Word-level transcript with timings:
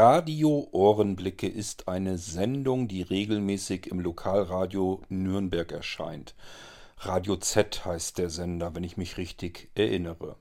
Radio 0.00 0.68
Ohrenblicke 0.70 1.48
ist 1.48 1.88
eine 1.88 2.18
Sendung, 2.18 2.86
die 2.86 3.02
regelmäßig 3.02 3.88
im 3.88 3.98
Lokalradio 3.98 5.02
Nürnberg 5.08 5.72
erscheint. 5.72 6.36
Radio 6.98 7.34
Z 7.34 7.84
heißt 7.84 8.16
der 8.16 8.30
Sender, 8.30 8.76
wenn 8.76 8.84
ich 8.84 8.96
mich 8.96 9.16
richtig 9.16 9.72
erinnere. 9.74 10.36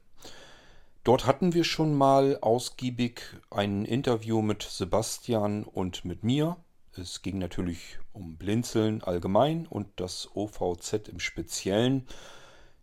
Dort 1.04 1.26
hatten 1.26 1.56
wir 1.56 1.64
schon 1.64 1.96
mal 1.96 2.38
ausgiebig 2.40 3.24
ein 3.50 3.84
Interview 3.84 4.44
mit 4.44 4.62
Sebastian 4.62 5.64
und 5.64 6.06
mit 6.06 6.24
mir. 6.24 6.58
Es 6.96 7.24
ging 7.24 7.40
natürlich 7.40 7.98
um 8.14 8.38
Blinzeln 8.38 9.02
allgemein 9.02 9.66
und 9.66 9.88
das 9.96 10.30
OVZ 10.36 11.08
im 11.08 11.20
Speziellen. 11.20 12.06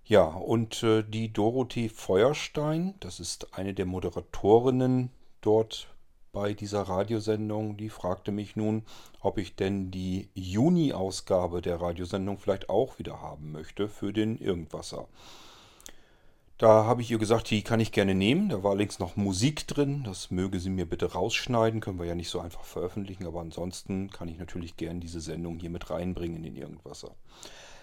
Ja, 0.05 0.25
und 0.25 0.83
äh, 0.83 1.05
die 1.05 1.33
Dorothee 1.33 1.89
Feuerstein, 1.89 2.95
das 2.99 3.21
ist 3.21 3.55
eine 3.57 3.75
der 3.75 3.87
Moderatorinnen 3.87 5.11
dort 5.41 5.94
bei 6.35 6.53
dieser 6.53 6.83
Radiosendung, 6.83 7.79
die 7.79 7.89
fragte 7.89 8.33
mich 8.33 8.57
nun, 8.57 8.83
ob 9.21 9.39
ich 9.39 9.57
denn 9.57 9.91
die 9.91 10.29
Juni-Ausgabe 10.35 11.63
der 11.63 11.81
Radiosendung 11.81 12.37
vielleicht 12.37 12.69
auch 12.69 12.99
wieder 12.99 13.23
haben 13.23 13.53
möchte 13.53 13.89
für 13.89 14.13
den 14.13 14.37
Irgendwasser. 14.37 15.09
Da 16.59 16.85
habe 16.85 17.03
ich 17.03 17.11
ihr 17.11 17.19
gesagt, 17.19 17.51
die 17.51 17.63
kann 17.63 17.81
ich 17.81 17.91
gerne 17.91 18.15
nehmen. 18.15 18.49
Da 18.49 18.63
war 18.63 18.77
links 18.77 18.99
noch 18.99 19.17
Musik 19.17 19.67
drin. 19.67 20.05
Das 20.05 20.31
möge 20.31 20.61
sie 20.61 20.71
mir 20.71 20.89
bitte 20.89 21.13
rausschneiden. 21.13 21.81
Können 21.81 21.99
wir 21.99 22.07
ja 22.07 22.15
nicht 22.15 22.31
so 22.31 22.39
einfach 22.39 22.65
veröffentlichen. 22.65 23.27
Aber 23.27 23.41
ansonsten 23.41 24.11
kann 24.11 24.29
ich 24.29 24.39
natürlich 24.39 24.77
gerne 24.77 25.01
diese 25.01 25.21
Sendung 25.21 25.59
hier 25.59 25.71
mit 25.71 25.91
reinbringen 25.91 26.45
in 26.45 26.55
Irgendwasser. 26.55 27.11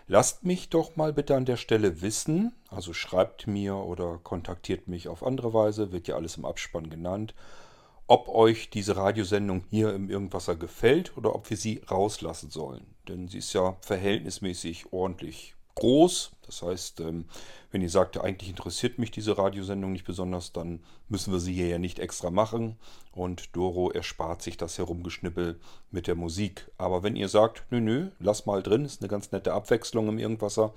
Lasst 0.08 0.46
mich 0.46 0.70
doch 0.70 0.96
mal 0.96 1.12
bitte 1.12 1.36
an 1.36 1.46
der 1.46 1.58
Stelle 1.58 2.02
wissen. 2.02 2.54
Also 2.70 2.94
schreibt 2.94 3.46
mir 3.46 3.76
oder 3.76 4.20
kontaktiert 4.24 4.88
mich 4.88 5.10
auf 5.10 5.22
andere 5.22 5.54
Weise. 5.54 5.92
Wird 5.92 6.08
ja 6.08 6.16
alles 6.16 6.38
im 6.38 6.46
Abspann 6.46 6.90
genannt 6.90 7.34
ob 8.12 8.28
euch 8.28 8.70
diese 8.70 8.98
Radiosendung 8.98 9.64
hier 9.70 9.96
im 9.96 10.10
Irgendwasser 10.10 10.58
gefällt 10.58 11.16
oder 11.16 11.34
ob 11.34 11.50
wir 11.50 11.56
sie 11.56 11.82
rauslassen 11.90 12.50
sollen. 12.50 12.86
Denn 13.08 13.30
sie 13.30 13.38
ist 13.38 13.54
ja 13.54 13.78
verhältnismäßig 13.80 14.92
ordentlich 14.92 15.56
groß. 15.76 16.32
Das 16.46 16.62
heißt, 16.62 17.00
ähm, 17.00 17.24
wenn 17.72 17.82
ihr 17.82 17.90
sagt, 17.90 18.20
eigentlich 18.20 18.50
interessiert 18.50 19.00
mich 19.00 19.12
diese 19.12 19.38
Radiosendung 19.38 19.94
nicht 19.94 20.04
besonders, 20.04 20.52
dann 20.52 20.82
müssen 21.08 21.32
wir 21.32 21.40
sie 21.40 21.54
hier 21.54 21.70
ja 21.70 21.78
nicht 21.78 22.00
extra 22.00 22.32
machen. 22.32 22.76
Und 23.14 23.56
Doro 23.56 23.92
erspart 23.92 24.42
sich 24.42 24.58
das 24.58 24.78
Herumgeschnippel 24.78 25.62
mit 25.90 26.08
der 26.08 26.16
Musik. 26.16 26.70
Aber 26.78 27.04
wenn 27.04 27.16
ihr 27.16 27.30
sagt, 27.30 27.64
nö, 27.70 27.80
nö, 27.80 28.10
lass 28.20 28.46
mal 28.46 28.62
drin, 28.62 28.84
ist 28.84 29.02
eine 29.02 29.08
ganz 29.08 29.32
nette 29.32 29.54
Abwechslung 29.54 30.10
im 30.10 30.20
Irgendwasser, 30.20 30.74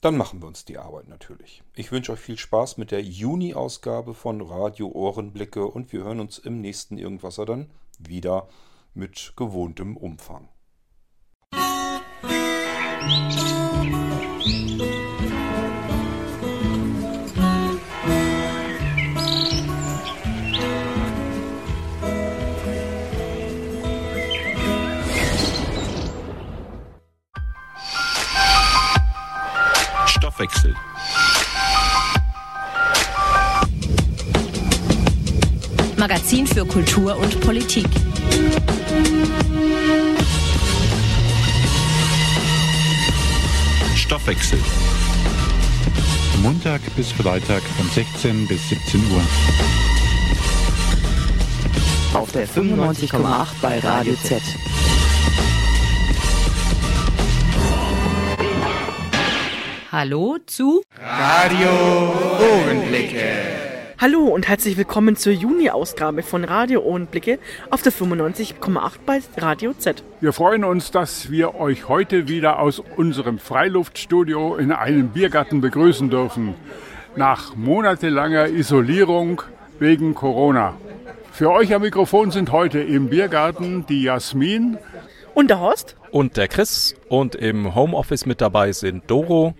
dann 0.00 0.16
machen 0.16 0.40
wir 0.40 0.46
uns 0.46 0.64
die 0.64 0.78
Arbeit 0.78 1.08
natürlich. 1.08 1.62
Ich 1.74 1.90
wünsche 1.90 2.12
euch 2.12 2.20
viel 2.20 2.38
Spaß 2.38 2.76
mit 2.76 2.90
der 2.90 3.02
Juni-Ausgabe 3.02 4.14
von 4.14 4.40
Radio 4.40 4.88
Ohrenblicke 4.88 5.66
und 5.66 5.92
wir 5.92 6.04
hören 6.04 6.20
uns 6.20 6.38
im 6.38 6.60
nächsten 6.60 6.98
Irgendwasser 6.98 7.44
dann 7.44 7.70
wieder 7.98 8.48
mit 8.94 9.32
gewohntem 9.36 9.96
Umfang. 9.96 10.48
Stoffwechsel. 30.38 30.72
Magazin 35.96 36.46
für 36.46 36.64
Kultur 36.64 37.16
und 37.16 37.40
Politik. 37.40 37.88
Stoffwechsel. 43.96 44.60
Montag 46.40 46.82
bis 46.94 47.10
Freitag 47.10 47.62
von 47.76 47.90
16 47.90 48.46
bis 48.46 48.68
17 48.68 49.00
Uhr. 49.10 49.22
Auf 52.14 52.30
der 52.30 52.46
95,8 52.46 53.46
bei 53.60 53.80
Radio 53.80 54.14
Z. 54.22 54.40
Hallo 59.90 60.36
zu 60.46 60.82
Radio 61.00 61.68
Ohrenblicke. 62.38 63.22
Hallo 63.98 64.20
und 64.26 64.46
herzlich 64.46 64.76
willkommen 64.76 65.16
zur 65.16 65.32
Juni-Ausgabe 65.32 66.22
von 66.22 66.44
Radio 66.44 66.82
Ohrenblicke 66.82 67.38
auf 67.70 67.82
der 67.82 67.92
95,8 67.92 68.92
bei 69.06 69.20
Radio 69.38 69.72
Z. 69.72 70.04
Wir 70.20 70.32
freuen 70.32 70.64
uns, 70.64 70.90
dass 70.90 71.30
wir 71.30 71.54
euch 71.56 71.88
heute 71.88 72.28
wieder 72.28 72.58
aus 72.60 72.80
unserem 72.96 73.38
Freiluftstudio 73.38 74.56
in 74.56 74.72
einem 74.72 75.08
Biergarten 75.08 75.60
begrüßen 75.60 76.10
dürfen. 76.10 76.54
Nach 77.16 77.56
monatelanger 77.56 78.48
Isolierung 78.48 79.42
wegen 79.78 80.14
Corona. 80.14 80.76
Für 81.32 81.50
euch 81.50 81.74
am 81.74 81.82
Mikrofon 81.82 82.30
sind 82.30 82.52
heute 82.52 82.80
im 82.80 83.08
Biergarten 83.08 83.86
die 83.86 84.02
Jasmin 84.02 84.76
Und 85.34 85.48
der 85.50 85.60
Horst? 85.60 85.96
und 86.10 86.36
der 86.36 86.48
Chris 86.48 86.94
und 87.08 87.34
im 87.34 87.74
Homeoffice 87.74 88.26
mit 88.26 88.40
dabei 88.40 88.72
sind 88.72 89.10
Doro. 89.10 89.54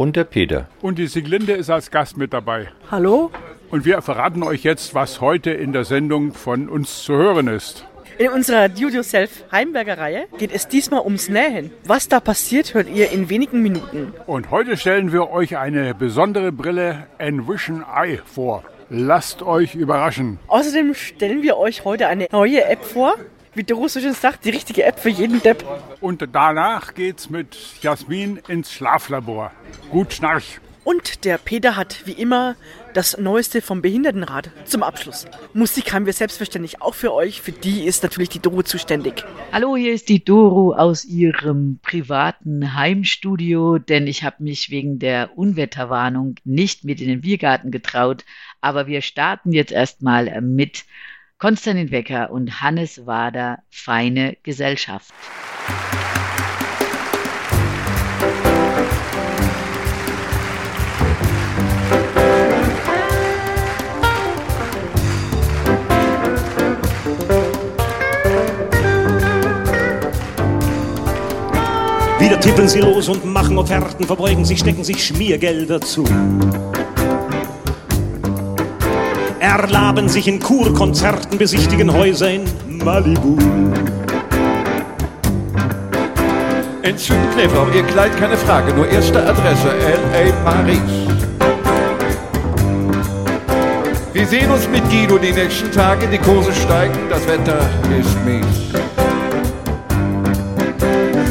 Und 0.00 0.16
der 0.16 0.24
Peter. 0.24 0.66
und 0.80 0.98
die 0.98 1.08
Siglinde 1.08 1.52
ist 1.52 1.68
als 1.68 1.90
Gast 1.90 2.16
mit 2.16 2.32
dabei. 2.32 2.68
Hallo? 2.90 3.30
Und 3.70 3.84
wir 3.84 4.00
verraten 4.00 4.42
euch 4.42 4.62
jetzt, 4.62 4.94
was 4.94 5.20
heute 5.20 5.50
in 5.50 5.74
der 5.74 5.84
Sendung 5.84 6.32
von 6.32 6.70
uns 6.70 7.02
zu 7.02 7.12
hören 7.12 7.48
ist. 7.48 7.84
In 8.16 8.30
unserer 8.30 8.70
Do-Yourself 8.70 9.44
Heimberger 9.52 9.98
Reihe 9.98 10.24
geht 10.38 10.52
es 10.52 10.68
diesmal 10.68 11.02
ums 11.02 11.28
Nähen. 11.28 11.70
Was 11.84 12.08
da 12.08 12.18
passiert, 12.18 12.72
hört 12.72 12.88
ihr 12.88 13.10
in 13.10 13.28
wenigen 13.28 13.60
Minuten. 13.60 14.14
Und 14.26 14.50
heute 14.50 14.78
stellen 14.78 15.12
wir 15.12 15.28
euch 15.28 15.58
eine 15.58 15.94
besondere 15.94 16.50
Brille 16.50 17.06
Envision 17.18 17.84
Eye 17.94 18.20
vor. 18.24 18.64
Lasst 18.88 19.42
euch 19.42 19.74
überraschen. 19.74 20.38
Außerdem 20.48 20.94
stellen 20.94 21.42
wir 21.42 21.58
euch 21.58 21.84
heute 21.84 22.06
eine 22.06 22.26
neue 22.32 22.64
App 22.64 22.84
vor. 22.84 23.16
Wie 23.52 23.64
Doro 23.64 23.88
so 23.88 23.98
schön 23.98 24.14
sagt, 24.14 24.44
die 24.44 24.50
richtige 24.50 24.84
App 24.84 25.00
für 25.00 25.08
jeden 25.08 25.42
Depp. 25.42 25.64
Und 26.00 26.24
danach 26.32 26.94
geht's 26.94 27.30
mit 27.30 27.56
Jasmin 27.82 28.38
ins 28.46 28.72
Schlaflabor. 28.72 29.50
Gut 29.90 30.12
Schnarch. 30.12 30.60
Und 30.84 31.24
der 31.24 31.36
Peter 31.36 31.76
hat 31.76 32.06
wie 32.06 32.12
immer 32.12 32.54
das 32.94 33.18
Neueste 33.18 33.60
vom 33.60 33.82
Behindertenrat 33.82 34.50
zum 34.64 34.82
Abschluss. 34.82 35.26
Musik 35.52 35.92
haben 35.92 36.06
wir 36.06 36.12
selbstverständlich 36.12 36.80
auch 36.80 36.94
für 36.94 37.12
euch. 37.12 37.42
Für 37.42 37.52
die 37.52 37.84
ist 37.84 38.04
natürlich 38.04 38.28
die 38.28 38.38
Doro 38.38 38.62
zuständig. 38.62 39.24
Hallo, 39.52 39.76
hier 39.76 39.92
ist 39.92 40.08
die 40.08 40.24
Doro 40.24 40.72
aus 40.72 41.04
ihrem 41.04 41.80
privaten 41.82 42.74
Heimstudio, 42.74 43.78
denn 43.78 44.06
ich 44.06 44.22
habe 44.22 44.42
mich 44.42 44.70
wegen 44.70 44.98
der 45.00 45.36
Unwetterwarnung 45.36 46.36
nicht 46.44 46.84
mit 46.84 47.00
in 47.00 47.08
den 47.08 47.20
Biergarten 47.20 47.70
getraut. 47.72 48.24
Aber 48.60 48.86
wir 48.86 49.02
starten 49.02 49.52
jetzt 49.52 49.72
erstmal 49.72 50.40
mit 50.40 50.84
Konstantin 51.40 51.90
Wecker 51.90 52.30
und 52.30 52.60
Hannes 52.60 53.06
Wader, 53.06 53.60
Feine 53.70 54.36
Gesellschaft. 54.42 55.10
Wieder 72.18 72.38
tippeln 72.38 72.68
sie 72.68 72.80
los 72.80 73.08
und 73.08 73.24
machen 73.24 73.56
Offerten, 73.56 74.04
verbeugen 74.04 74.44
sich, 74.44 74.58
stecken 74.58 74.84
sich 74.84 75.02
Schmiergelder 75.02 75.80
zu. 75.80 76.04
Erlaben 79.50 80.08
sich 80.08 80.28
in 80.28 80.38
Kurkonzerten, 80.38 81.36
besichtigen 81.36 81.92
Häuser 81.92 82.30
in 82.30 82.44
Malibu. 82.68 83.36
Entzückend, 86.82 87.36
nee, 87.36 87.48
Frau, 87.48 87.66
Ihr 87.74 87.82
Kleid 87.82 88.16
keine 88.16 88.36
Frage, 88.36 88.72
nur 88.72 88.86
erste 88.86 89.20
Adresse, 89.20 89.70
L.A. 90.14 90.32
Paris. 90.44 90.78
Wir 94.12 94.26
sehen 94.28 94.52
uns 94.52 94.68
mit 94.68 94.88
Guido 94.88 95.18
die 95.18 95.32
nächsten 95.32 95.72
Tage, 95.72 96.06
die 96.06 96.18
Kurse 96.18 96.52
steigen, 96.52 96.96
das 97.10 97.26
Wetter 97.26 97.58
ist 97.98 98.24
mies. 98.24 98.46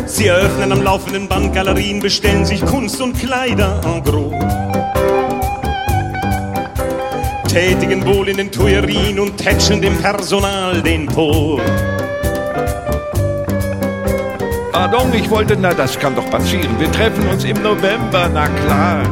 Sie 0.08 0.28
eröffnen 0.28 0.74
am 0.74 0.84
laufenden 0.84 1.30
Band 1.30 1.54
Galerien, 1.54 2.02
bestellen 2.02 2.46
sich 2.46 2.66
Kunst 2.66 3.00
und 3.00 3.18
Kleider 3.18 3.80
en 3.86 4.04
gros. 4.04 4.59
Tätigen 7.60 8.06
wohl 8.06 8.30
in 8.30 8.38
den 8.38 8.50
Tuerien 8.50 9.20
und 9.20 9.36
tätschen 9.36 9.82
dem 9.82 9.94
Personal 9.98 10.82
den 10.82 11.08
Po. 11.08 11.60
Pardon, 14.72 15.14
ich 15.14 15.30
wollte, 15.30 15.58
na, 15.60 15.74
das 15.74 16.00
kann 16.00 16.16
doch 16.16 16.30
passieren. 16.30 16.80
Wir 16.80 16.90
treffen 16.90 17.28
uns 17.28 17.44
im 17.44 17.62
November, 17.62 18.30
na 18.34 18.48
klar. 18.48 19.04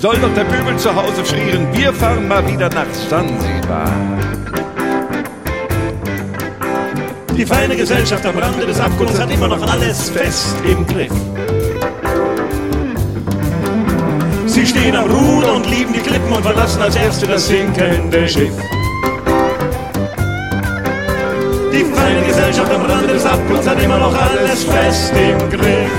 soll 0.00 0.16
doch 0.18 0.32
der 0.36 0.44
Pöbel 0.44 0.76
zu 0.76 0.94
Hause 0.94 1.24
frieren. 1.24 1.66
Wir 1.72 1.92
fahren 1.92 2.28
mal 2.28 2.46
wieder 2.46 2.68
nach 2.68 2.94
Sansibar. 3.10 3.90
Die 7.36 7.44
feine 7.44 7.74
Gesellschaft 7.74 8.24
am 8.24 8.38
Rande 8.38 8.66
des 8.66 8.78
Abgrunds 8.78 9.18
hat 9.18 9.32
immer 9.32 9.48
noch 9.48 9.68
alles 9.68 10.10
fest 10.10 10.54
im 10.64 10.86
Griff. 10.86 11.10
Sie 14.64 14.70
stehen 14.70 14.96
am 14.96 15.10
Ruder 15.10 15.56
und 15.56 15.68
lieben 15.68 15.92
die 15.92 16.00
Klippen 16.00 16.32
und 16.32 16.42
verlassen 16.42 16.80
als 16.80 16.96
Erste 16.96 17.26
das 17.26 17.48
sinkende 17.48 18.26
Schiff. 18.26 18.54
Die 21.70 21.84
feine 21.84 22.26
Gesellschaft 22.26 22.72
am 22.72 22.80
Rande 22.80 23.12
des 23.12 23.26
Abgrunds 23.26 23.68
hat 23.68 23.82
immer 23.82 23.98
noch 23.98 24.18
alles 24.18 24.64
fest 24.64 25.12
im 25.12 25.50
Griff. 25.50 25.90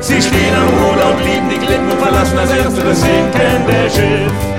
Sie 0.00 0.20
stehen 0.20 0.54
am 0.56 0.68
Ruder 0.76 1.12
und 1.12 1.24
lieben 1.24 1.48
die 1.48 1.64
Klippen 1.64 1.88
und 1.88 2.00
verlassen 2.00 2.36
als 2.36 2.50
Erste 2.50 2.80
das 2.82 3.00
sinkende 3.00 3.90
Schiff. 3.94 4.49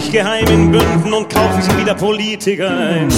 Sich 0.00 0.12
geheim 0.12 0.46
in 0.46 0.70
Bünden 0.70 1.12
und 1.12 1.32
kaufen 1.32 1.60
sich 1.60 1.76
wieder 1.76 1.94
Politiker 1.94 2.70
ein. 2.70 3.08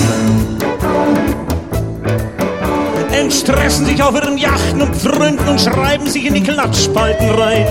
Entstressen 3.13 3.87
sich 3.87 4.03
auf 4.03 4.15
ihren 4.15 4.37
Yachten 4.37 4.83
und 4.83 4.97
Pfründen 4.97 5.49
und 5.49 5.61
schreiben 5.61 6.07
sich 6.07 6.27
in 6.27 6.35
die 6.35 6.43
Klatschspalten 6.43 7.31
rein. 7.31 7.67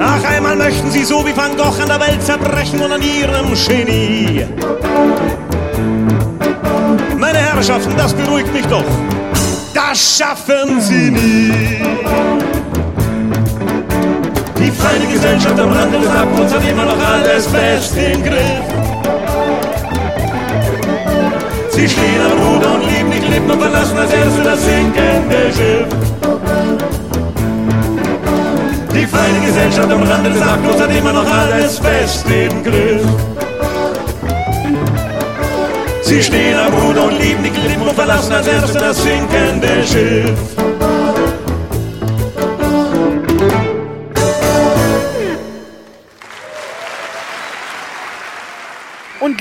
Ach, 0.00 0.24
einmal 0.24 0.56
möchten 0.56 0.90
sie 0.90 1.04
so 1.04 1.26
wie 1.26 1.36
Van 1.36 1.56
Gogh 1.56 1.82
an 1.82 1.88
der 1.88 2.00
Welt 2.00 2.22
zerbrechen 2.22 2.80
und 2.80 2.92
an 2.92 3.02
ihrem 3.02 3.52
Genie. 3.66 4.46
Meine 7.18 7.38
Herrschaften, 7.38 7.94
das 7.96 8.14
beruhigt 8.14 8.52
mich 8.52 8.66
doch. 8.66 8.84
Das 9.74 10.18
schaffen 10.18 10.80
sie 10.80 11.10
nie. 11.10 12.59
Die 14.80 14.86
feine 14.86 15.12
Gesellschaft 15.12 15.60
am 15.60 15.72
Rande 15.72 15.98
des 15.98 16.08
Abgrunds 16.08 16.54
hat 16.54 16.66
immer 16.66 16.84
noch 16.86 17.06
alles 17.06 17.46
fest 17.48 17.94
im 17.98 18.22
Griff. 18.22 18.64
Sie 21.70 21.86
stehen 21.86 22.22
am 22.24 22.38
Ruder 22.46 22.74
und 22.76 22.86
lieben 22.86 23.10
die 23.10 23.18
Klippen 23.18 23.50
und 23.50 23.60
verlassen 23.60 23.98
als 23.98 24.10
Erste 24.10 24.42
das 24.42 24.64
sinkende 24.64 25.52
Schiff. 25.54 25.86
Die 28.94 29.06
feine 29.06 29.46
Gesellschaft 29.46 29.90
am 29.92 30.02
Rande 30.02 30.30
des 30.30 30.42
Abgrunds 30.42 30.80
hat 30.80 30.96
immer 30.96 31.12
noch 31.12 31.30
alles 31.30 31.78
fest 31.78 32.24
im 32.30 32.64
Griff. 32.64 33.02
Sie 36.00 36.22
stehen 36.22 36.58
am 36.58 36.72
Ruder 36.72 37.04
und 37.04 37.20
lieben 37.20 37.44
die 37.44 37.50
Klippen 37.50 37.82
und 37.82 37.94
verlassen 37.94 38.32
als 38.32 38.46
Erste 38.46 38.78
das 38.78 39.02
sinkende 39.02 39.86
Schiff. 39.86 40.69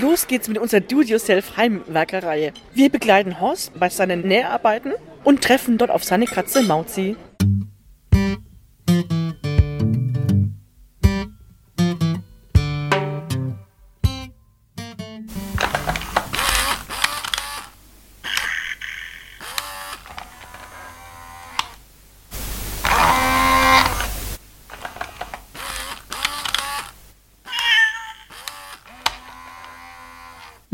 Los 0.02 0.28
geht's 0.28 0.48
mit 0.48 0.58
unserer 0.58 0.80
Do-Yourself 0.80 1.58
Heimwerkerreihe. 1.58 2.54
Wir 2.74 2.90
begleiten 2.90 3.42
Horst 3.42 3.78
bei 3.78 3.90
seinen 3.90 4.22
Näharbeiten 4.22 4.94
und 5.26 5.44
treffen 5.44 5.78
dort 5.78 5.92
auf 5.92 6.06
seine 6.06 6.26
Katze 6.26 6.62
Mauzi. 6.62 7.18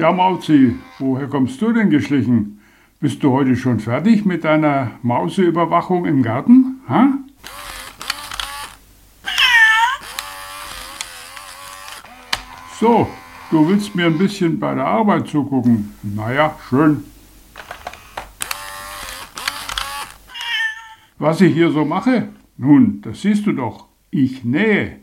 Ja, 0.06 0.12
Mauzi, 0.12 0.76
woher 1.00 1.26
kommst 1.26 1.60
du 1.64 1.74
denn 1.74 1.90
geschlichen? 1.90 2.60
Bist 3.00 3.24
du 3.24 3.32
heute 3.32 3.56
schon 3.56 3.80
fertig 3.80 4.24
mit 4.24 4.44
deiner 4.44 4.92
Mauseüberwachung 5.02 6.06
im 6.06 6.22
Garten? 6.22 6.80
Ha? 6.88 7.08
So, 12.80 13.10
du 13.50 13.68
willst 13.68 13.96
mir 13.96 14.06
ein 14.06 14.20
bisschen 14.20 14.60
bei 14.60 14.76
der 14.76 14.86
Arbeit 14.86 15.28
zugucken. 15.28 15.96
Naja, 16.04 16.56
schön. 16.70 17.04
Was 21.18 21.42
ich 21.42 21.52
hier 21.52 21.72
so 21.72 21.84
mache? 21.84 22.28
Nun, 22.58 23.02
das 23.02 23.24
siehst 23.24 23.48
du 23.48 23.54
doch. 23.54 23.88
Ich 24.12 24.44
nähe. 24.44 25.00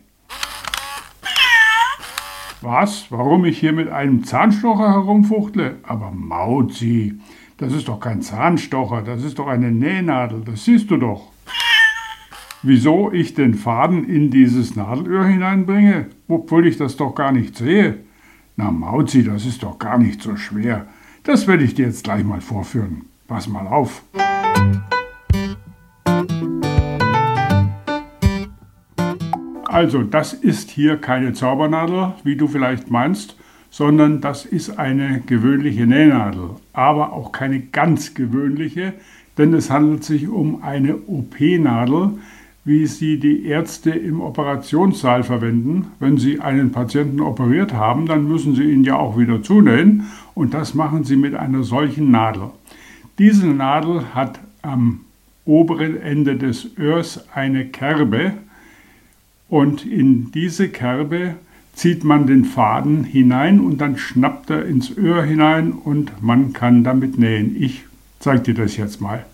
Was? 2.62 3.06
Warum 3.11 3.44
ich 3.44 3.59
hier 3.59 3.73
mit 3.73 3.88
einem 3.88 4.23
Zahnstocher 4.25 4.91
herumfuchtle? 4.91 5.76
Aber 5.82 6.12
Mauzi, 6.12 7.19
das 7.56 7.73
ist 7.73 7.88
doch 7.88 7.99
kein 7.99 8.23
Zahnstocher, 8.23 9.03
das 9.03 9.25
ist 9.25 9.38
doch 9.38 9.49
eine 9.49 9.73
Nähnadel, 9.73 10.43
das 10.44 10.64
siehst 10.64 10.91
du 10.91 10.97
doch. 10.97 11.32
Wieso 12.62 13.12
ich 13.12 13.35
den 13.35 13.55
Faden 13.55 14.09
in 14.09 14.31
dieses 14.31 14.76
Nadelöhr 14.76 15.25
hineinbringe, 15.25 16.06
obwohl 16.29 16.67
ich 16.69 16.76
das 16.76 16.97
doch 16.97 17.14
gar 17.14 17.32
nicht 17.32 17.56
sehe? 17.56 17.99
Na 18.56 18.70
Mauzi, 18.70 19.25
das 19.25 19.44
ist 19.44 19.65
doch 19.65 19.81
gar 19.81 19.99
nicht 19.99 20.23
so 20.23 20.37
schwer. 20.37 20.87
Das 21.25 21.49
werde 21.49 21.65
ich 21.65 21.75
dir 21.75 21.87
jetzt 21.87 22.05
gleich 22.05 22.23
mal 22.23 22.41
vorführen. 22.41 23.06
Pass 23.26 23.49
mal 23.49 23.67
auf. 23.67 24.03
Also, 29.72 30.02
das 30.02 30.34
ist 30.34 30.70
hier 30.70 30.98
keine 30.98 31.32
Zaubernadel, 31.32 32.12
wie 32.24 32.36
du 32.36 32.46
vielleicht 32.46 32.91
meinst, 32.91 33.38
sondern 33.70 34.20
das 34.20 34.44
ist 34.44 34.79
eine 34.79 35.22
gewöhnliche 35.24 35.86
Nähnadel, 35.86 36.50
aber 36.74 37.14
auch 37.14 37.32
keine 37.32 37.58
ganz 37.58 38.12
gewöhnliche, 38.12 38.93
denn 39.38 39.55
es 39.55 39.70
handelt 39.70 40.05
sich 40.05 40.29
um 40.29 40.62
eine 40.62 40.96
OP-Nadel, 41.06 42.10
wie 42.67 42.86
sie 42.86 43.19
die 43.19 43.46
Ärzte 43.46 43.93
im 43.93 44.20
Operationssaal 44.20 45.22
verwenden. 45.22 45.86
Wenn 46.00 46.19
sie 46.19 46.38
einen 46.38 46.70
Patienten 46.70 47.22
operiert 47.22 47.72
haben, 47.72 48.05
dann 48.05 48.29
müssen 48.29 48.55
sie 48.55 48.70
ihn 48.70 48.84
ja 48.84 48.96
auch 48.96 49.17
wieder 49.17 49.43
zunähen 49.43 50.05
und 50.34 50.52
das 50.52 50.74
machen 50.74 51.05
sie 51.05 51.17
mit 51.17 51.34
einer 51.34 51.62
solchen 51.62 52.10
Nadel. 52.10 52.50
Diese 53.19 53.46
Nadel 53.46 54.14
hat 54.14 54.38
am 54.60 55.00
oberen 55.46 55.98
Ende 55.98 56.36
des 56.36 56.76
Öhrs 56.79 57.26
eine 57.34 57.64
Kerbe, 57.64 58.34
und 59.53 59.85
in 59.85 60.32
diese 60.32 60.71
Kerbe 60.71 61.35
zieht 61.75 62.05
man 62.05 62.27
den 62.27 62.47
Faden 62.47 63.05
hinein 63.05 63.61
und 63.61 63.82
dann 63.82 63.99
schnappt 63.99 64.49
er 64.49 64.65
ins 64.65 64.97
Öhr 64.97 65.23
hinein 65.23 65.73
und 65.73 66.23
man 66.23 66.55
kann 66.55 66.85
damit 66.85 67.19
nähen. 67.19 67.55
Ich 67.61 67.85
zeige 68.19 68.41
dir 68.41 68.55
das 68.55 68.79
jetzt 68.79 69.03
mal. 69.03 69.27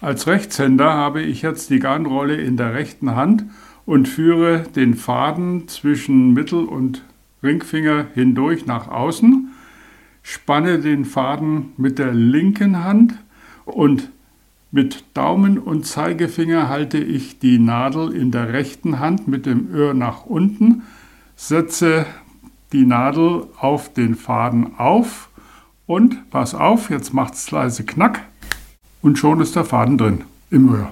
Als 0.00 0.26
Rechtshänder 0.26 0.92
habe 0.92 1.22
ich 1.22 1.42
jetzt 1.42 1.70
die 1.70 1.78
Garnrolle 1.78 2.34
in 2.34 2.56
der 2.56 2.74
rechten 2.74 3.14
Hand 3.14 3.44
und 3.84 4.08
führe 4.08 4.64
den 4.74 4.94
Faden 4.94 5.68
zwischen 5.68 6.32
Mittel- 6.32 6.64
und 6.64 7.04
Ringfinger 7.46 8.06
hindurch 8.14 8.66
nach 8.66 8.88
außen, 8.88 9.48
spanne 10.22 10.80
den 10.80 11.04
Faden 11.04 11.72
mit 11.76 11.98
der 11.98 12.12
linken 12.12 12.84
Hand 12.84 13.14
und 13.64 14.10
mit 14.72 15.04
Daumen 15.14 15.58
und 15.58 15.86
Zeigefinger 15.86 16.68
halte 16.68 16.98
ich 16.98 17.38
die 17.38 17.58
Nadel 17.58 18.12
in 18.12 18.30
der 18.30 18.52
rechten 18.52 18.98
Hand 18.98 19.28
mit 19.28 19.46
dem 19.46 19.72
Öhr 19.72 19.94
nach 19.94 20.26
unten, 20.26 20.82
setze 21.36 22.04
die 22.72 22.84
Nadel 22.84 23.46
auf 23.58 23.92
den 23.92 24.16
Faden 24.16 24.76
auf 24.76 25.30
und 25.86 26.30
pass 26.30 26.54
auf, 26.54 26.90
jetzt 26.90 27.14
macht 27.14 27.34
es 27.34 27.50
leise 27.50 27.84
Knack 27.84 28.22
und 29.02 29.18
schon 29.18 29.40
ist 29.40 29.56
der 29.56 29.64
Faden 29.64 29.96
drin 29.96 30.24
im 30.50 30.74
Öhr. 30.74 30.90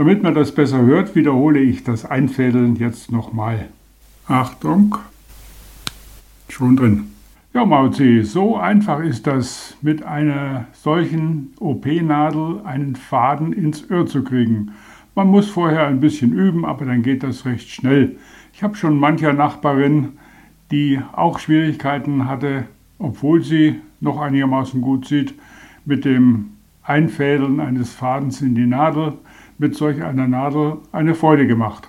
Damit 0.00 0.22
man 0.22 0.34
das 0.34 0.52
besser 0.52 0.80
hört, 0.80 1.14
wiederhole 1.14 1.60
ich 1.60 1.84
das 1.84 2.06
Einfädeln 2.06 2.74
jetzt 2.76 3.12
nochmal. 3.12 3.68
Achtung, 4.26 4.96
schon 6.48 6.74
drin. 6.74 7.10
Ja, 7.52 7.66
Mauzi, 7.66 8.22
so 8.22 8.56
einfach 8.56 9.00
ist 9.00 9.26
das, 9.26 9.76
mit 9.82 10.02
einer 10.02 10.68
solchen 10.72 11.52
OP-Nadel 11.60 12.62
einen 12.64 12.96
Faden 12.96 13.52
ins 13.52 13.90
Öhr 13.90 14.06
zu 14.06 14.24
kriegen. 14.24 14.72
Man 15.14 15.28
muss 15.28 15.50
vorher 15.50 15.86
ein 15.88 16.00
bisschen 16.00 16.32
üben, 16.32 16.64
aber 16.64 16.86
dann 16.86 17.02
geht 17.02 17.22
das 17.22 17.44
recht 17.44 17.68
schnell. 17.68 18.16
Ich 18.54 18.62
habe 18.62 18.76
schon 18.76 18.98
mancher 18.98 19.34
Nachbarin, 19.34 20.12
die 20.70 20.98
auch 21.12 21.38
Schwierigkeiten 21.38 22.26
hatte, 22.26 22.64
obwohl 22.98 23.44
sie 23.44 23.82
noch 24.00 24.18
einigermaßen 24.18 24.80
gut 24.80 25.06
sieht, 25.06 25.34
mit 25.84 26.06
dem 26.06 26.52
Einfädeln 26.82 27.60
eines 27.60 27.92
Fadens 27.92 28.40
in 28.40 28.54
die 28.54 28.64
Nadel, 28.64 29.18
mit 29.60 29.76
solch 29.76 30.02
einer 30.02 30.26
Nadel 30.26 30.78
eine 30.90 31.14
Freude 31.14 31.46
gemacht. 31.46 31.86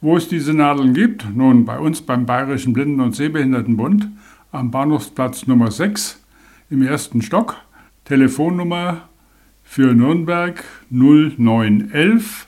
Wo 0.00 0.16
es 0.16 0.28
diese 0.28 0.54
Nadeln 0.54 0.94
gibt? 0.94 1.26
Nun, 1.36 1.66
bei 1.66 1.78
uns 1.78 2.00
beim 2.00 2.24
Bayerischen 2.24 2.72
Blinden- 2.72 3.02
und 3.02 3.14
Sehbehindertenbund 3.14 4.08
am 4.52 4.70
Bahnhofsplatz 4.70 5.46
Nummer 5.46 5.70
6 5.70 6.24
im 6.70 6.80
ersten 6.80 7.20
Stock. 7.20 7.56
Telefonnummer 8.06 9.08
für 9.64 9.92
Nürnberg 9.92 10.64
0911 10.88 12.46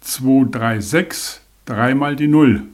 236 0.00 1.40
dreimal 1.64 2.14
die 2.14 2.28
Null. 2.28 2.68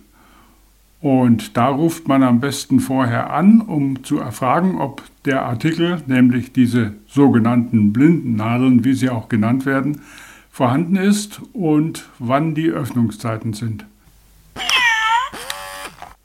Und 1.00 1.56
da 1.56 1.68
ruft 1.68 2.08
man 2.08 2.22
am 2.22 2.40
besten 2.40 2.78
vorher 2.78 3.32
an, 3.32 3.62
um 3.62 4.04
zu 4.04 4.18
erfragen, 4.18 4.78
ob 4.78 5.02
der 5.24 5.46
Artikel, 5.46 6.02
nämlich 6.06 6.52
diese 6.52 6.92
sogenannten 7.06 7.92
Blindennadeln, 7.92 8.84
wie 8.84 8.92
sie 8.92 9.08
auch 9.08 9.28
genannt 9.28 9.64
werden, 9.64 10.02
vorhanden 10.50 10.96
ist 10.96 11.40
und 11.54 12.08
wann 12.18 12.54
die 12.54 12.68
Öffnungszeiten 12.68 13.54
sind. 13.54 13.86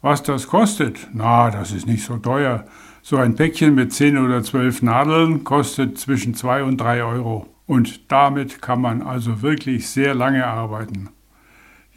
Was 0.02 0.24
das 0.24 0.48
kostet? 0.48 1.08
Na, 1.14 1.50
das 1.50 1.72
ist 1.72 1.88
nicht 1.88 2.04
so 2.04 2.18
teuer. 2.18 2.66
So 3.02 3.18
ein 3.18 3.36
Päckchen 3.36 3.76
mit 3.76 3.94
10 3.94 4.18
oder 4.18 4.44
12 4.44 4.82
Nadeln 4.82 5.44
kostet 5.44 5.98
zwischen 5.98 6.36
2 6.36 6.64
und 6.64 6.78
3 6.78 7.04
Euro. 7.04 7.48
Und 7.66 8.12
damit 8.12 8.62
kann 8.62 8.82
man 8.82 9.02
also 9.02 9.42
wirklich 9.42 9.90
sehr 9.90 10.14
lange 10.14 10.46
arbeiten. 10.46 11.10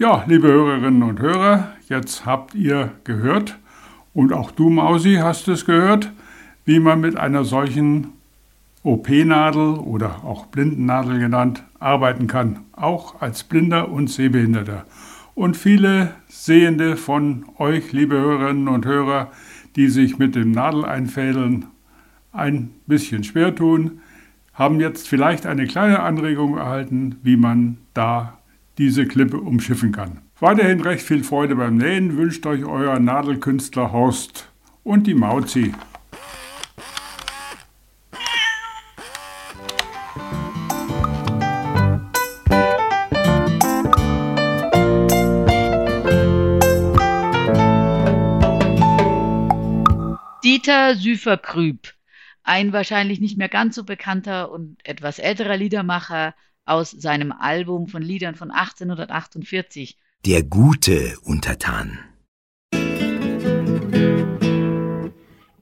Ja, 0.01 0.23
liebe 0.29 0.47
Hörerinnen 0.47 1.03
und 1.03 1.19
Hörer, 1.19 1.73
jetzt 1.89 2.25
habt 2.25 2.55
ihr 2.55 2.93
gehört, 3.03 3.59
und 4.15 4.33
auch 4.33 4.53
du, 4.53 4.71
Mausi, 4.71 5.17
hast 5.21 5.49
es 5.49 5.67
gehört, 5.67 6.13
wie 6.65 6.79
man 6.79 7.01
mit 7.01 7.17
einer 7.17 7.43
solchen 7.43 8.13
OP-Nadel 8.85 9.75
oder 9.75 10.23
auch 10.25 10.47
Blindennadel 10.47 11.19
genannt 11.19 11.65
arbeiten 11.81 12.29
kann, 12.29 12.61
auch 12.71 13.21
als 13.21 13.43
Blinder 13.43 13.89
und 13.89 14.09
Sehbehinderter. 14.09 14.87
Und 15.35 15.57
viele 15.57 16.13
Sehende 16.29 16.97
von 16.97 17.47
euch, 17.59 17.91
liebe 17.91 18.15
Hörerinnen 18.15 18.69
und 18.69 18.87
Hörer, 18.87 19.33
die 19.75 19.89
sich 19.89 20.17
mit 20.17 20.37
dem 20.37 20.53
Nadeleinfädeln 20.53 21.67
ein 22.31 22.71
bisschen 22.87 23.25
schwer 23.25 23.53
tun, 23.53 23.99
haben 24.55 24.79
jetzt 24.79 25.09
vielleicht 25.09 25.45
eine 25.45 25.67
kleine 25.67 25.99
Anregung 26.03 26.57
erhalten, 26.57 27.17
wie 27.25 27.37
man 27.37 27.79
da 27.95 28.38
diese 28.79 29.07
Klippe 29.07 29.39
umschiffen 29.39 29.93
kann. 29.93 30.23
Weiterhin 30.39 30.81
recht 30.81 31.03
viel 31.03 31.25
Freude 31.25 31.57
beim 31.57 31.77
Nähen 31.77 32.17
wünscht 32.17 32.47
euch 32.47 32.65
euer 32.65 33.01
Nadelkünstler 33.01 33.93
Horst 33.93 34.53
und 34.85 35.07
die 35.07 35.15
Mauzi. 35.15 35.75
Dieter 50.45 50.95
Süferkrüb, 50.95 51.95
ein 52.45 52.73
wahrscheinlich 52.73 53.21
nicht 53.21 53.37
mehr 53.37 53.49
ganz 53.49 53.75
so 53.75 53.85
bekannter 53.85 54.53
und 54.53 54.79
etwas 54.85 55.19
älterer 55.19 55.57
Liedermacher 55.57 56.35
aus 56.69 56.91
seinem 56.91 57.33
Album 57.33 57.89
von 57.89 58.03
Liedern 58.03 58.35
von 58.35 58.51
1848. 58.51 59.99
Der 60.27 60.43
gute 60.43 61.17
Untertan. 61.23 61.99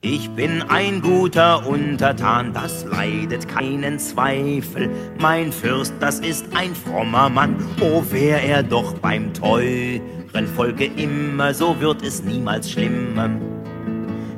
Ich 0.08 0.30
bin 0.30 0.62
ein 0.62 1.00
guter 1.00 1.66
Untertan, 1.66 2.52
das 2.52 2.84
leidet 2.84 3.48
keinen 3.48 3.98
Zweifel. 3.98 4.88
Mein 5.18 5.50
Fürst, 5.50 5.94
das 5.98 6.20
ist 6.20 6.46
ein 6.54 6.74
frommer 6.74 7.28
Mann, 7.28 7.56
oh 7.80 8.04
wär 8.10 8.40
er 8.40 8.62
doch 8.62 8.94
beim 8.98 9.34
teuren 9.34 10.46
Volke 10.54 10.84
immer, 10.84 11.52
so 11.54 11.80
wird 11.80 12.02
es 12.02 12.22
niemals 12.22 12.70
schlimmer. 12.70 13.30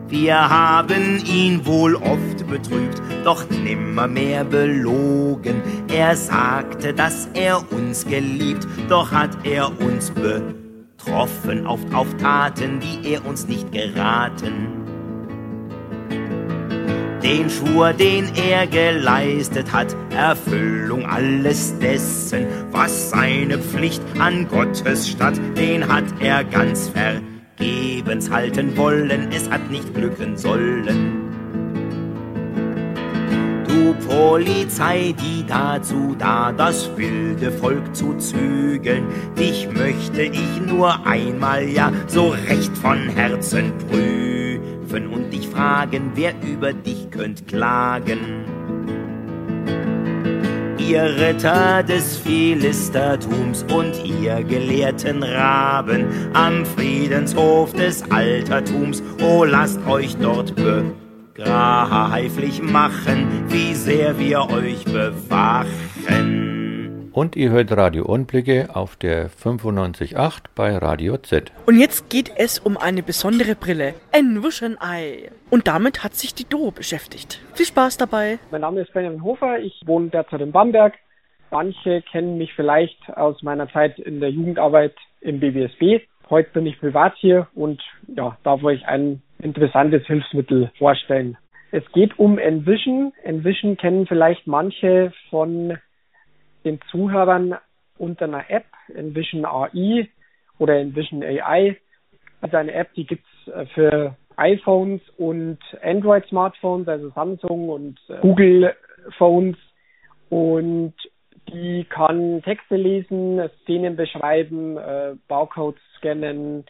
Wir 0.08 0.48
haben 0.48 1.22
ihn 1.26 1.66
wohl 1.66 1.94
oft 1.96 2.46
betrübt, 2.48 3.02
doch 3.24 3.44
nimmermehr 3.50 4.42
belogen. 4.42 5.60
Er 5.92 6.16
sagte, 6.16 6.94
dass 6.94 7.28
er 7.34 7.60
uns 7.70 8.06
geliebt, 8.06 8.66
doch 8.88 9.12
hat 9.12 9.36
er 9.44 9.70
uns 9.80 10.10
betroffen, 10.10 11.66
oft 11.66 11.92
auf 11.92 12.06
Taten, 12.16 12.80
die 12.80 13.12
er 13.12 13.26
uns 13.26 13.46
nicht 13.48 13.70
geraten. 13.70 14.68
Den 17.22 17.50
Schwur, 17.50 17.92
den 17.92 18.30
er 18.34 18.66
geleistet 18.66 19.70
hat, 19.74 19.94
Erfüllung 20.16 21.04
alles 21.04 21.78
dessen, 21.80 22.46
was 22.72 23.10
seine 23.10 23.58
Pflicht 23.58 24.02
an 24.18 24.48
Gottes 24.48 25.06
statt, 25.06 25.38
den 25.54 25.86
hat 25.86 26.04
er 26.20 26.44
ganz 26.44 26.88
vergessen 26.88 27.37
vergebens 27.58 28.30
halten 28.30 28.76
wollen, 28.76 29.30
es 29.32 29.50
hat 29.50 29.70
nicht 29.70 29.92
glücken 29.94 30.36
sollen. 30.36 31.28
Du 33.66 33.94
Polizei, 34.06 35.14
die 35.18 35.44
dazu 35.46 36.14
da, 36.18 36.52
das 36.52 36.90
wilde 36.96 37.50
Volk 37.50 37.94
zu 37.94 38.16
zügeln, 38.16 39.06
dich 39.38 39.68
möchte 39.72 40.22
ich 40.22 40.60
nur 40.66 41.06
einmal 41.06 41.68
ja 41.68 41.92
so 42.06 42.28
recht 42.28 42.76
von 42.76 43.08
Herzen 43.08 43.72
prüfen. 43.88 45.08
Und 45.08 45.30
dich 45.32 45.48
fragen, 45.48 46.12
wer 46.14 46.32
über 46.42 46.72
dich 46.72 47.10
könnt 47.10 47.46
klagen 47.46 48.18
ihr 50.88 51.04
Ritter 51.04 51.82
des 51.82 52.16
Philistertums 52.16 53.62
und 53.64 54.02
ihr 54.04 54.42
gelehrten 54.42 55.22
Raben 55.22 56.06
am 56.32 56.64
Friedenshof 56.64 57.74
des 57.74 58.02
Altertums, 58.10 59.02
o 59.20 59.44
lasst 59.44 59.78
euch 59.86 60.16
dort 60.16 60.54
begreiflich 61.34 62.62
machen, 62.62 63.26
wie 63.48 63.74
sehr 63.74 64.18
wir 64.18 64.48
euch 64.50 64.84
bewachen. 64.84 66.47
Und 67.18 67.34
ihr 67.34 67.50
hört 67.50 67.76
Radio 67.76 68.04
Unblicke 68.04 68.68
auf 68.74 68.94
der 68.94 69.28
95.8 69.28 70.44
bei 70.54 70.76
Radio 70.76 71.16
Z. 71.16 71.50
Und 71.66 71.80
jetzt 71.80 72.10
geht 72.10 72.30
es 72.36 72.60
um 72.60 72.76
eine 72.76 73.02
besondere 73.02 73.56
Brille, 73.56 73.94
ein 74.12 74.44
Vision 74.44 74.76
Eye. 74.80 75.28
Und 75.50 75.66
damit 75.66 76.04
hat 76.04 76.14
sich 76.14 76.32
die 76.32 76.48
Doro 76.48 76.70
beschäftigt. 76.70 77.40
Viel 77.54 77.66
Spaß 77.66 77.96
dabei. 77.96 78.38
Mein 78.52 78.60
Name 78.60 78.82
ist 78.82 78.92
Benjamin 78.92 79.24
Hofer, 79.24 79.58
ich 79.58 79.82
wohne 79.84 80.10
derzeit 80.10 80.42
in 80.42 80.52
Bamberg. 80.52 80.94
Manche 81.50 82.02
kennen 82.02 82.38
mich 82.38 82.54
vielleicht 82.54 83.10
aus 83.16 83.42
meiner 83.42 83.68
Zeit 83.72 83.98
in 83.98 84.20
der 84.20 84.30
Jugendarbeit 84.30 84.94
im 85.20 85.40
BWSB. 85.40 86.06
Heute 86.30 86.50
bin 86.52 86.66
ich 86.66 86.78
privat 86.78 87.14
hier 87.16 87.48
und 87.56 87.82
ja, 88.06 88.38
darf 88.44 88.62
euch 88.62 88.86
ein 88.86 89.22
interessantes 89.40 90.06
Hilfsmittel 90.06 90.70
vorstellen. 90.78 91.36
Es 91.72 91.82
geht 91.92 92.16
um 92.16 92.38
Envision. 92.38 93.12
Envision 93.24 93.76
kennen 93.76 94.06
vielleicht 94.06 94.46
manche 94.46 95.12
von 95.30 95.78
den 96.64 96.80
Zuhörern 96.90 97.56
unter 97.98 98.24
einer 98.26 98.50
App, 98.50 98.66
Envision 98.94 99.44
AI 99.44 100.08
oder 100.58 100.78
Envision 100.78 101.22
AI. 101.22 101.76
Ist 102.42 102.54
eine 102.54 102.72
App, 102.72 102.92
die 102.94 103.06
gibt's 103.06 103.28
äh, 103.48 103.66
für 103.66 104.16
iPhones 104.36 105.00
und 105.16 105.58
Android-Smartphones, 105.82 106.86
also 106.88 107.10
Samsung 107.10 107.68
und 107.68 107.98
äh, 108.08 108.20
Google-Phones. 108.20 109.56
Und 110.30 110.94
die 111.52 111.84
kann 111.84 112.42
Texte 112.42 112.76
lesen, 112.76 113.40
Szenen 113.62 113.96
beschreiben, 113.96 114.76
äh, 114.76 115.14
Baucodes 115.26 115.80
scannen, 115.96 116.64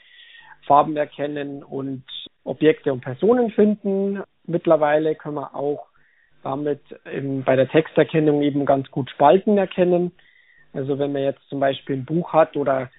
Farben 0.67 0.97
erkennen 0.97 1.63
und 1.63 2.05
Objekte 2.45 2.93
und 2.93 3.01
Personen 3.01 3.51
finden. 3.51 4.23
Mittlerweile 4.45 5.15
können 5.15 5.35
wir 5.35 5.55
auch 5.55 5.87
damit 6.43 6.81
eben 7.13 7.43
bei 7.45 7.57
der 7.57 7.69
Texterkennung 7.69 8.43
eben 8.43 8.65
ganz 8.67 8.91
gut 8.91 9.11
Spalten 9.11 9.59
erkennen. 9.59 10.13
Also 10.73 10.99
wenn 10.99 11.13
man 11.13 11.23
jetzt 11.23 11.49
zum 11.49 11.61
Beispiel 11.61 11.97
ein 11.97 12.05
Buch 12.05 12.33
hat 12.33 12.57
oder 12.57 12.91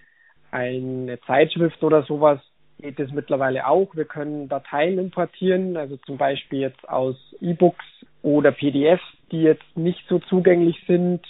eine 0.51 1.19
Zeitschrift 1.21 1.83
oder 1.83 2.03
sowas, 2.03 2.39
geht 2.79 2.99
es 2.99 3.11
mittlerweile 3.11 3.67
auch. 3.67 3.95
Wir 3.95 4.05
können 4.05 4.47
Dateien 4.49 4.99
importieren, 4.99 5.77
also 5.77 5.97
zum 5.97 6.17
Beispiel 6.17 6.59
jetzt 6.59 6.87
aus 6.87 7.15
E-Books 7.41 7.85
oder 8.21 8.51
PDFs, 8.51 9.03
die 9.31 9.41
jetzt 9.41 9.77
nicht 9.77 10.03
so 10.07 10.19
zugänglich 10.19 10.81
sind 10.87 11.21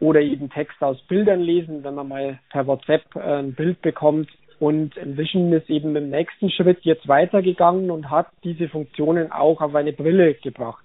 oder 0.00 0.20
eben 0.20 0.50
Text 0.50 0.80
aus 0.82 1.00
Bildern 1.02 1.40
lesen, 1.40 1.82
wenn 1.82 1.94
man 1.94 2.08
mal 2.08 2.38
per 2.50 2.66
WhatsApp 2.66 3.04
äh, 3.16 3.20
ein 3.20 3.54
Bild 3.54 3.82
bekommt. 3.82 4.30
Und 4.60 4.96
Envision 4.96 5.52
ist 5.52 5.70
eben 5.70 5.94
im 5.94 6.10
nächsten 6.10 6.50
Schritt 6.50 6.78
jetzt 6.82 7.06
weitergegangen 7.06 7.90
und 7.90 8.10
hat 8.10 8.26
diese 8.42 8.68
Funktionen 8.68 9.30
auch 9.30 9.60
auf 9.60 9.74
eine 9.74 9.92
Brille 9.92 10.34
gebracht. 10.34 10.84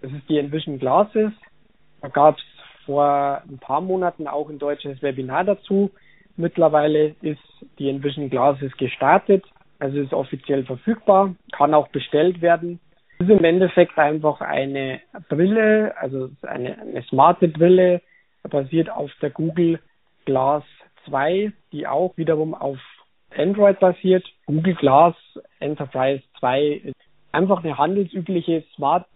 Das 0.00 0.12
ist 0.12 0.28
die 0.28 0.38
Envision 0.38 0.78
Glasses. 0.78 1.32
Da 2.00 2.08
gab 2.08 2.36
es 2.36 2.44
vor 2.86 3.42
ein 3.48 3.58
paar 3.58 3.80
Monaten 3.80 4.26
auch 4.26 4.48
ein 4.48 4.58
deutsches 4.58 5.02
Webinar 5.02 5.44
dazu. 5.44 5.90
Mittlerweile 6.36 7.16
ist 7.20 7.40
die 7.78 7.88
Envision 7.88 8.30
Glasses 8.30 8.72
gestartet, 8.76 9.44
also 9.80 9.98
ist 9.98 10.14
offiziell 10.14 10.64
verfügbar, 10.64 11.34
kann 11.52 11.74
auch 11.74 11.88
bestellt 11.88 12.40
werden. 12.40 12.78
Es 13.18 13.26
ist 13.26 13.36
im 13.36 13.44
Endeffekt 13.44 13.98
einfach 13.98 14.40
eine 14.40 15.00
Brille, 15.28 15.94
also 15.98 16.30
eine, 16.42 16.78
eine 16.78 17.02
smarte 17.02 17.48
Brille, 17.48 18.00
basiert 18.48 18.88
auf 18.88 19.10
der 19.20 19.30
Google 19.30 19.80
Glass 20.24 20.62
2, 21.08 21.52
die 21.72 21.86
auch 21.86 22.16
wiederum 22.16 22.54
auf 22.54 22.78
Android 23.36 23.80
basiert. 23.80 24.24
Google 24.46 24.76
Glass 24.76 25.16
Enterprise 25.58 26.22
2 26.38 26.62
ist 26.84 26.96
einfach 27.32 27.64
eine 27.64 27.76
handelsübliche 27.76 28.64
Smart 28.74 29.06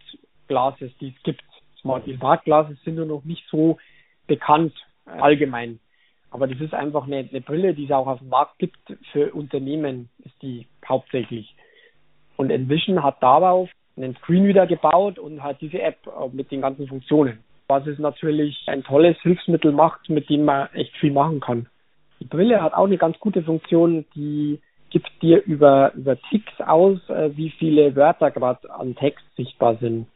Glasses, 0.48 0.90
die 1.00 1.14
es 1.16 1.22
gibt. 1.22 1.42
Smart, 1.80 2.04
Smart 2.04 2.44
Glasses 2.44 2.82
sind 2.84 2.96
nur 2.96 3.06
noch 3.06 3.24
nicht 3.24 3.44
so 3.50 3.78
bekannt 4.26 4.72
allgemein. 5.06 5.80
Aber 6.30 6.46
das 6.46 6.60
ist 6.60 6.72
einfach 6.72 7.06
eine, 7.06 7.28
eine 7.28 7.40
Brille, 7.40 7.74
die 7.74 7.84
es 7.84 7.90
auch 7.90 8.06
auf 8.06 8.20
dem 8.20 8.30
Markt 8.30 8.58
gibt 8.58 8.78
für 9.12 9.32
Unternehmen, 9.34 10.08
ist 10.24 10.40
die 10.40 10.66
hauptsächlich. 10.86 11.54
Und 12.36 12.50
Envision 12.50 13.02
hat 13.02 13.22
darauf 13.22 13.68
einen 13.96 14.16
Screen 14.16 14.46
wieder 14.46 14.66
gebaut 14.66 15.18
und 15.18 15.42
hat 15.42 15.60
diese 15.60 15.82
App 15.82 15.98
mit 16.32 16.50
den 16.50 16.62
ganzen 16.62 16.88
Funktionen. 16.88 17.40
Was 17.68 17.86
es 17.86 17.98
natürlich 17.98 18.64
ein 18.66 18.82
tolles 18.82 19.16
Hilfsmittel 19.20 19.72
macht, 19.72 20.08
mit 20.08 20.30
dem 20.30 20.44
man 20.44 20.68
echt 20.72 20.96
viel 20.96 21.12
machen 21.12 21.40
kann. 21.40 21.66
Die 22.20 22.24
Brille 22.24 22.62
hat 22.62 22.72
auch 22.72 22.86
eine 22.86 22.98
ganz 22.98 23.18
gute 23.18 23.42
Funktion, 23.42 24.06
die 24.14 24.60
gibt 24.90 25.10
dir 25.22 25.42
über, 25.44 25.92
über 25.94 26.16
Ticks 26.30 26.60
aus, 26.60 26.98
äh, 27.08 27.36
wie 27.36 27.50
viele 27.50 27.96
Wörter 27.96 28.30
gerade 28.30 28.72
an 28.72 28.94
Text 28.94 29.24
sichtbar 29.36 29.76
sind. 29.76 30.06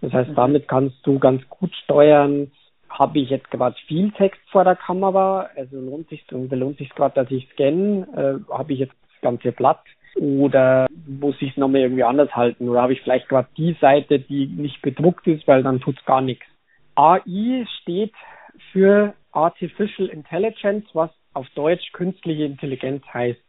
Das 0.00 0.12
heißt, 0.12 0.30
mhm. 0.30 0.34
damit 0.34 0.68
kannst 0.68 0.96
du 1.04 1.18
ganz 1.18 1.48
gut 1.48 1.74
steuern, 1.84 2.50
habe 2.88 3.18
ich 3.18 3.30
jetzt 3.30 3.50
gerade 3.50 3.76
viel 3.86 4.10
Text 4.12 4.40
vor 4.50 4.64
der 4.64 4.76
Kamera, 4.76 5.50
also 5.56 5.78
lohnt 5.78 6.08
sich 6.08 6.24
lohnt 6.30 6.78
sich 6.78 6.90
gerade, 6.90 7.14
dass 7.14 7.30
ich 7.30 7.48
scanne, 7.52 8.06
äh, 8.48 8.52
habe 8.52 8.72
ich 8.72 8.80
jetzt 8.80 8.94
das 9.12 9.20
ganze 9.20 9.52
Blatt 9.52 9.82
oder 10.16 10.86
muss 11.06 11.36
ich 11.40 11.50
es 11.50 11.56
nochmal 11.56 11.82
irgendwie 11.82 12.04
anders 12.04 12.34
halten 12.34 12.68
oder 12.68 12.82
habe 12.82 12.92
ich 12.92 13.02
vielleicht 13.02 13.28
gerade 13.28 13.48
die 13.56 13.76
Seite, 13.80 14.18
die 14.18 14.46
nicht 14.46 14.80
bedruckt 14.82 15.26
ist, 15.26 15.46
weil 15.46 15.62
dann 15.62 15.80
tut's 15.80 16.04
gar 16.06 16.20
nichts. 16.20 16.44
AI 16.94 17.66
steht 17.82 18.14
für 18.72 19.14
Artificial 19.32 20.08
Intelligence, 20.08 20.86
was 20.94 21.10
auf 21.34 21.46
Deutsch 21.54 21.92
künstliche 21.92 22.44
Intelligenz 22.44 23.04
heißt. 23.12 23.40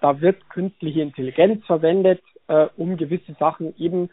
Da 0.00 0.20
wird 0.20 0.48
künstliche 0.50 1.00
Intelligenz 1.00 1.64
verwendet, 1.66 2.22
äh, 2.46 2.66
um 2.76 2.96
gewisse 2.96 3.32
Sachen 3.34 3.74
eben 3.78 4.10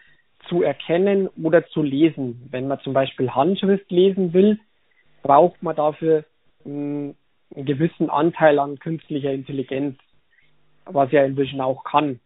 zu 0.47 0.63
erkennen 0.63 1.27
oder 1.41 1.67
zu 1.67 1.81
lesen. 1.83 2.47
Wenn 2.51 2.67
man 2.67 2.79
zum 2.79 2.93
Beispiel 2.93 3.31
Handschrift 3.31 3.89
lesen 3.91 4.33
will, 4.33 4.59
braucht 5.21 5.61
man 5.63 5.75
dafür 5.75 6.25
einen, 6.65 7.15
einen 7.55 7.65
gewissen 7.65 8.09
Anteil 8.09 8.59
an 8.59 8.79
künstlicher 8.79 9.31
Intelligenz, 9.31 9.97
was 10.85 11.11
ja 11.11 11.23
inzwischen 11.23 11.61
auch 11.61 11.83
kann. 11.83 12.19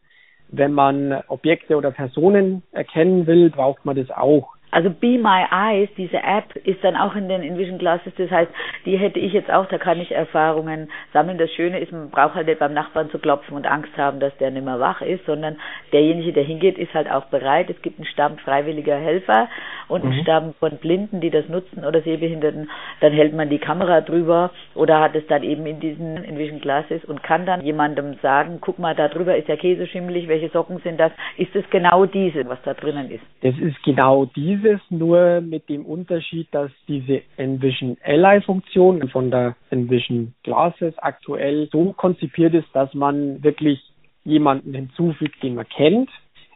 Wenn 0.50 0.74
man 0.74 1.24
Objekte 1.28 1.76
oder 1.76 1.92
Personen 1.92 2.64
erkennen 2.72 3.28
will, 3.28 3.50
braucht 3.50 3.84
man 3.86 3.96
das 3.96 4.12
auch. 4.12 4.55
Also 4.72 4.90
Be 4.90 5.18
My 5.18 5.46
Eyes, 5.52 5.90
diese 5.98 6.18
App, 6.18 6.56
ist 6.66 6.84
dann 6.84 6.96
auch 6.96 7.16
in 7.16 7.30
den 7.30 7.44
Envision 7.44 7.78
Glasses. 7.78 8.14
Das 8.18 8.30
heißt, 8.30 8.52
die 8.86 8.98
hätte 8.98 9.20
ich 9.20 9.32
jetzt 9.32 9.50
auch, 9.52 9.66
da 9.68 9.78
kann 9.78 10.02
ich 10.02 10.12
Erfahrungen 10.12 10.90
sammeln. 11.14 11.38
Das 11.38 11.52
Schöne 11.54 11.80
ist, 11.80 11.92
man 11.92 12.10
braucht 12.10 12.36
halt 12.36 12.48
nicht 12.48 12.60
beim 12.60 12.74
Nachbarn 12.74 13.10
zu 13.10 13.20
klopfen 13.20 13.56
und 13.56 13.68
Angst 13.68 13.96
haben, 13.98 14.20
dass 14.20 14.36
der 14.38 14.52
nicht 14.52 14.66
mehr 14.66 14.80
wach 14.80 15.02
ist, 15.02 15.26
sondern 15.26 15.56
derjenige, 15.94 16.34
der 16.34 16.44
hingeht, 16.44 16.78
ist 16.78 16.94
halt 16.94 17.10
auch 17.10 17.26
bereit. 17.26 17.70
Es 17.70 17.82
gibt 17.82 18.00
einen 18.00 18.08
Stamm 18.08 18.38
freiwilliger 18.38 18.98
Helfer 18.98 19.48
und 19.88 20.04
mhm. 20.04 20.12
einen 20.12 20.22
Stamm 20.24 20.54
von 20.60 20.78
Blinden, 20.78 21.22
die 21.22 21.30
das 21.30 21.48
nutzen 21.48 21.86
oder 21.86 22.02
Sehbehinderten. 22.02 22.70
Dann 23.00 23.14
hält 23.14 23.34
man 23.34 23.50
die 23.50 23.60
Kamera 23.60 24.02
drüber 24.02 24.52
oder 24.74 25.00
hat 25.00 25.16
es 25.16 25.26
dann 25.28 25.44
eben 25.44 25.66
in 25.66 25.80
diesen 25.80 26.24
Envision 26.24 26.60
Glasses 26.60 27.06
und 27.06 27.24
kann 27.24 27.46
dann 27.46 27.62
jemandem 27.62 28.16
sagen, 28.22 28.58
guck 28.62 28.80
mal, 28.80 28.96
da 28.96 29.08
drüber 29.08 29.38
ist 29.38 29.48
der 29.48 29.58
Käse 29.58 29.88
schimmelig, 29.88 30.28
welche 30.28 30.50
Socken 30.50 30.80
sind 30.80 31.00
das? 31.00 31.12
Ist 31.38 31.56
es 31.56 31.64
genau 31.70 32.06
diese, 32.06 32.46
was 32.48 32.62
da 32.64 32.74
drinnen 32.74 33.10
ist? 33.10 33.24
Das 33.42 33.58
ist 33.58 33.82
genau 33.84 34.26
diese 34.26 34.55
dieses 34.56 34.80
nur 34.90 35.42
mit 35.42 35.70
dem 35.70 35.86
Unterschied, 35.86 36.48
dass 36.52 36.72
diese 36.88 37.22
Envision 37.38 37.98
Ally 38.04 38.42
Funktion 38.42 39.08
von 39.10 39.32
der 39.32 39.56
Envision 39.70 40.34
Glasses 40.44 40.98
aktuell 40.98 41.70
so 41.72 41.94
konzipiert 41.94 42.54
ist, 42.54 42.68
dass 42.74 42.94
man 42.94 43.44
wirklich 43.44 43.80
jemanden 44.24 44.74
hinzufügt, 44.74 45.42
den 45.44 45.56
man 45.56 45.68
kennt. 45.68 46.10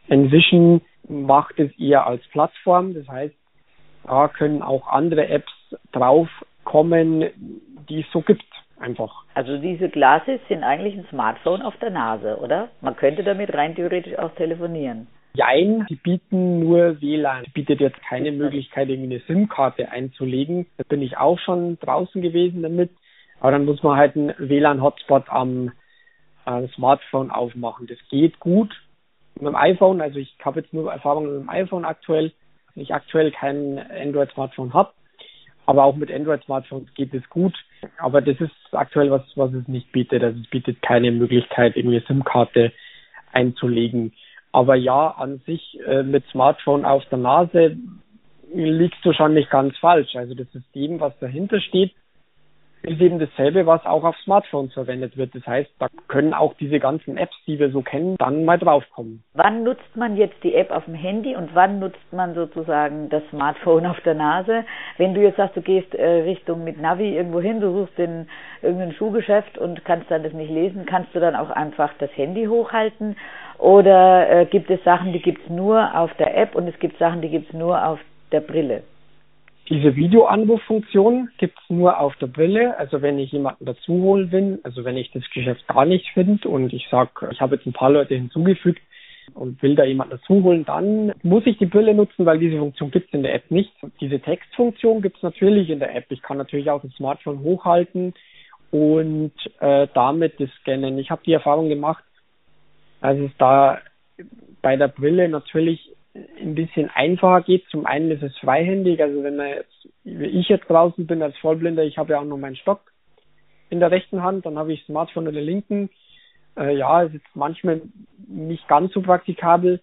Envision 0.08 0.80
macht 1.08 1.58
es 1.58 1.76
eher 1.78 2.06
als 2.06 2.26
Plattform, 2.28 2.94
das 2.94 3.08
heißt, 3.08 3.34
da 4.04 4.28
können 4.28 4.62
auch 4.62 4.88
andere 4.88 5.28
Apps 5.28 5.52
draufkommen, 5.92 7.26
die 7.88 8.00
es 8.00 8.06
so 8.12 8.22
gibt. 8.22 8.44
Einfach. 8.78 9.24
Also 9.34 9.58
diese 9.58 9.90
Glasses 9.90 10.40
sind 10.48 10.64
eigentlich 10.64 10.94
ein 10.94 11.04
Smartphone 11.10 11.60
auf 11.60 11.76
der 11.82 11.90
Nase, 11.90 12.38
oder? 12.38 12.68
Man 12.80 12.96
könnte 12.96 13.22
damit 13.22 13.52
rein 13.52 13.74
theoretisch 13.74 14.18
auch 14.18 14.34
telefonieren. 14.36 15.06
Jein, 15.32 15.86
die 15.88 15.96
bieten 15.96 16.60
nur 16.60 17.00
WLAN. 17.00 17.44
Die 17.44 17.50
bietet 17.50 17.80
jetzt 17.80 18.00
keine 18.02 18.32
Möglichkeit, 18.32 18.88
irgendwie 18.88 19.14
eine 19.14 19.22
SIM-Karte 19.26 19.90
einzulegen. 19.90 20.66
Da 20.76 20.84
bin 20.88 21.02
ich 21.02 21.18
auch 21.18 21.38
schon 21.38 21.78
draußen 21.78 22.20
gewesen 22.20 22.62
damit. 22.62 22.90
Aber 23.38 23.52
dann 23.52 23.64
muss 23.64 23.82
man 23.82 23.96
halt 23.96 24.16
einen 24.16 24.34
WLAN-Hotspot 24.38 25.28
am 25.28 25.72
äh, 26.46 26.66
Smartphone 26.74 27.30
aufmachen. 27.30 27.86
Das 27.86 27.98
geht 28.10 28.40
gut 28.40 28.74
mit 29.36 29.46
dem 29.46 29.56
iPhone. 29.56 30.00
Also 30.00 30.18
ich 30.18 30.36
habe 30.44 30.60
jetzt 30.60 30.72
nur 30.72 30.92
Erfahrungen 30.92 31.32
mit 31.32 31.42
dem 31.42 31.50
iPhone 31.50 31.84
aktuell, 31.84 32.32
wenn 32.74 32.82
ich 32.82 32.92
aktuell 32.92 33.30
kein 33.30 33.78
Android-Smartphone 33.78 34.74
habe. 34.74 34.92
Aber 35.66 35.84
auch 35.84 35.94
mit 35.94 36.10
Android-Smartphones 36.10 36.92
geht 36.94 37.14
es 37.14 37.28
gut. 37.30 37.54
Aber 37.98 38.20
das 38.20 38.40
ist 38.40 38.52
aktuell 38.72 39.10
was, 39.10 39.22
was 39.36 39.52
es 39.52 39.68
nicht 39.68 39.92
bietet. 39.92 40.24
Also 40.24 40.40
es 40.40 40.50
bietet 40.50 40.82
keine 40.82 41.12
Möglichkeit, 41.12 41.76
irgendwie 41.76 41.98
eine 41.98 42.06
SIM-Karte 42.06 42.72
einzulegen. 43.32 44.12
Aber 44.52 44.74
ja, 44.74 45.08
an 45.08 45.40
sich 45.46 45.78
äh, 45.86 46.02
mit 46.02 46.24
Smartphone 46.28 46.84
auf 46.84 47.04
der 47.06 47.18
Nase 47.18 47.76
liegst 48.52 49.04
du 49.04 49.12
schon 49.12 49.34
nicht 49.34 49.50
ganz 49.50 49.76
falsch. 49.78 50.16
Also 50.16 50.34
das 50.34 50.50
System, 50.50 51.00
was 51.00 51.16
dahinter 51.20 51.60
steht, 51.60 51.92
ist 52.82 53.00
eben 53.00 53.18
dasselbe, 53.18 53.66
was 53.66 53.84
auch 53.84 54.04
auf 54.04 54.16
Smartphones 54.24 54.72
verwendet 54.72 55.16
wird. 55.16 55.34
Das 55.34 55.46
heißt, 55.46 55.70
da 55.78 55.88
können 56.08 56.32
auch 56.32 56.54
diese 56.54 56.80
ganzen 56.80 57.16
Apps, 57.18 57.36
die 57.46 57.58
wir 57.58 57.70
so 57.70 57.82
kennen, 57.82 58.16
dann 58.18 58.44
mal 58.44 58.58
draufkommen. 58.58 59.22
Wann 59.34 59.64
nutzt 59.64 59.96
man 59.96 60.16
jetzt 60.16 60.42
die 60.42 60.54
App 60.54 60.70
auf 60.70 60.86
dem 60.86 60.94
Handy 60.94 61.36
und 61.36 61.54
wann 61.54 61.78
nutzt 61.78 62.12
man 62.12 62.34
sozusagen 62.34 63.10
das 63.10 63.22
Smartphone 63.30 63.86
auf 63.86 64.00
der 64.00 64.14
Nase? 64.14 64.64
Wenn 64.96 65.14
du 65.14 65.20
jetzt 65.20 65.36
sagst, 65.36 65.56
du 65.56 65.62
gehst 65.62 65.94
äh, 65.94 66.22
Richtung 66.22 66.64
mit 66.64 66.80
Navi 66.80 67.16
irgendwo 67.16 67.40
hin, 67.40 67.60
du 67.60 67.70
suchst 67.70 67.98
in 67.98 68.26
irgendein 68.62 68.92
Schuhgeschäft 68.92 69.58
und 69.58 69.84
kannst 69.84 70.10
dann 70.10 70.22
das 70.22 70.32
nicht 70.32 70.50
lesen, 70.50 70.86
kannst 70.86 71.14
du 71.14 71.20
dann 71.20 71.36
auch 71.36 71.50
einfach 71.50 71.92
das 71.98 72.10
Handy 72.16 72.46
hochhalten 72.46 73.16
oder 73.60 74.30
äh, 74.30 74.46
gibt 74.46 74.70
es 74.70 74.82
Sachen, 74.84 75.12
die 75.12 75.20
gibt 75.20 75.42
es 75.44 75.50
nur 75.50 75.94
auf 75.94 76.12
der 76.14 76.36
App 76.36 76.54
und 76.54 76.66
es 76.66 76.78
gibt 76.78 76.98
Sachen, 76.98 77.20
die 77.20 77.28
gibt 77.28 77.48
es 77.48 77.54
nur 77.54 77.84
auf 77.84 78.00
der 78.32 78.40
Brille? 78.40 78.82
Diese 79.68 79.94
Videoanruffunktion 79.94 81.28
gibt 81.38 81.58
es 81.58 81.70
nur 81.70 82.00
auf 82.00 82.16
der 82.16 82.26
Brille. 82.26 82.76
Also 82.78 83.02
wenn 83.02 83.18
ich 83.18 83.30
jemanden 83.30 83.66
dazu 83.66 83.92
holen 83.92 84.32
will, 84.32 84.60
also 84.64 84.84
wenn 84.84 84.96
ich 84.96 85.12
das 85.12 85.22
Geschäft 85.32 85.66
gar 85.68 85.84
nicht 85.84 86.08
finde 86.14 86.48
und 86.48 86.72
ich 86.72 86.88
sage, 86.90 87.28
ich 87.30 87.40
habe 87.40 87.56
jetzt 87.56 87.66
ein 87.66 87.72
paar 87.72 87.90
Leute 87.90 88.14
hinzugefügt 88.14 88.80
und 89.34 89.62
will 89.62 89.76
da 89.76 89.84
jemanden 89.84 90.16
dazu 90.16 90.42
holen, 90.42 90.64
dann 90.64 91.12
muss 91.22 91.46
ich 91.46 91.58
die 91.58 91.66
Brille 91.66 91.94
nutzen, 91.94 92.26
weil 92.26 92.38
diese 92.38 92.58
Funktion 92.58 92.90
gibt 92.90 93.08
es 93.08 93.14
in 93.14 93.22
der 93.22 93.34
App 93.34 93.50
nicht. 93.50 93.72
Diese 94.00 94.18
Textfunktion 94.18 95.02
gibt 95.02 95.18
es 95.18 95.22
natürlich 95.22 95.68
in 95.68 95.78
der 95.78 95.94
App. 95.94 96.06
Ich 96.08 96.22
kann 96.22 96.38
natürlich 96.38 96.70
auch 96.70 96.82
das 96.82 96.92
Smartphone 96.94 97.40
hochhalten 97.40 98.14
und 98.72 99.32
äh, 99.60 99.86
damit 99.94 100.40
das 100.40 100.48
scannen. 100.62 100.98
Ich 100.98 101.10
habe 101.10 101.22
die 101.24 101.32
Erfahrung 101.32 101.68
gemacht, 101.68 102.02
also 103.00 103.24
es 103.24 103.32
da 103.38 103.78
bei 104.62 104.76
der 104.76 104.88
Brille 104.88 105.28
natürlich 105.28 105.94
ein 106.14 106.54
bisschen 106.54 106.90
einfacher 106.90 107.42
geht. 107.42 107.64
Zum 107.70 107.86
einen 107.86 108.10
ist 108.10 108.22
es 108.22 108.36
freihändig, 108.38 109.00
also 109.00 109.22
wenn 109.22 109.36
man 109.36 109.48
jetzt, 109.48 109.88
wie 110.04 110.26
ich 110.26 110.48
jetzt 110.48 110.68
draußen 110.68 111.06
bin 111.06 111.22
als 111.22 111.36
Vollblinder, 111.38 111.84
ich 111.84 111.98
habe 111.98 112.12
ja 112.12 112.20
auch 112.20 112.24
noch 112.24 112.36
meinen 112.36 112.56
Stock 112.56 112.92
in 113.70 113.80
der 113.80 113.90
rechten 113.90 114.22
Hand, 114.22 114.46
dann 114.46 114.58
habe 114.58 114.72
ich 114.72 114.84
Smartphone 114.84 115.28
in 115.28 115.34
der 115.34 115.42
linken. 115.42 115.90
Äh, 116.56 116.76
ja, 116.76 117.02
ist 117.02 117.20
manchmal 117.34 117.82
nicht 118.26 118.66
ganz 118.68 118.92
so 118.92 119.00
praktikabel. 119.00 119.80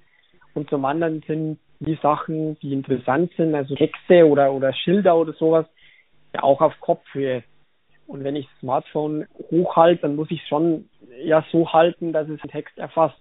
Und 0.53 0.69
zum 0.69 0.84
anderen 0.86 1.23
sind 1.25 1.60
die 1.80 1.97
Sachen, 2.01 2.60
die 2.60 2.73
interessant 2.73 3.32
sind, 3.38 3.56
also 3.56 3.75
Texte 3.75 4.27
oder, 4.27 4.51
oder 4.51 4.73
Schilder 4.73 5.15
oder 5.15 5.34
sowas, 5.34 5.65
ja 6.34 6.43
auch 6.43 6.62
auf 6.62 6.73
Kopfhöhe. 6.82 7.43
Und 8.08 8.23
wenn 8.23 8.36
ich 8.36 8.47
das 8.47 8.60
Smartphone 8.60 9.27
hochhalte, 9.51 10.03
dann 10.03 10.15
muss 10.15 10.32
ich 10.32 10.41
schon 10.47 10.89
ja 11.23 11.45
so 11.51 11.71
halten, 11.73 12.13
dass 12.13 12.30
es 12.30 12.41
den 12.41 12.51
Text 12.51 12.77
erfasst. 12.77 13.17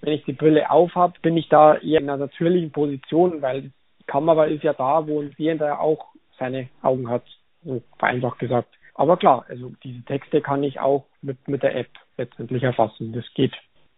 Wenn 0.00 0.12
ich 0.12 0.24
die 0.24 0.32
Brille 0.32 0.70
auf 0.70 0.94
habe, 0.94 1.18
bin 1.22 1.36
ich 1.36 1.48
da 1.48 1.76
eher 1.76 2.00
in 2.00 2.10
einer 2.10 2.18
natürlichen 2.18 2.70
Position, 2.70 3.40
weil 3.42 3.62
die 3.62 3.72
Kamera 4.06 4.44
ist 4.44 4.62
ja 4.62 4.74
da, 4.74 5.06
wo 5.06 5.22
ein 5.22 5.34
Sehender 5.36 5.80
auch 5.80 6.08
seine 6.38 6.68
Augen 6.82 7.08
hat, 7.08 7.24
so 7.64 7.82
vereinfacht 7.98 8.38
gesagt. 8.38 8.68
Aber 8.94 9.16
klar, 9.16 9.44
also 9.48 9.72
diese 9.82 10.02
Texte 10.04 10.40
kann 10.40 10.62
ich 10.62 10.78
auch 10.78 11.06
mit, 11.22 11.48
mit 11.48 11.62
der 11.62 11.74
App 11.74 11.88
letztendlich 12.16 12.62
erfassen. 12.62 13.12
Das 13.12 13.24
geht 13.34 13.52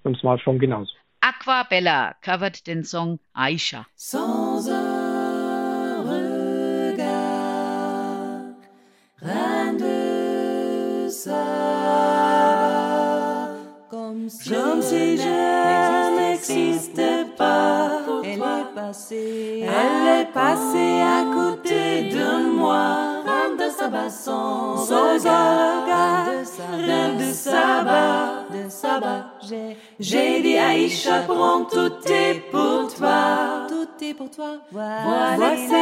im 0.05 0.15
Smartphone 0.15 0.59
genauso. 0.59 0.93
Aquabella 1.21 2.15
covert 2.23 2.67
den 2.67 2.85
Song 2.85 3.19
Aisha. 3.35 3.87
Sans 3.97 4.69
un 4.69 6.05
regard, 6.07 7.07
rien 9.21 9.73
de 9.77 11.09
ça, 11.09 11.56
comme 14.27 14.31
si, 14.31 14.51
comme 14.51 14.83
si 14.83 15.17
je 15.19 16.17
n'existais 16.17 17.27
pas. 17.37 18.01
Elle 18.25 18.41
est 18.41 18.75
passée, 18.75 19.63
elle 19.63 20.21
est 20.21 20.33
passée 20.33 21.01
à 21.01 21.25
côté 21.33 22.11
de 22.11 22.51
moi. 22.57 23.23
De 23.57 23.71
sabbat 23.71 24.11
sans, 24.11 24.77
sans 24.77 25.15
regard, 25.15 26.27
de 27.19 27.33
sabbat, 27.33 28.45
de 28.53 28.69
sabbat. 28.69 29.27
J'ai 29.99 30.43
dit 30.43 30.59
Aïcha, 30.59 31.23
prends 31.27 31.65
tout 31.65 31.93
est 32.07 32.51
pour 32.51 32.93
toi. 32.95 33.67
Tout 33.69 34.05
est 34.05 34.15
pour 34.15 34.31
toi. 34.31 34.57
Voilà, 34.73 35.37
Voici 35.37 35.73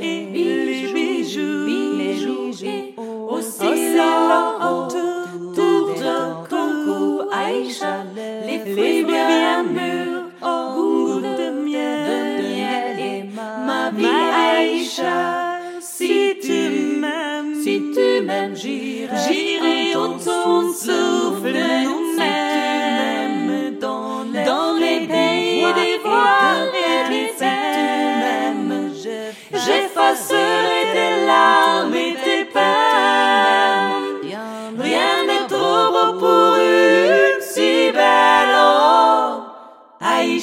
les 0.00 0.06
et 0.06 0.26
les 0.32 0.92
bijoux, 0.92 1.66
les 1.66 2.14
bijoux. 2.14 2.94
Aussi 3.28 3.96
l'or 3.96 4.88
autour 4.88 5.08
cou. 6.47 6.47
Aïcha, 7.48 8.04
les 8.46 8.58
fruits 8.58 9.04
bien 9.04 9.62
mûrs, 9.62 10.24
au 10.42 10.74
goût 10.74 11.20
de 11.20 11.48
miel. 11.64 12.44
Et 12.98 13.22
ma 13.32 13.90
vie, 13.90 14.06
Aïcha. 14.06 15.58
Si 15.80 16.36
tu 16.42 16.60
m'aimes, 17.00 17.54
si 17.62 17.74
tu 17.94 18.08
m'aimes, 18.26 18.54
j'irai, 18.54 19.16
j'irai 19.26 19.96
au 19.96 20.08
ton 20.08 20.72
souffle 20.72 21.58
nous-mêmes 21.84 23.78
dans 23.80 24.24
les, 24.32 24.44
dans 24.44 24.74
les 24.74 25.06
pays 25.06 25.72
des 25.80 25.98
voiles 26.04 26.74
et 26.90 27.00
des 27.08 27.30
m'aimes, 27.40 28.92
j'effacerai 29.52 30.80
tes 30.92 31.26
larmes 31.26 31.67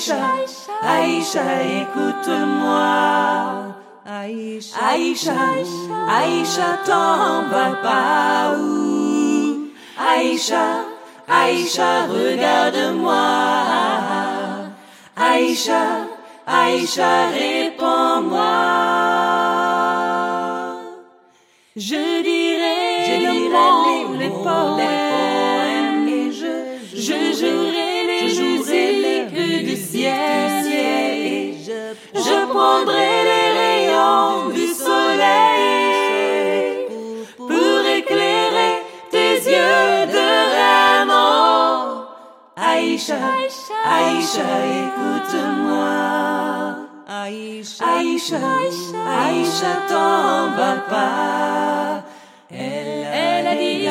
Aïcha, 0.08 0.22
Aïcha, 0.84 1.64
écoute-moi. 1.82 2.76
Aïcha, 4.06 4.78
Aïcha, 4.80 5.34
Aïcha, 6.08 6.78
t'en 6.86 7.50
vas 7.50 7.76
pas 7.82 8.54
où? 8.56 9.72
Aïcha, 9.98 10.86
Aïcha, 11.28 12.06
regarde-moi. 12.06 13.16
Aïcha, 15.18 15.84
Aïcha, 16.46 17.30
réponds-moi. 17.30 18.52
Je 21.76 22.22
dirai, 22.22 23.06
je 23.08 23.16
dirai 23.20 23.68
les, 23.86 24.18
les 24.20 24.30
poèmes 24.30 25.15
je, 32.16 32.46
prendrai 32.48 33.24
les 33.30 33.50
rayons 33.60 34.50
du 34.50 34.68
soleil 34.68 36.08
pour 37.38 37.80
éclairer 38.00 38.84
tes 39.12 39.36
yeux 39.36 40.06
de. 40.08 40.36
Oh, 41.08 42.06
Aïcha, 42.56 43.18
Aïcha, 43.86 44.48
écoute-moi. 44.84 45.96
Aïcha, 47.08 47.86
Aïcha, 47.98 48.38
Aïcha, 49.28 49.74
t'en 49.88 50.52
vas 50.58 50.80
pas. 50.90 52.04
Elle, 52.50 53.06
elle 53.14 53.48
a 53.48 53.56
dit, 53.56 53.88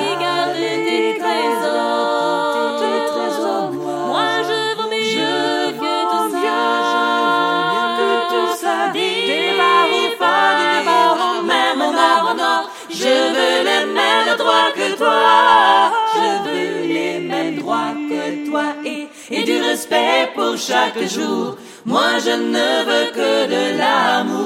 toi. 14.97 15.93
Je 16.15 16.29
veux 16.45 16.87
les 16.93 17.19
mêmes 17.19 17.57
droits 17.61 17.95
que 18.09 18.23
toi 18.49 18.67
et, 18.85 19.09
et 19.31 19.43
du 19.43 19.57
respect 19.61 20.31
pour 20.35 20.57
chaque 20.57 21.01
jour. 21.09 21.57
Moi, 21.85 22.19
je 22.25 22.31
ne 22.31 22.85
veux 22.89 23.11
que 23.13 23.47
de 23.47 23.77
l'amour. 23.79 24.45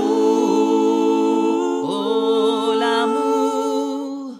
Oh, 1.91 2.73
l'amour. 2.79 4.33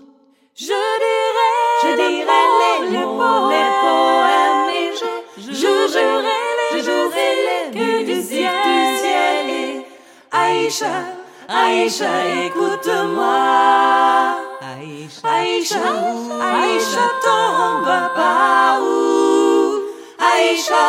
Je 0.57 0.75
dirai, 1.03 1.51
je 1.83 1.91
dirai 1.97 2.43
les, 2.61 2.79
les, 2.99 3.05
poèmes, 3.05 3.51
les 3.55 3.71
poèmes 3.85 4.71
et 4.81 4.89
je, 5.01 5.11
je, 5.43 5.53
jouerai 5.63 6.07
les, 6.27 6.43
je 6.73 6.79
jouerai 6.85 7.29
les 7.47 7.65
que 7.79 7.91
du 8.05 8.17
ciel. 8.23 8.57
Du 8.65 8.77
ciel 8.99 9.47
et 9.49 9.87
Aïcha, 10.33 10.97
Aïcha, 11.49 12.13
écoute-moi. 12.47 14.48
Aïcha, 15.25 15.77
Aïcha, 16.41 17.07
vas 17.85 18.09
pas 18.15 18.79
où? 18.81 19.83
Aïcha, 20.19 20.87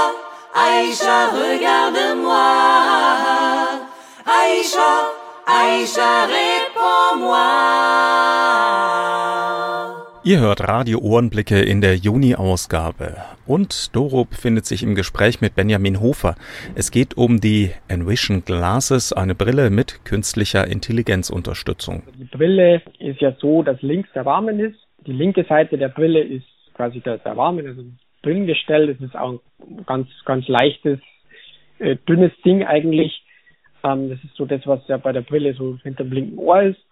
Aïcha, 0.53 1.27
regarde-moi. 1.33 2.47
Aïcha, 4.25 4.91
Aïcha, 5.47 6.25
réponds-moi. 6.25 7.39
Ihr 10.29 10.41
hört 10.41 10.67
Radio 10.67 10.99
Ohrenblicke 10.99 11.59
in 11.59 11.81
der 11.81 11.95
Juni-Ausgabe. 11.95 13.15
Und 13.47 13.95
Doro 13.95 14.25
befindet 14.25 14.67
sich 14.67 14.83
im 14.83 14.93
Gespräch 14.93 15.41
mit 15.41 15.55
Benjamin 15.55 16.01
Hofer. 16.01 16.35
Es 16.75 16.91
geht 16.91 17.17
um 17.17 17.41
die 17.41 17.71
Envision 17.87 18.45
Glasses, 18.45 19.11
eine 19.11 19.33
Brille 19.33 19.71
mit 19.71 20.05
künstlicher 20.05 20.67
Intelligenzunterstützung. 20.67 22.03
Die 22.13 22.25
Brille 22.25 22.83
ist 22.99 23.19
ja 23.21 23.35
so, 23.39 23.63
dass 23.63 23.81
links 23.81 24.07
der 24.13 24.23
Rahmen 24.27 24.59
ist. 24.59 24.77
Die 25.07 25.13
linke 25.13 25.45
Seite 25.45 25.79
der 25.79 25.89
Brille 25.89 26.21
ist 26.21 26.45
quasi 26.75 26.99
der, 26.99 27.17
der 27.17 27.35
Rahmen, 27.35 27.65
also 27.65 27.81
drin 28.21 28.45
gestellt. 28.45 28.99
Es 28.99 29.03
ist 29.03 29.15
auch 29.15 29.39
ein 29.67 29.83
ganz, 29.87 30.09
ganz 30.25 30.47
leichtes, 30.47 30.99
äh, 31.79 31.95
dünnes 32.07 32.33
Ding 32.45 32.63
eigentlich. 32.63 33.23
Ähm, 33.83 34.11
das 34.11 34.23
ist 34.23 34.35
so 34.35 34.45
das, 34.45 34.61
was 34.67 34.87
ja 34.89 34.97
bei 34.97 35.11
der 35.11 35.21
Brille 35.21 35.55
so 35.55 35.79
hinter 35.81 36.03
dem 36.03 36.13
linken 36.13 36.37
Ohr 36.37 36.61
ist. 36.61 36.85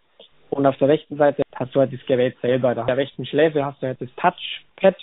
Und 0.49 0.65
auf 0.65 0.77
der 0.77 0.87
rechten 0.87 1.17
Seite 1.17 1.43
hast 1.55 1.75
du 1.75 1.79
halt 1.79 1.93
das 1.93 2.05
Gerät 2.05 2.35
selber. 2.41 2.73
Da 2.73 2.83
der 2.83 2.97
rechten 2.97 3.25
Schläfe 3.25 3.65
hast 3.65 3.81
du 3.81 3.87
halt 3.87 4.01
das 4.01 4.09
Touchpad, 4.15 4.95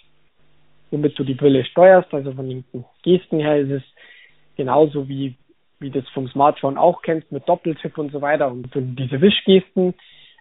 womit 0.91 1.19
du 1.19 1.25
die 1.25 1.35
Brille 1.35 1.65
steuerst. 1.65 2.13
Also 2.15 2.33
von 2.33 2.49
den 2.49 2.65
Gesten 3.03 3.41
her 3.41 3.59
ist 3.59 3.71
es 3.71 3.83
genauso 4.57 5.09
wie, 5.09 5.37
wie 5.81 5.91
das 5.91 6.09
vom 6.11 6.29
Smartphone 6.29 6.79
auch 6.79 7.03
kennst, 7.03 7.31
mit 7.31 7.49
Doppeltipp 7.49 7.99
und 7.99 8.13
so 8.13 8.23
weiter. 8.23 8.51
Und 8.51 8.69
diese 8.75 9.21
Wischgesten, 9.21 9.95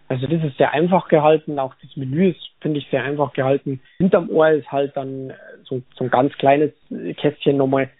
also 0.08 0.26
das 0.26 0.42
ist 0.42 0.56
sehr 0.56 0.72
einfach 0.72 1.08
gehalten. 1.08 1.58
Auch 1.58 1.74
das 1.82 1.96
Menü 1.96 2.30
ist, 2.30 2.50
finde 2.60 2.78
ich, 2.78 2.88
sehr 2.90 3.04
einfach 3.04 3.32
gehalten. 3.34 3.80
Hinterm 3.98 4.30
Ohr 4.30 4.50
ist 4.50 4.70
halt 4.72 4.96
dann 4.96 5.32
so, 5.64 5.82
so 5.96 6.04
ein 6.04 6.10
ganz 6.10 6.32
kleines 6.34 6.72
Kästchen 7.16 7.58
nochmal, 7.58 7.90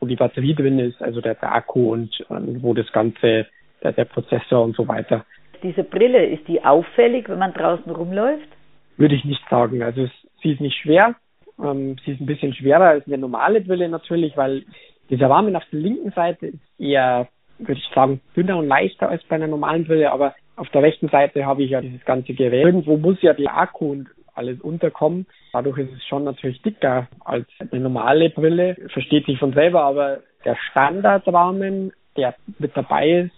wo 0.00 0.06
die 0.06 0.16
Batterie 0.16 0.54
drin 0.54 0.78
ist, 0.80 1.00
also 1.00 1.20
der, 1.20 1.36
der 1.36 1.54
Akku 1.54 1.92
und, 1.92 2.20
und 2.28 2.62
wo 2.62 2.74
das 2.74 2.90
Ganze, 2.92 3.46
der, 3.82 3.92
der 3.92 4.04
Prozessor 4.04 4.64
und 4.64 4.76
so 4.76 4.86
weiter 4.88 5.24
diese 5.62 5.84
Brille, 5.84 6.26
ist 6.26 6.46
die 6.48 6.64
auffällig, 6.64 7.28
wenn 7.28 7.38
man 7.38 7.52
draußen 7.52 7.90
rumläuft? 7.90 8.48
Würde 8.96 9.14
ich 9.14 9.24
nicht 9.24 9.42
sagen. 9.48 9.82
Also 9.82 10.08
sie 10.42 10.52
ist 10.52 10.60
nicht 10.60 10.76
schwer. 10.76 11.14
Ähm, 11.62 11.96
sie 12.04 12.12
ist 12.12 12.20
ein 12.20 12.26
bisschen 12.26 12.54
schwerer 12.54 12.88
als 12.88 13.06
eine 13.06 13.18
normale 13.18 13.60
Brille 13.60 13.88
natürlich, 13.88 14.36
weil 14.36 14.64
dieser 15.10 15.28
Rahmen 15.28 15.56
auf 15.56 15.64
der 15.72 15.80
linken 15.80 16.10
Seite 16.12 16.46
ist 16.46 16.80
eher, 16.80 17.28
würde 17.58 17.80
ich 17.80 17.94
sagen, 17.94 18.20
dünner 18.36 18.58
und 18.58 18.68
leichter 18.68 19.08
als 19.08 19.22
bei 19.24 19.36
einer 19.36 19.46
normalen 19.46 19.84
Brille, 19.84 20.10
aber 20.10 20.34
auf 20.56 20.68
der 20.70 20.82
rechten 20.82 21.08
Seite 21.08 21.46
habe 21.46 21.62
ich 21.62 21.70
ja 21.70 21.80
dieses 21.80 22.04
ganze 22.04 22.34
Gerät. 22.34 22.64
Irgendwo 22.64 22.96
muss 22.96 23.20
ja 23.22 23.32
der 23.32 23.56
Akku 23.56 23.90
und 23.90 24.08
alles 24.34 24.60
unterkommen. 24.60 25.26
Dadurch 25.52 25.78
ist 25.78 25.92
es 25.92 26.04
schon 26.04 26.24
natürlich 26.24 26.60
dicker 26.62 27.08
als 27.20 27.46
eine 27.58 27.80
normale 27.80 28.30
Brille. 28.30 28.76
Versteht 28.92 29.26
sich 29.26 29.38
von 29.38 29.52
selber, 29.52 29.82
aber 29.82 30.20
der 30.44 30.56
Standardrahmen, 30.70 31.92
der 32.16 32.34
mit 32.58 32.76
dabei 32.76 33.10
ist, 33.10 33.34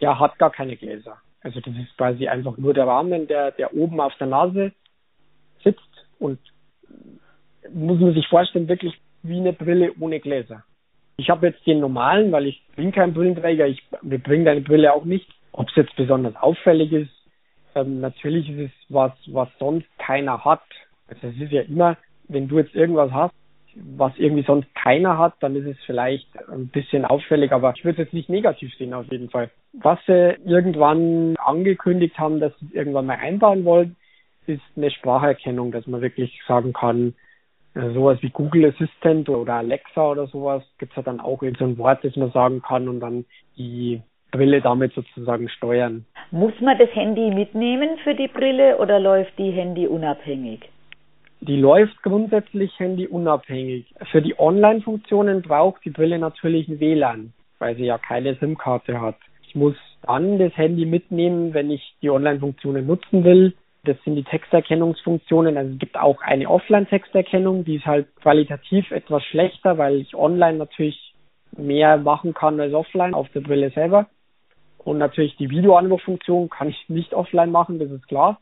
der 0.00 0.18
hat 0.18 0.38
gar 0.38 0.50
keine 0.50 0.76
Gläser. 0.76 1.18
Also 1.42 1.60
das 1.60 1.74
ist 1.74 1.96
quasi 1.96 2.28
einfach 2.28 2.56
nur 2.56 2.74
der 2.74 2.86
Rahmen, 2.86 3.26
der, 3.26 3.50
der 3.52 3.74
oben 3.74 4.00
auf 4.00 4.14
der 4.18 4.28
Nase 4.28 4.72
sitzt 5.62 5.80
und 6.18 6.38
muss 7.72 8.00
man 8.00 8.14
sich 8.14 8.26
vorstellen, 8.28 8.68
wirklich 8.68 8.94
wie 9.22 9.38
eine 9.38 9.52
Brille 9.52 9.92
ohne 9.98 10.20
Gläser. 10.20 10.64
Ich 11.16 11.30
habe 11.30 11.48
jetzt 11.48 11.66
den 11.66 11.80
normalen, 11.80 12.32
weil 12.32 12.46
ich 12.46 12.62
bin 12.76 12.92
kein 12.92 13.14
Brillenträger, 13.14 13.66
ich 13.66 13.82
mir 14.02 14.18
bringt 14.18 14.48
eine 14.48 14.60
Brille 14.60 14.92
auch 14.92 15.04
nicht. 15.04 15.28
Ob 15.52 15.68
es 15.68 15.76
jetzt 15.76 15.94
besonders 15.96 16.34
auffällig 16.36 16.92
ist, 16.92 17.10
ähm, 17.74 18.00
natürlich 18.00 18.48
ist 18.48 18.70
es 18.70 18.70
was, 18.88 19.12
was 19.26 19.48
sonst 19.58 19.86
keiner 19.98 20.44
hat. 20.44 20.62
Also 21.08 21.28
es 21.28 21.36
ist 21.36 21.52
ja 21.52 21.62
immer, 21.62 21.96
wenn 22.28 22.48
du 22.48 22.58
jetzt 22.58 22.74
irgendwas 22.74 23.12
hast, 23.12 23.34
was 23.76 24.12
irgendwie 24.16 24.44
sonst 24.44 24.72
keiner 24.74 25.18
hat, 25.18 25.34
dann 25.40 25.56
ist 25.56 25.66
es 25.66 25.76
vielleicht 25.84 26.28
ein 26.48 26.68
bisschen 26.68 27.04
auffällig, 27.04 27.52
aber 27.52 27.72
ich 27.76 27.84
würde 27.84 28.02
es 28.02 28.06
jetzt 28.06 28.14
nicht 28.14 28.28
negativ 28.28 28.74
sehen 28.76 28.94
auf 28.94 29.10
jeden 29.10 29.30
Fall. 29.30 29.50
Was 29.72 29.98
sie 30.06 30.36
irgendwann 30.44 31.36
angekündigt 31.36 32.18
haben, 32.18 32.40
dass 32.40 32.52
sie 32.58 32.68
irgendwann 32.72 33.06
mal 33.06 33.18
einbauen 33.18 33.64
wollen, 33.64 33.96
ist 34.46 34.62
eine 34.76 34.90
Spracherkennung, 34.90 35.72
dass 35.72 35.86
man 35.86 36.00
wirklich 36.00 36.40
sagen 36.46 36.72
kann, 36.72 37.14
äh, 37.74 37.90
sowas 37.92 38.18
wie 38.20 38.30
Google 38.30 38.66
Assistant 38.66 39.28
oder 39.28 39.54
Alexa 39.54 40.10
oder 40.10 40.26
sowas 40.26 40.62
gibt 40.78 40.92
es 40.92 40.96
ja 40.96 41.02
dann 41.02 41.20
auch 41.20 41.42
in 41.42 41.54
so 41.54 41.64
ein 41.64 41.78
Wort, 41.78 42.04
das 42.04 42.16
man 42.16 42.30
sagen 42.32 42.60
kann 42.60 42.88
und 42.88 43.00
dann 43.00 43.24
die 43.56 44.02
Brille 44.30 44.60
damit 44.60 44.92
sozusagen 44.94 45.48
steuern. 45.48 46.06
Muss 46.30 46.58
man 46.60 46.78
das 46.78 46.88
Handy 46.94 47.30
mitnehmen 47.30 47.98
für 48.02 48.14
die 48.14 48.28
Brille 48.28 48.78
oder 48.78 48.98
läuft 48.98 49.38
die 49.38 49.50
Handy 49.50 49.86
unabhängig? 49.86 50.68
Die 51.44 51.56
läuft 51.56 52.00
grundsätzlich 52.04 52.78
handyunabhängig. 52.78 53.92
Für 54.12 54.22
die 54.22 54.38
Online-Funktionen 54.38 55.42
braucht 55.42 55.84
die 55.84 55.90
Brille 55.90 56.20
natürlich 56.20 56.68
ein 56.68 56.78
WLAN, 56.78 57.32
weil 57.58 57.74
sie 57.74 57.84
ja 57.84 57.98
keine 57.98 58.36
SIM-Karte 58.36 59.00
hat. 59.00 59.16
Ich 59.42 59.56
muss 59.56 59.74
dann 60.02 60.38
das 60.38 60.56
Handy 60.56 60.86
mitnehmen, 60.86 61.52
wenn 61.52 61.72
ich 61.72 61.96
die 62.00 62.10
Online-Funktionen 62.10 62.86
nutzen 62.86 63.24
will. 63.24 63.54
Das 63.82 63.96
sind 64.04 64.14
die 64.14 64.22
Texterkennungsfunktionen. 64.22 65.56
Also 65.56 65.72
es 65.72 65.78
gibt 65.80 65.96
auch 65.96 66.22
eine 66.22 66.48
Offline-Texterkennung, 66.48 67.64
die 67.64 67.76
ist 67.76 67.86
halt 67.86 68.06
qualitativ 68.22 68.92
etwas 68.92 69.24
schlechter, 69.24 69.78
weil 69.78 69.96
ich 69.96 70.14
online 70.14 70.58
natürlich 70.58 71.12
mehr 71.56 71.96
machen 71.96 72.34
kann 72.34 72.60
als 72.60 72.72
offline 72.72 73.14
auf 73.14 73.28
der 73.30 73.40
Brille 73.40 73.70
selber. 73.70 74.06
Und 74.78 74.98
natürlich 74.98 75.36
die 75.38 75.50
Videoanruffunktion 75.50 76.50
kann 76.50 76.68
ich 76.68 76.88
nicht 76.88 77.14
offline 77.14 77.50
machen, 77.50 77.80
das 77.80 77.90
ist 77.90 78.06
klar. 78.06 78.38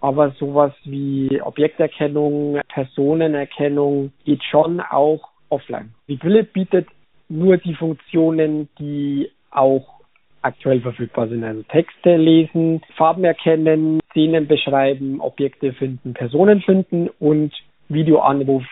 Aber 0.00 0.30
sowas 0.38 0.72
wie 0.84 1.40
Objekterkennung, 1.42 2.60
Personenerkennung 2.68 4.12
geht 4.24 4.44
schon 4.44 4.80
auch 4.80 5.28
offline. 5.48 5.92
Die 6.06 6.16
Brille 6.16 6.44
bietet 6.44 6.86
nur 7.28 7.56
die 7.56 7.74
Funktionen, 7.74 8.68
die 8.78 9.30
auch 9.50 9.98
aktuell 10.42 10.80
verfügbar 10.80 11.28
sind. 11.28 11.44
Also 11.44 11.62
Texte 11.64 12.16
lesen, 12.16 12.80
Farben 12.96 13.24
erkennen, 13.24 14.00
Szenen 14.10 14.46
beschreiben, 14.46 15.20
Objekte 15.20 15.72
finden, 15.72 16.14
Personen 16.14 16.60
finden 16.62 17.10
und 17.18 17.52
Videoanruf 17.88 18.64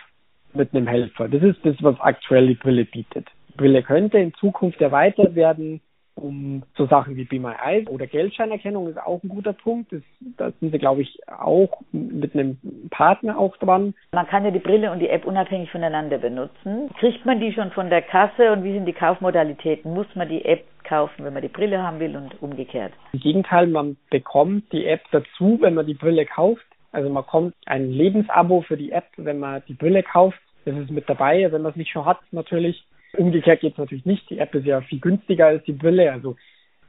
mit 0.55 0.75
einem 0.75 0.87
Helfer. 0.87 1.29
Das 1.29 1.43
ist 1.43 1.59
das, 1.65 1.77
was 1.81 1.99
aktuell 2.01 2.47
die 2.47 2.55
Brille 2.55 2.85
bietet. 2.85 3.27
Die 3.49 3.57
Brille 3.57 3.83
könnte 3.83 4.19
in 4.19 4.33
Zukunft 4.35 4.81
erweitert 4.81 5.35
werden 5.35 5.81
um 6.17 6.63
so 6.77 6.87
Sachen 6.87 7.17
wie 7.17 7.25
Be 7.25 7.39
My 7.39 7.53
Eyes 7.63 7.87
oder 7.89 8.07
Geldscheinerkennung 8.07 8.89
ist 8.89 8.99
auch 8.99 9.23
ein 9.23 9.29
guter 9.29 9.53
Punkt. 9.53 9.93
Das, 9.93 10.03
da 10.37 10.51
sind 10.61 10.73
sie, 10.73 10.79
glaube 10.79 11.03
ich, 11.03 11.19
auch 11.29 11.81
mit 11.93 12.35
einem 12.35 12.59
Partner 12.91 13.39
auch 13.39 13.57
dran. 13.59 13.95
Man 14.13 14.27
kann 14.27 14.45
ja 14.45 14.51
die 14.51 14.59
Brille 14.59 14.91
und 14.91 14.99
die 14.99 15.11
App 15.11 15.27
unabhängig 15.27 15.71
voneinander 15.71 16.19
benutzen. 16.19 16.91
Kriegt 16.99 17.25
man 17.27 17.39
die 17.39 17.53
schon 17.53 17.71
von 17.71 17.91
der 17.91 18.03
Kasse 18.03 18.51
und 18.53 18.65
wie 18.65 18.73
sind 18.73 18.87
die 18.87 18.95
Kaufmodalitäten? 18.95 19.93
Muss 19.93 20.07
man 20.15 20.29
die 20.29 20.45
App 20.45 20.65
kaufen, 20.85 21.25
wenn 21.25 21.35
man 21.35 21.43
die 21.43 21.49
Brille 21.49 21.83
haben 21.83 22.01
will 22.01 22.17
und 22.17 22.43
umgekehrt? 22.43 22.93
Im 23.13 23.21
Gegenteil, 23.21 23.67
man 23.67 23.97
bekommt 24.11 24.73
die 24.73 24.87
App 24.87 25.03
dazu, 25.13 25.59
wenn 25.61 25.75
man 25.75 25.87
die 25.87 25.95
Brille 25.95 26.25
kauft. 26.25 26.65
Also 26.93 27.11
man 27.11 27.27
kommt 27.27 27.55
ein 27.67 27.91
Lebensabo 27.91 28.63
für 28.63 28.79
die 28.79 28.93
App, 28.93 29.09
wenn 29.19 29.39
man 29.39 29.63
die 29.69 29.75
Brille 29.75 30.03
kauft. 30.03 30.39
Das 30.65 30.77
ist 30.77 30.91
mit 30.91 31.09
dabei, 31.09 31.53
wenn 31.53 31.63
man 31.63 31.73
es 31.73 31.77
nicht 31.77 31.91
schon 31.91 32.07
hat, 32.07 32.19
natürlich. 32.33 32.87
Umgekehrt 33.17 33.61
geht 33.61 33.73
es 33.73 33.79
natürlich 33.79 34.05
nicht. 34.05 34.29
Die 34.31 34.39
App 34.39 34.55
ist 34.55 34.67
ja 34.67 34.81
viel 34.83 35.01
günstiger 35.01 35.47
als 35.47 35.65
die 35.65 35.73
Brille. 35.73 36.13
Also 36.13 36.37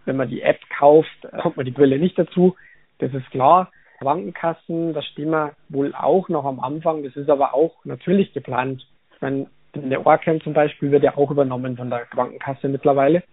wenn 0.06 0.18
man 0.18 0.30
die 0.30 0.42
App 0.42 0.60
kauft, 0.78 1.28
kommt 1.42 1.58
man 1.58 1.66
die 1.66 1.72
Brille 1.72 2.00
nicht 2.00 2.18
dazu. 2.18 2.56
Das 3.00 3.14
ist 3.14 3.30
klar. 3.32 3.72
Krankenkassen, 4.00 4.94
da 4.94 5.02
stehen 5.02 5.32
wir 5.32 5.54
wohl 5.70 5.94
auch 5.96 6.30
noch 6.30 6.46
am 6.46 6.60
Anfang. 6.60 7.04
Das 7.04 7.16
ist 7.16 7.30
aber 7.30 7.54
auch 7.54 7.84
natürlich 7.84 8.34
geplant. 8.34 8.86
Ich 9.16 9.22
meine, 9.22 9.48
der 9.74 10.06
Orcam 10.06 10.42
zum 10.42 10.54
Beispiel 10.54 10.92
wird 10.92 11.04
ja 11.04 11.18
auch 11.18 11.32
übernommen 11.32 11.78
von 11.78 11.90
der 11.90 12.06
Krankenkasse 12.06 12.70
mittlerweile. 12.70 13.24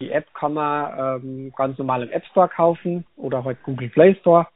Die 0.00 0.10
App 0.10 0.32
kann 0.34 0.54
man 0.54 1.22
ähm, 1.22 1.52
ganz 1.56 1.78
normal 1.78 2.02
im 2.02 2.10
App 2.10 2.24
Store 2.26 2.48
kaufen 2.48 3.04
oder 3.16 3.44
heute 3.44 3.60
Google 3.62 3.90
Play 3.90 4.14
Store. 4.16 4.46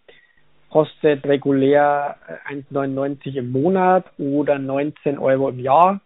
Kostet 0.71 1.25
regulär 1.25 2.17
1,99 2.49 3.37
im 3.37 3.53
Monat 3.53 4.05
oder 4.19 4.59
19 4.59 5.19
Euro 5.19 5.49
im 5.49 5.61
Jahr 5.61 6.01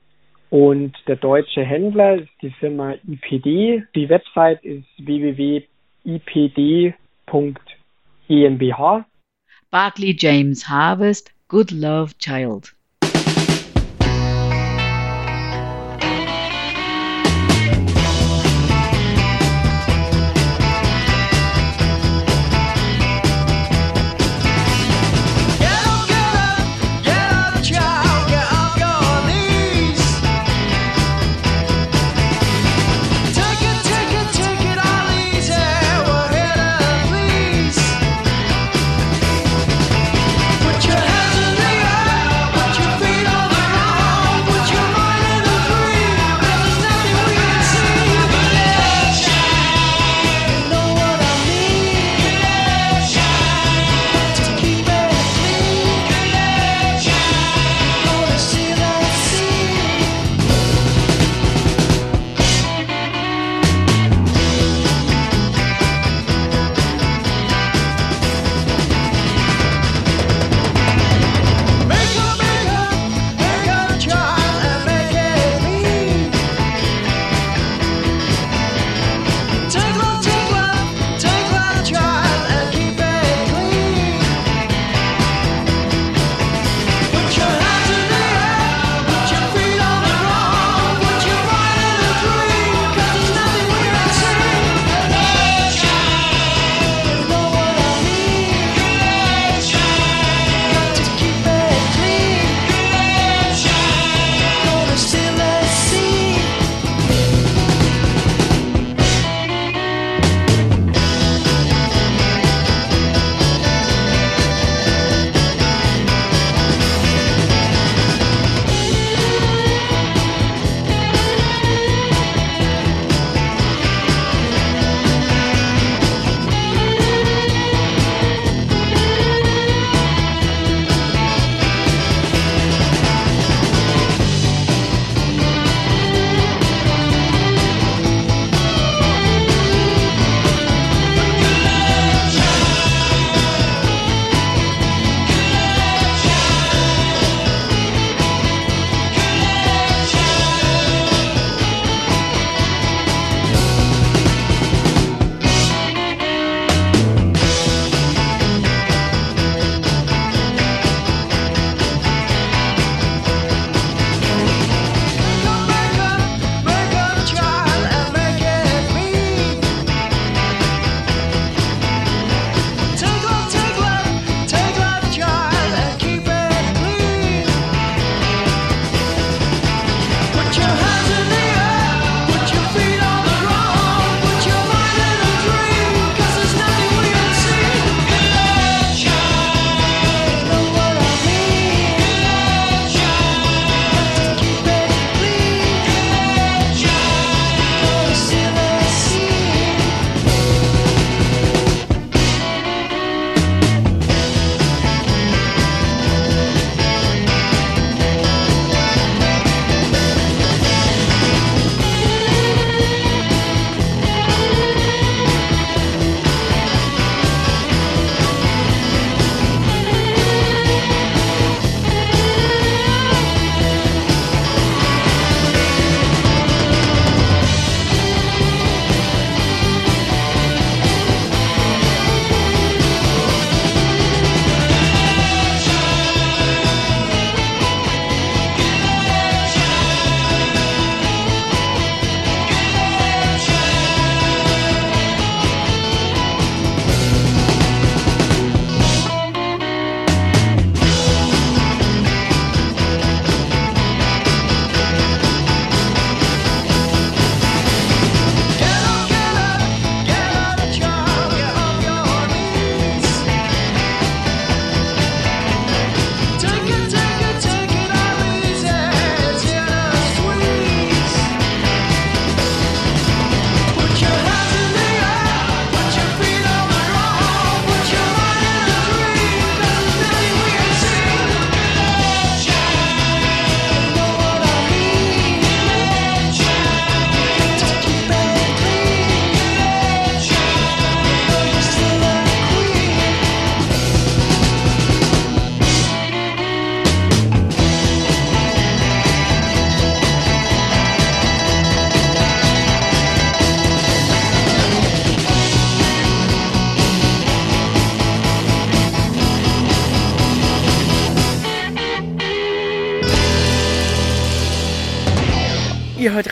und 0.49 0.97
der 1.07 1.17
deutsche 1.17 1.63
Händler 1.63 2.15
ist 2.17 2.31
die 2.41 2.51
Firma 2.51 2.95
IPD. 3.07 3.85
Die 3.95 4.09
Website 4.09 4.65
ist 4.65 4.87
www.ipd.gmbh. 4.97 5.67
Barclay 9.71 10.17
James 10.19 10.67
Harvest, 10.67 11.31
Good 11.49 11.73
Love 11.73 12.17
Child. 12.19 12.78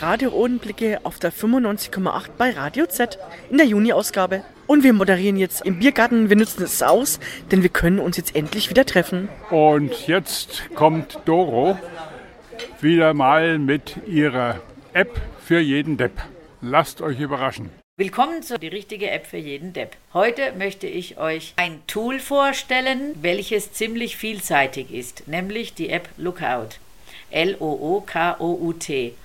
Ihr 0.07 0.11
hört 0.11 0.21
Radio 0.23 0.31
Ohrenblicke 0.31 0.99
auf 1.03 1.19
der 1.19 1.33
95,8 1.33 2.29
bei 2.37 2.51
Radio 2.51 2.85
Z 2.85 3.19
in 3.49 3.57
der 3.57 3.67
Juni-Ausgabe. 3.67 4.41
Und 4.65 4.83
wir 4.83 4.93
moderieren 4.93 5.35
jetzt 5.35 5.65
im 5.65 5.79
Biergarten. 5.79 6.29
Wir 6.29 6.37
nutzen 6.37 6.63
es 6.63 6.81
aus, 6.81 7.19
denn 7.51 7.61
wir 7.61 7.69
können 7.69 7.99
uns 7.99 8.15
jetzt 8.15 8.33
endlich 8.33 8.69
wieder 8.69 8.85
treffen. 8.85 9.27
Und 9.49 10.07
jetzt 10.07 10.63
kommt 10.75 11.19
Doro 11.25 11.77
wieder 12.79 13.13
mal 13.13 13.59
mit 13.59 13.97
ihrer 14.07 14.61
App 14.93 15.19
für 15.43 15.59
jeden 15.59 15.97
Depp. 15.97 16.13
Lasst 16.61 17.01
euch 17.01 17.19
überraschen. 17.19 17.69
Willkommen 17.97 18.43
zu 18.43 18.57
die 18.57 18.67
richtige 18.69 19.09
App 19.09 19.25
für 19.25 19.37
jeden 19.37 19.73
Depp. 19.73 19.97
Heute 20.13 20.53
möchte 20.57 20.87
ich 20.87 21.17
euch 21.17 21.53
ein 21.57 21.81
Tool 21.87 22.19
vorstellen, 22.19 23.13
welches 23.21 23.73
ziemlich 23.73 24.15
vielseitig 24.15 24.93
ist, 24.93 25.27
nämlich 25.27 25.73
die 25.73 25.89
App 25.89 26.07
Lookout. 26.17 26.77
L-O-O-K-O-U-T. 27.31 29.15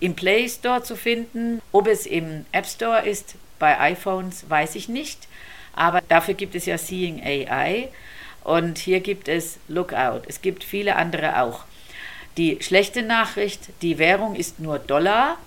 Im 0.00 0.14
Play 0.14 0.48
Store 0.48 0.82
zu 0.82 0.96
finden. 0.96 1.60
Ob 1.72 1.86
es 1.86 2.06
im 2.06 2.46
App 2.52 2.66
Store 2.66 3.06
ist, 3.06 3.34
bei 3.58 3.78
iPhones 3.80 4.48
weiß 4.48 4.74
ich 4.76 4.88
nicht, 4.88 5.26
aber 5.74 6.00
dafür 6.08 6.34
gibt 6.34 6.54
es 6.54 6.66
ja 6.66 6.78
Seeing 6.78 7.20
AI 7.24 7.88
und 8.44 8.78
hier 8.78 9.00
gibt 9.00 9.28
es 9.28 9.58
Lookout. 9.68 10.22
Es 10.26 10.40
gibt 10.40 10.64
viele 10.64 10.96
andere 10.96 11.42
auch. 11.42 11.64
Die 12.36 12.58
schlechte 12.60 13.02
Nachricht, 13.02 13.62
die 13.82 13.98
Währung 13.98 14.36
ist 14.36 14.60
nur 14.60 14.78
Dollar. 14.78 15.38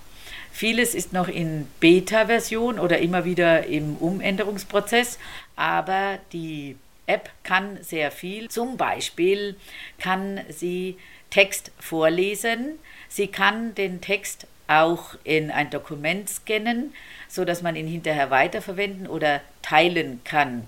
Vieles 0.52 0.94
ist 0.94 1.14
noch 1.14 1.28
in 1.28 1.66
Beta-Version 1.80 2.78
oder 2.78 2.98
immer 2.98 3.24
wieder 3.24 3.66
im 3.66 3.96
Umänderungsprozess, 3.96 5.18
aber 5.56 6.18
die 6.34 6.76
App 7.06 7.30
kann 7.42 7.78
sehr 7.82 8.10
viel. 8.10 8.48
Zum 8.48 8.76
Beispiel 8.76 9.56
kann 9.98 10.40
sie 10.50 10.98
Text 11.30 11.72
vorlesen. 11.80 12.78
Sie 13.12 13.26
kann 13.26 13.74
den 13.74 14.00
Text 14.00 14.46
auch 14.68 15.16
in 15.24 15.50
ein 15.50 15.68
Dokument 15.70 16.30
scannen 16.30 16.94
so 17.32 17.46
dass 17.46 17.62
man 17.62 17.76
ihn 17.76 17.86
hinterher 17.86 18.30
weiterverwenden 18.30 19.06
oder 19.06 19.40
teilen 19.62 20.20
kann. 20.22 20.66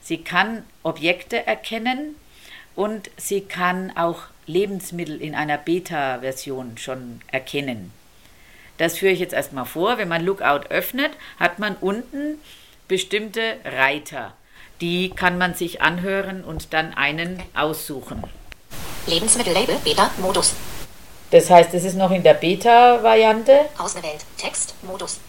Sie 0.00 0.18
kann 0.18 0.64
Objekte 0.82 1.46
erkennen 1.46 2.16
und 2.74 3.10
sie 3.18 3.42
kann 3.42 3.94
auch 3.94 4.22
Lebensmittel 4.46 5.20
in 5.20 5.34
einer 5.34 5.58
Beta-Version 5.58 6.78
schon 6.78 7.20
erkennen. 7.26 7.92
Das 8.78 8.96
führe 8.96 9.12
ich 9.12 9.20
jetzt 9.20 9.34
erstmal 9.34 9.66
vor. 9.66 9.98
Wenn 9.98 10.08
man 10.08 10.24
Lookout 10.24 10.70
öffnet, 10.70 11.10
hat 11.38 11.58
man 11.58 11.76
unten 11.76 12.38
bestimmte 12.88 13.56
Reiter. 13.66 14.32
Die 14.80 15.10
kann 15.10 15.36
man 15.36 15.52
sich 15.52 15.82
anhören 15.82 16.42
und 16.42 16.72
dann 16.72 16.94
einen 16.94 17.42
aussuchen. 17.54 18.24
Lebensmittellabel 19.06 19.76
Beta-Modus. 19.84 20.54
Das 21.30 21.48
heißt, 21.48 21.74
es 21.74 21.84
ist 21.84 21.96
noch 21.96 22.10
in 22.10 22.22
der 22.22 22.34
Beta-Variante. 22.34 23.60
Ausgewählt. 23.78 24.24
Text-Modus. 24.36 25.20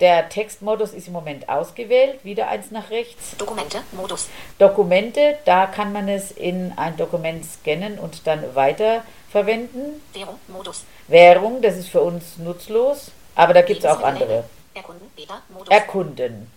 Der 0.00 0.28
Textmodus 0.28 0.92
ist 0.92 1.06
im 1.06 1.14
Moment 1.14 1.48
ausgewählt, 1.48 2.22
wieder 2.22 2.48
eins 2.48 2.70
nach 2.70 2.90
rechts. 2.90 3.34
Dokumente, 3.38 3.78
Modus. 3.92 4.28
Dokumente, 4.58 5.38
da 5.46 5.66
kann 5.66 5.90
man 5.90 6.06
es 6.08 6.30
in 6.32 6.74
ein 6.76 6.98
Dokument 6.98 7.42
scannen 7.46 7.98
und 7.98 8.26
dann 8.26 8.54
weiter 8.54 9.04
verwenden. 9.30 10.02
Währung, 10.12 10.38
Modus. 10.48 10.84
Währung, 11.08 11.62
das 11.62 11.76
ist 11.76 11.88
für 11.88 12.02
uns 12.02 12.36
nutzlos, 12.36 13.10
aber 13.34 13.54
da 13.54 13.62
gibt 13.62 13.84
es 13.84 13.86
auch 13.86 14.02
andere. 14.02 14.44
Erkunden, 14.74 15.10
Beta, 15.16 15.40
Modus. 15.48 15.68
Erkunden. 15.68 16.50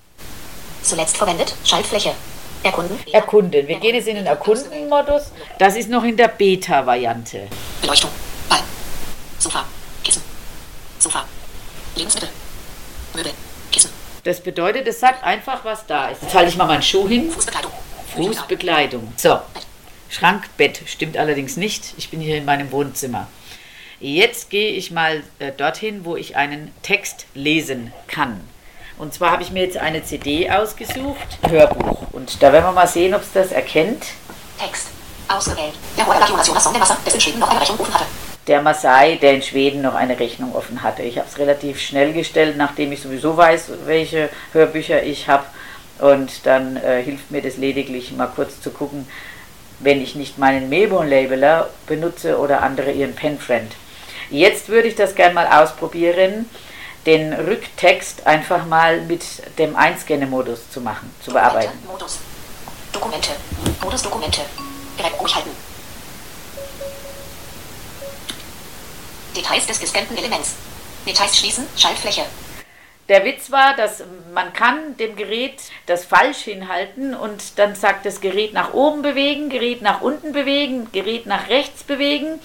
Zuletzt 0.81 1.15
verwendet, 1.15 1.55
Schaltfläche. 1.63 2.11
Erkunden. 2.63 2.97
Beta. 2.97 3.17
Erkunden. 3.17 3.67
Wir 3.69 3.79
gehen 3.79 3.95
jetzt 3.95 4.09
in 4.09 4.15
den 4.15 4.25
Erkunden-Modus. 4.25 5.31
Das 5.57 5.77
ist 5.77 5.89
noch 5.89 6.03
in 6.03 6.17
der 6.17 6.27
Beta-Variante. 6.27 7.47
Beleuchtung, 7.81 8.09
Sofa, 9.39 9.63
Kissen, 10.03 10.21
Sofa, 10.99 11.23
Lebensmittel. 11.95 12.29
Möbel, 13.13 13.31
Kissen. 13.71 13.89
Das 14.25 14.41
bedeutet, 14.41 14.85
es 14.85 14.99
sagt 14.99 15.23
einfach, 15.23 15.63
was 15.63 15.85
da 15.85 16.09
ist. 16.09 16.21
Jetzt 16.21 16.35
halte 16.35 16.49
ich 16.49 16.57
mal 16.57 16.67
meinen 16.67 16.83
Schuh 16.83 17.07
hin. 17.07 17.31
Fußbekleidung. 17.31 17.71
Fußbekleidung. 18.15 19.13
So. 19.15 19.39
Schrank, 20.09 20.49
Bett. 20.57 20.81
Stimmt 20.85 21.15
allerdings 21.15 21.55
nicht. 21.55 21.93
Ich 21.97 22.09
bin 22.09 22.19
hier 22.19 22.37
in 22.37 22.43
meinem 22.43 22.71
Wohnzimmer. 22.71 23.27
Jetzt 24.01 24.49
gehe 24.49 24.71
ich 24.71 24.91
mal 24.91 25.23
äh, 25.39 25.53
dorthin, 25.53 26.03
wo 26.03 26.17
ich 26.17 26.35
einen 26.35 26.73
Text 26.81 27.25
lesen 27.33 27.93
kann. 28.07 28.41
Und 28.97 29.13
zwar 29.13 29.31
habe 29.31 29.43
ich 29.43 29.51
mir 29.51 29.63
jetzt 29.63 29.77
eine 29.77 30.03
CD 30.03 30.49
ausgesucht, 30.51 31.39
Hörbuch. 31.47 32.11
Und 32.11 32.43
da 32.43 32.51
werden 32.51 32.65
wir 32.65 32.71
mal 32.73 32.87
sehen, 32.87 33.13
ob 33.13 33.21
es 33.21 33.31
das 33.31 33.51
erkennt. 33.53 34.07
Text. 34.57 34.87
Ausgewählt. 35.29 35.75
Der 35.97 36.05
hohe 36.05 36.15
Jonas 36.27 36.47
Jonas 36.47 36.63
Song, 36.63 36.79
Wasser, 36.79 36.97
dessen 37.05 37.21
Schweden 37.21 37.39
noch 37.39 37.49
eine 37.49 37.61
Rechnung 37.61 37.79
offen 37.79 37.93
hatte 37.93 38.05
der 38.49 38.63
Masai, 38.63 39.15
der 39.17 39.35
in 39.35 39.43
Schweden 39.43 39.81
noch 39.81 39.93
eine 39.93 40.19
Rechnung 40.19 40.55
offen 40.55 40.81
hatte. 40.81 41.03
Ich 41.03 41.19
habe 41.19 41.27
es 41.29 41.37
relativ 41.37 41.79
schnell 41.79 42.13
gestellt, 42.13 42.57
nachdem 42.57 42.91
ich 42.91 43.01
sowieso 43.01 43.37
weiß, 43.37 43.69
welche 43.85 44.29
Hörbücher 44.53 45.03
ich 45.03 45.29
habe. 45.29 45.45
Und 45.99 46.45
dann 46.47 46.75
äh, 46.77 47.03
hilft 47.03 47.29
mir 47.29 47.43
das 47.43 47.57
lediglich 47.57 48.11
mal 48.11 48.27
kurz 48.27 48.59
zu 48.59 48.71
gucken, 48.71 49.07
wenn 49.79 50.01
ich 50.01 50.15
nicht 50.15 50.39
meinen 50.39 50.67
Melbourne-Labeler 50.67 51.69
benutze 51.85 52.39
oder 52.39 52.63
andere 52.63 52.91
ihren 52.91 53.13
Penfriend. 53.15 53.71
Jetzt 54.31 54.69
würde 54.69 54.87
ich 54.87 54.95
das 54.95 55.13
gerne 55.13 55.35
mal 55.35 55.47
ausprobieren, 55.47 56.49
den 57.05 57.33
Rücktext 57.33 58.25
einfach 58.25 58.65
mal 58.65 59.01
mit 59.01 59.23
dem 59.59 59.75
Einscanne-Modus 59.75 60.71
zu 60.71 60.81
machen, 60.81 61.13
zu 61.23 61.31
bearbeiten. 61.31 61.77
Modus. 61.87 62.17
Dokumente. 62.91 63.29
Modus 63.81 64.01
Dokumente. 64.01 64.41
Direkt 64.97 65.21
ruhig 65.21 65.35
halten. 65.35 65.68
Details 69.35 69.67
des 69.67 69.79
gescannten 69.79 70.17
Elements. 70.17 70.55
Details 71.05 71.37
schließen, 71.37 71.65
Schaltfläche. 71.77 72.25
Der 73.09 73.25
Witz 73.25 73.51
war, 73.51 73.75
dass 73.75 74.03
man 74.33 74.53
kann 74.53 74.95
dem 74.97 75.15
Gerät 75.15 75.59
das 75.87 76.05
falsch 76.05 76.41
hinhalten 76.41 77.15
und 77.15 77.57
dann 77.57 77.73
sagt 77.73 78.05
das 78.05 78.21
Gerät 78.21 78.53
nach 78.53 78.73
oben 78.73 79.01
bewegen, 79.01 79.49
Gerät 79.49 79.81
nach 79.81 80.01
unten 80.01 80.31
bewegen, 80.31 80.91
Gerät 80.91 81.25
nach 81.25 81.49
rechts 81.49 81.83
bewegen. 81.83 82.39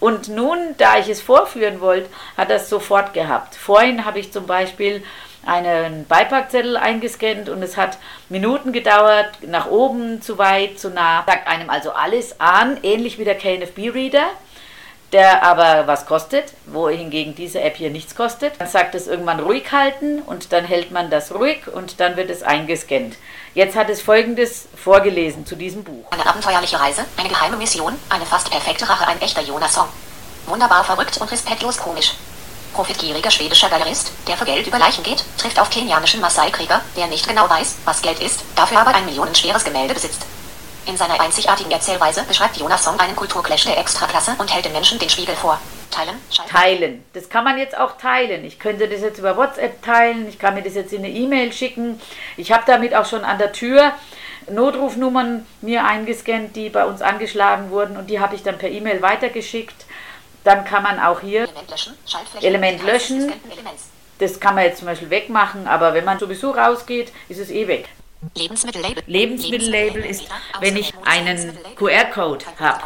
Und 0.00 0.28
nun, 0.28 0.58
da 0.78 0.98
ich 0.98 1.08
es 1.08 1.20
vorführen 1.20 1.80
wollte, 1.80 2.08
hat 2.36 2.50
das 2.50 2.70
sofort 2.70 3.12
gehabt. 3.12 3.54
Vorhin 3.54 4.04
habe 4.04 4.20
ich 4.20 4.32
zum 4.32 4.46
Beispiel 4.46 5.02
einen 5.44 6.06
Beipackzettel 6.06 6.76
eingescannt 6.76 7.48
und 7.48 7.62
es 7.62 7.76
hat 7.76 7.98
Minuten 8.28 8.72
gedauert, 8.72 9.30
nach 9.42 9.66
oben, 9.66 10.22
zu 10.22 10.38
weit, 10.38 10.78
zu 10.78 10.90
nah. 10.90 11.24
Sagt 11.26 11.48
einem 11.48 11.68
also 11.68 11.92
alles 11.92 12.40
an, 12.40 12.78
ähnlich 12.82 13.18
wie 13.18 13.24
der 13.24 13.36
KNFB-Reader 13.36 14.26
der 15.12 15.42
aber 15.42 15.86
was 15.86 16.06
kostet, 16.06 16.52
wohingegen 16.66 17.34
diese 17.34 17.60
App 17.60 17.76
hier 17.76 17.90
nichts 17.90 18.14
kostet. 18.14 18.60
Dann 18.60 18.68
sagt 18.68 18.94
es 18.94 19.06
irgendwann 19.06 19.40
ruhig 19.40 19.72
halten 19.72 20.20
und 20.22 20.52
dann 20.52 20.64
hält 20.64 20.90
man 20.90 21.10
das 21.10 21.34
ruhig 21.34 21.66
und 21.72 22.00
dann 22.00 22.16
wird 22.16 22.30
es 22.30 22.42
eingescannt. 22.42 23.16
Jetzt 23.54 23.76
hat 23.76 23.88
es 23.88 24.02
folgendes 24.02 24.68
vorgelesen 24.76 25.46
zu 25.46 25.56
diesem 25.56 25.82
Buch. 25.84 26.04
Eine 26.10 26.26
abenteuerliche 26.26 26.78
Reise, 26.78 27.04
eine 27.16 27.28
geheime 27.28 27.56
Mission, 27.56 27.94
eine 28.10 28.26
fast 28.26 28.50
perfekte 28.50 28.88
Rache, 28.88 29.06
ein 29.06 29.20
echter 29.22 29.42
Jonas-Song. 29.42 29.88
Wunderbar 30.46 30.84
verrückt 30.84 31.18
und 31.18 31.30
respektlos 31.30 31.78
komisch. 31.78 32.14
Profitgieriger 32.74 33.30
schwedischer 33.30 33.68
Galerist, 33.68 34.12
der 34.28 34.36
für 34.36 34.44
Geld 34.44 34.66
über 34.66 34.78
Leichen 34.78 35.02
geht, 35.02 35.24
trifft 35.38 35.58
auf 35.58 35.70
kenianischen 35.70 36.20
Maasai-Krieger, 36.20 36.80
der 36.96 37.06
nicht 37.06 37.26
genau 37.26 37.48
weiß, 37.48 37.76
was 37.84 38.02
Geld 38.02 38.20
ist, 38.20 38.44
dafür 38.54 38.80
aber 38.80 38.94
ein 38.94 39.06
millionenschweres 39.06 39.64
Gemälde 39.64 39.94
besitzt. 39.94 40.22
In 40.88 40.96
seiner 40.96 41.20
einzigartigen 41.20 41.70
Erzählweise 41.70 42.24
beschreibt 42.24 42.56
Jonas 42.56 42.82
Song 42.82 42.98
einen 42.98 43.14
Kulturclash 43.14 43.64
der 43.66 43.76
Extraklasse 43.76 44.34
und 44.38 44.52
hält 44.52 44.64
den 44.64 44.72
Menschen 44.72 44.98
den 44.98 45.10
Spiegel 45.10 45.36
vor. 45.36 45.60
Teilen, 45.90 46.16
schalten. 46.30 46.50
Teilen. 46.50 47.04
Das 47.12 47.28
kann 47.28 47.44
man 47.44 47.58
jetzt 47.58 47.76
auch 47.76 47.98
teilen. 47.98 48.42
Ich 48.46 48.58
könnte 48.58 48.88
das 48.88 49.02
jetzt 49.02 49.18
über 49.18 49.36
WhatsApp 49.36 49.82
teilen. 49.82 50.26
Ich 50.26 50.38
kann 50.38 50.54
mir 50.54 50.62
das 50.62 50.74
jetzt 50.74 50.94
in 50.94 51.04
eine 51.04 51.10
E-Mail 51.10 51.52
schicken. 51.52 52.00
Ich 52.38 52.52
habe 52.52 52.62
damit 52.66 52.94
auch 52.94 53.04
schon 53.04 53.22
an 53.22 53.36
der 53.36 53.52
Tür 53.52 53.92
Notrufnummern 54.48 55.46
mir 55.60 55.84
eingescannt, 55.84 56.56
die 56.56 56.70
bei 56.70 56.86
uns 56.86 57.02
angeschlagen 57.02 57.70
wurden 57.70 57.98
und 57.98 58.08
die 58.08 58.18
habe 58.18 58.34
ich 58.34 58.42
dann 58.42 58.56
per 58.56 58.70
E-Mail 58.70 59.02
weitergeschickt. 59.02 59.84
Dann 60.44 60.64
kann 60.64 60.82
man 60.82 60.98
auch 61.00 61.20
hier 61.20 61.42
Element 61.42 61.70
löschen. 61.70 61.94
Element 62.40 62.82
löschen. 62.82 63.32
Das 64.20 64.40
kann 64.40 64.54
man 64.54 64.64
jetzt 64.64 64.78
zum 64.78 64.86
Beispiel 64.86 65.10
wegmachen, 65.10 65.68
aber 65.68 65.92
wenn 65.92 66.06
man 66.06 66.18
sowieso 66.18 66.52
rausgeht, 66.52 67.12
ist 67.28 67.40
es 67.40 67.50
eh 67.50 67.68
weg. 67.68 67.90
Lebensmittellabel. 68.34 69.02
Lebensmittellabel 69.06 70.04
ist, 70.04 70.28
wenn 70.60 70.76
ich 70.76 70.92
einen 71.04 71.56
QR-Code 71.76 72.44
habe 72.58 72.82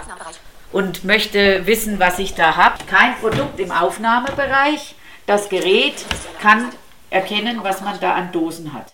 und 0.72 1.04
möchte 1.04 1.66
wissen, 1.66 1.98
was 1.98 2.18
ich 2.18 2.34
da 2.34 2.56
habe. 2.56 2.84
Kein 2.84 3.16
Produkt 3.16 3.58
im 3.60 3.70
Aufnahmebereich. 3.70 4.94
Das 5.26 5.48
Gerät 5.48 6.04
kann 6.40 6.70
erkennen, 7.10 7.60
was 7.62 7.80
man 7.80 7.98
da 8.00 8.14
an 8.14 8.32
Dosen 8.32 8.72
hat. 8.72 8.92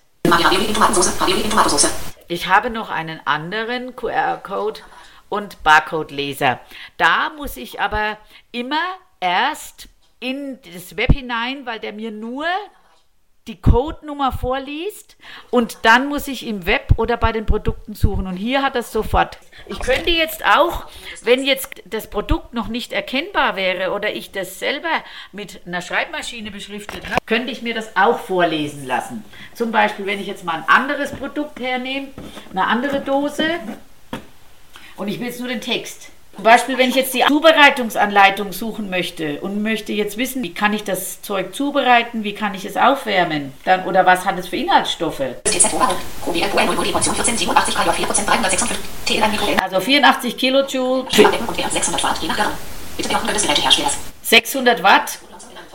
Ich 2.29 2.47
habe 2.47 2.71
noch 2.71 2.91
einen 2.91 3.21
anderen 3.25 3.97
QR-Code 3.97 4.81
und 5.29 5.63
Barcode-Leser. 5.63 6.61
Da 6.97 7.31
muss 7.31 7.57
ich 7.57 7.81
aber 7.81 8.19
immer 8.53 8.83
erst 9.21 9.89
in 10.21 10.59
das 10.75 10.97
Web 10.97 11.13
hinein, 11.13 11.65
weil 11.65 11.81
der 11.81 11.93
mir 11.93 12.11
nur 12.11 12.47
die 13.49 13.61
Codenummer 13.61 14.31
vorliest 14.31 15.17
und 15.51 15.79
dann 15.83 16.09
muss 16.09 16.29
ich 16.29 16.47
im 16.47 16.67
Web 16.67 16.93
oder 16.97 17.17
bei 17.17 17.33
den 17.33 17.47
Produkten 17.47 17.95
suchen. 17.95 18.27
Und 18.27 18.37
hier 18.37 18.63
hat 18.63 18.75
das 18.75 18.93
sofort. 18.93 19.39
Ich 19.67 19.81
könnte 19.81 20.11
jetzt 20.11 20.45
auch, 20.45 20.85
wenn 21.23 21.45
jetzt 21.45 21.83
das 21.87 22.09
Produkt 22.09 22.55
noch 22.55 22.69
nicht 22.69 22.93
erkennbar 22.93 23.57
wäre 23.57 23.93
oder 23.93 24.15
ich 24.15 24.31
das 24.31 24.59
selber 24.59 24.89
mit 25.33 25.67
einer 25.67 25.83
Schreibmaschine 25.83 26.51
beschriftet 26.51 27.07
habe, 27.07 27.17
könnte 27.27 27.51
ich 27.51 27.63
mir 27.63 27.75
das 27.75 27.97
auch 27.97 28.19
vorlesen 28.19 28.87
lassen. 28.87 29.25
Zum 29.55 29.73
Beispiel, 29.73 30.07
wenn 30.07 30.21
ich 30.21 30.27
jetzt 30.27 30.45
mal 30.45 30.57
ein 30.57 30.69
anderes 30.69 31.13
Produkt 31.13 31.59
hernehme, 31.59 32.09
eine 32.51 32.67
andere 32.67 33.01
Dose 33.01 33.45
und 34.97 35.09
ich 35.09 35.19
will 35.19 35.29
jetzt 35.29 35.41
nur 35.41 35.49
den 35.49 35.61
Text. 35.61 36.11
Zum 36.39 36.45
Beispiel, 36.45 36.79
wenn 36.79 36.91
ich 36.91 36.95
jetzt 36.95 37.13
die 37.15 37.25
Zubereitungsanleitung 37.27 38.53
suchen 38.53 38.89
möchte 38.91 39.41
und 39.41 39.61
möchte 39.61 39.93
jetzt 39.93 40.17
wissen, 40.19 40.41
wie 40.45 40.55
kann 40.55 40.73
ich 40.73 40.85
das 40.85 41.21
Zeug 41.21 41.53
zubereiten, 41.53 42.23
wie 42.23 42.33
kann 42.33 42.55
ich 42.55 42.65
es 42.65 42.77
aufwärmen, 42.77 43.53
dann, 43.65 43.85
oder 43.87 44.07
was 44.07 44.25
hat 44.25 44.39
es 44.39 44.47
für 44.47 44.55
Inhaltsstoffe? 44.55 45.21
Also 49.61 49.81
84 49.81 50.37
Kilojoule. 50.37 51.09
600 54.23 54.83
Watt. 54.85 55.19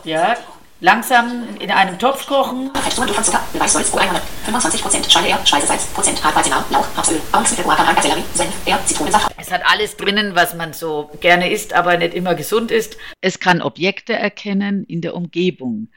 Ja, 0.04 0.34
langsam 0.80 1.56
in 1.60 1.70
einem 1.70 1.98
Topf 1.98 2.26
kochen. 2.26 2.70
Rezeptur 2.74 3.14
von 3.14 3.24
Zucker, 3.24 3.42
Beweissalz, 3.52 3.92
U100, 3.92 4.20
25%, 4.46 5.10
Schale 5.10 5.38
Speisesalz, 5.44 5.86
Prozent, 5.86 6.22
Hartweizenau, 6.22 6.62
Lauch, 6.70 6.86
Rapsöl, 6.96 7.20
Bauernzwiebel, 7.32 7.64
Guacamole, 7.64 8.02
Sellerie, 8.02 8.24
Senf, 8.34 8.66
Ehr, 8.66 8.80
Zitronensaft. 8.86 9.34
Es 9.38 9.50
hat 9.50 9.62
alles 9.64 9.96
drinnen, 9.96 10.34
was 10.34 10.54
man 10.54 10.72
so 10.72 11.10
gerne 11.20 11.50
isst, 11.50 11.72
aber 11.72 11.96
nicht 11.96 12.14
immer 12.14 12.34
gesund 12.34 12.70
ist. 12.70 12.96
Es 13.20 13.40
kann 13.40 13.62
Objekte 13.62 14.14
erkennen 14.14 14.84
in 14.84 15.00
der 15.00 15.14
Umgebung. 15.14 15.88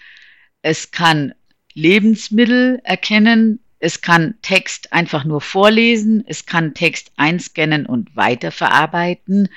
Es 0.62 0.92
kann 0.92 1.34
Lebensmittel 1.74 2.80
erkennen. 2.84 3.60
Es 3.80 4.02
kann 4.02 4.36
Text 4.42 4.94
einfach 4.94 5.24
nur 5.24 5.42
vorlesen. 5.42 6.24
Es 6.28 6.46
kann 6.46 6.74
Text 6.74 7.12
einscannen 7.18 7.86
und 7.86 8.16
weiterverarbeiten. 8.16 9.50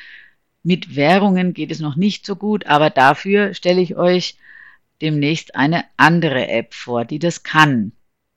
Mit 0.63 0.95
Währungen 0.95 1.55
geht 1.55 1.71
es 1.71 1.81
noch 1.81 1.97
nicht 1.97 2.27
so 2.27 2.37
gut, 2.37 2.67
aber 2.67 2.91
dafür 2.91 3.55
stelle 3.55 3.81
ich 3.81 3.97
euch 3.97 4.37
demnächst 5.01 5.55
eine 5.55 5.85
andere 5.97 6.49
App 6.49 6.75
vor, 6.75 7.05
die 7.05 7.19
das 7.19 7.43
kann. 7.43 7.93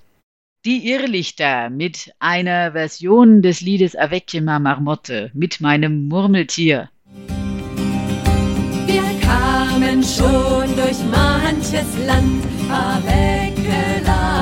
Die 0.64 0.88
Irrlichter 0.88 1.70
mit 1.70 2.12
einer 2.20 2.70
Version 2.72 3.42
des 3.42 3.62
Liedes 3.62 3.96
Avec 3.96 4.32
ma 4.40 4.60
marmotte 4.60 5.32
mit 5.34 5.60
meinem 5.60 6.06
Murmeltier. 6.06 6.88
Wir 8.86 9.02
kamen 9.20 10.04
schon 10.04 10.76
durch 10.76 10.98
manches 11.10 11.98
Land, 12.06 12.44
avec 12.68 13.56
la 14.04 14.41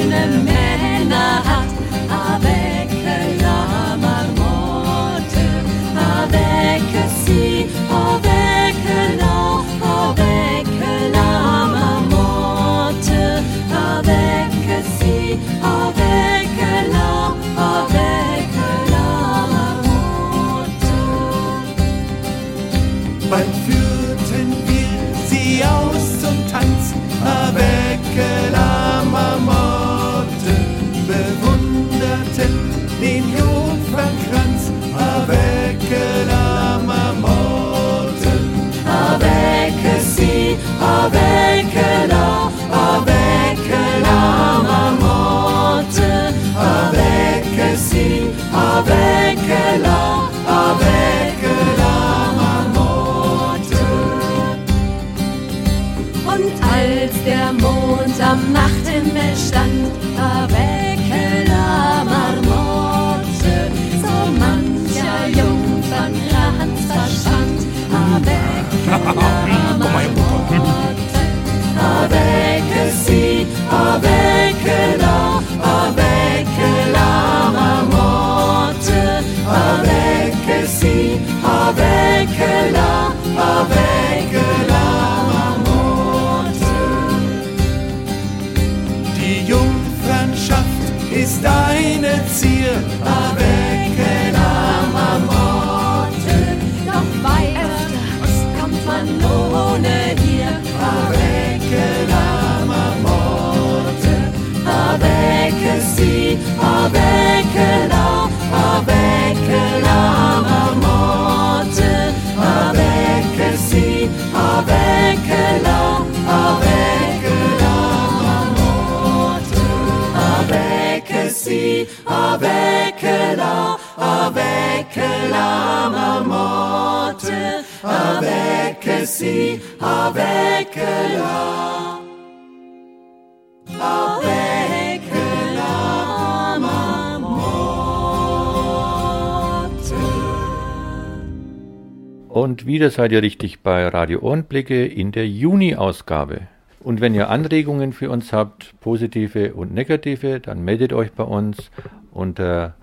wieder 142.81 142.89
seid 142.89 143.11
ihr 143.11 143.21
richtig 143.21 143.59
bei 143.59 143.87
Radio 143.89 144.21
Ohrenblicke 144.21 144.87
in 144.87 145.11
der 145.11 145.27
Juni-Ausgabe. 145.27 146.47
Und 146.79 146.99
wenn 146.99 147.13
ihr 147.13 147.29
Anregungen 147.29 147.93
für 147.93 148.09
uns 148.09 148.33
habt, 148.33 148.73
positive 148.79 149.53
und 149.53 149.71
negative, 149.71 150.39
dann 150.39 150.63
meldet 150.63 150.91
euch 150.91 151.11
bei 151.11 151.21
uns 151.21 151.69
unter 152.11 152.73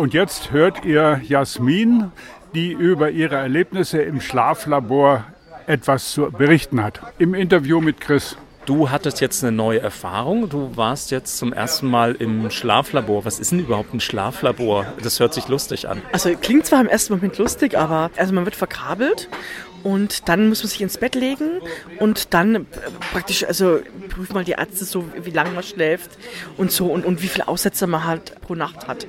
Und 0.00 0.14
jetzt 0.14 0.50
hört 0.50 0.86
ihr 0.86 1.20
Jasmin, 1.28 2.10
die 2.54 2.72
über 2.72 3.10
ihre 3.10 3.36
Erlebnisse 3.36 4.00
im 4.00 4.22
Schlaflabor 4.22 5.26
etwas 5.66 6.12
zu 6.12 6.30
berichten 6.30 6.82
hat. 6.82 7.02
Im 7.18 7.34
Interview 7.34 7.82
mit 7.82 8.00
Chris. 8.00 8.38
Du 8.64 8.88
hattest 8.88 9.20
jetzt 9.20 9.44
eine 9.44 9.52
neue 9.52 9.80
Erfahrung. 9.80 10.48
Du 10.48 10.74
warst 10.74 11.10
jetzt 11.10 11.36
zum 11.36 11.52
ersten 11.52 11.86
Mal 11.86 12.14
im 12.14 12.50
Schlaflabor. 12.50 13.26
Was 13.26 13.38
ist 13.40 13.52
denn 13.52 13.60
überhaupt 13.60 13.92
ein 13.92 14.00
Schlaflabor? 14.00 14.86
Das 15.02 15.20
hört 15.20 15.34
sich 15.34 15.48
lustig 15.48 15.86
an. 15.86 16.00
Also 16.12 16.34
klingt 16.34 16.64
zwar 16.64 16.80
im 16.80 16.88
ersten 16.88 17.12
Moment 17.12 17.36
lustig, 17.36 17.76
aber 17.76 18.10
also 18.16 18.32
man 18.32 18.46
wird 18.46 18.56
verkabelt 18.56 19.28
und 19.82 20.28
dann 20.28 20.48
muss 20.48 20.62
man 20.62 20.68
sich 20.68 20.80
ins 20.80 20.98
Bett 20.98 21.14
legen 21.14 21.60
und 21.98 22.34
dann 22.34 22.54
äh, 22.54 22.60
praktisch, 23.12 23.44
also 23.44 23.80
prüft 24.08 24.32
mal 24.32 24.44
die 24.44 24.52
Ärzte 24.52 24.84
so, 24.84 25.04
wie 25.22 25.30
lange 25.30 25.50
man 25.50 25.62
schläft 25.62 26.10
und 26.56 26.70
so 26.70 26.86
und, 26.86 27.04
und 27.04 27.22
wie 27.22 27.28
viele 27.28 27.48
Aussätze 27.48 27.86
man 27.86 28.04
halt 28.04 28.40
pro 28.42 28.54
Nacht 28.54 28.88
hat. 28.88 29.06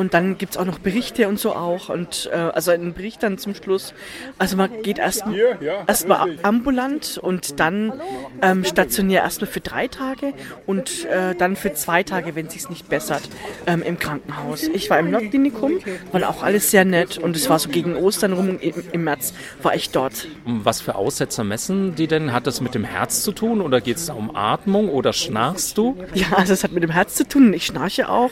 Und 0.00 0.14
dann 0.14 0.38
gibt 0.38 0.52
es 0.52 0.56
auch 0.56 0.64
noch 0.64 0.78
Berichte 0.78 1.28
und 1.28 1.38
so 1.38 1.54
auch. 1.54 1.90
Und 1.90 2.30
äh, 2.32 2.36
also 2.36 2.70
ein 2.70 2.94
Bericht 2.94 3.22
dann 3.22 3.36
zum 3.36 3.54
Schluss. 3.54 3.92
Also 4.38 4.56
man 4.56 4.80
geht 4.80 4.98
erstmal 4.98 5.58
erst 5.86 6.06
ambulant 6.42 7.18
und 7.18 7.60
dann 7.60 7.92
ähm, 8.40 8.64
stationär 8.64 9.20
erstmal 9.20 9.50
für 9.50 9.60
drei 9.60 9.88
Tage 9.88 10.32
und 10.64 11.04
äh, 11.04 11.34
dann 11.34 11.54
für 11.54 11.74
zwei 11.74 12.02
Tage, 12.02 12.34
wenn 12.34 12.46
es 12.46 12.54
sich 12.54 12.70
nicht 12.70 12.88
bessert, 12.88 13.20
ähm, 13.66 13.82
im 13.82 13.98
Krankenhaus. 13.98 14.62
Ich 14.62 14.88
war 14.88 14.98
im 14.98 15.10
Nordklinikum, 15.10 15.80
war 16.12 16.30
auch 16.30 16.42
alles 16.42 16.70
sehr 16.70 16.86
nett 16.86 17.18
und 17.18 17.36
es 17.36 17.50
war 17.50 17.58
so 17.58 17.68
gegen 17.68 17.94
Ostern 17.94 18.32
rum 18.32 18.58
im, 18.58 18.72
im 18.92 19.04
März 19.04 19.34
war 19.62 19.74
ich 19.74 19.90
dort. 19.90 20.28
Was 20.46 20.80
für 20.80 20.94
Aussetzer 20.94 21.44
messen 21.44 21.94
die 21.94 22.06
denn? 22.06 22.32
Hat 22.32 22.46
das 22.46 22.62
mit 22.62 22.74
dem 22.74 22.84
Herz 22.84 23.22
zu 23.22 23.32
tun 23.32 23.60
oder 23.60 23.82
geht 23.82 23.98
es 23.98 24.06
da 24.06 24.14
um 24.14 24.34
Atmung 24.34 24.88
oder 24.88 25.12
schnarchst 25.12 25.76
du? 25.76 25.98
Ja, 26.14 26.28
also 26.36 26.54
es 26.54 26.64
hat 26.64 26.72
mit 26.72 26.82
dem 26.82 26.90
Herz 26.90 27.16
zu 27.16 27.28
tun. 27.28 27.52
Ich 27.52 27.66
schnarche 27.66 28.08
auch 28.08 28.30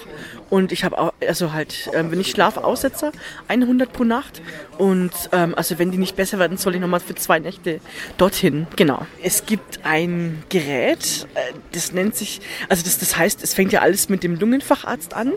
und 0.50 0.72
ich 0.72 0.84
habe 0.84 0.98
auch, 0.98 1.12
also 1.26 1.52
halt, 1.52 1.90
ähm, 1.92 2.10
wenn 2.10 2.20
ich 2.20 2.30
schlafe, 2.30 2.64
Aussetzer, 2.64 3.12
100 3.48 3.92
pro 3.92 4.04
Nacht. 4.04 4.40
Und 4.78 5.12
ähm, 5.32 5.54
also 5.54 5.78
wenn 5.78 5.90
die 5.90 5.98
nicht 5.98 6.16
besser 6.16 6.38
werden, 6.38 6.56
soll 6.56 6.74
ich 6.74 6.80
nochmal 6.80 7.00
für 7.00 7.14
zwei 7.14 7.38
Nächte 7.38 7.80
dorthin. 8.16 8.66
Genau. 8.76 9.06
Es 9.22 9.46
gibt 9.46 9.80
ein 9.84 10.42
Gerät, 10.48 11.26
äh, 11.34 11.52
das 11.72 11.92
nennt 11.92 12.16
sich, 12.16 12.40
also 12.68 12.82
das, 12.82 12.98
das 12.98 13.16
heißt, 13.16 13.42
es 13.42 13.54
fängt 13.54 13.72
ja 13.72 13.80
alles 13.80 14.08
mit 14.08 14.22
dem 14.22 14.36
Lungenfacharzt 14.36 15.14
an. 15.14 15.32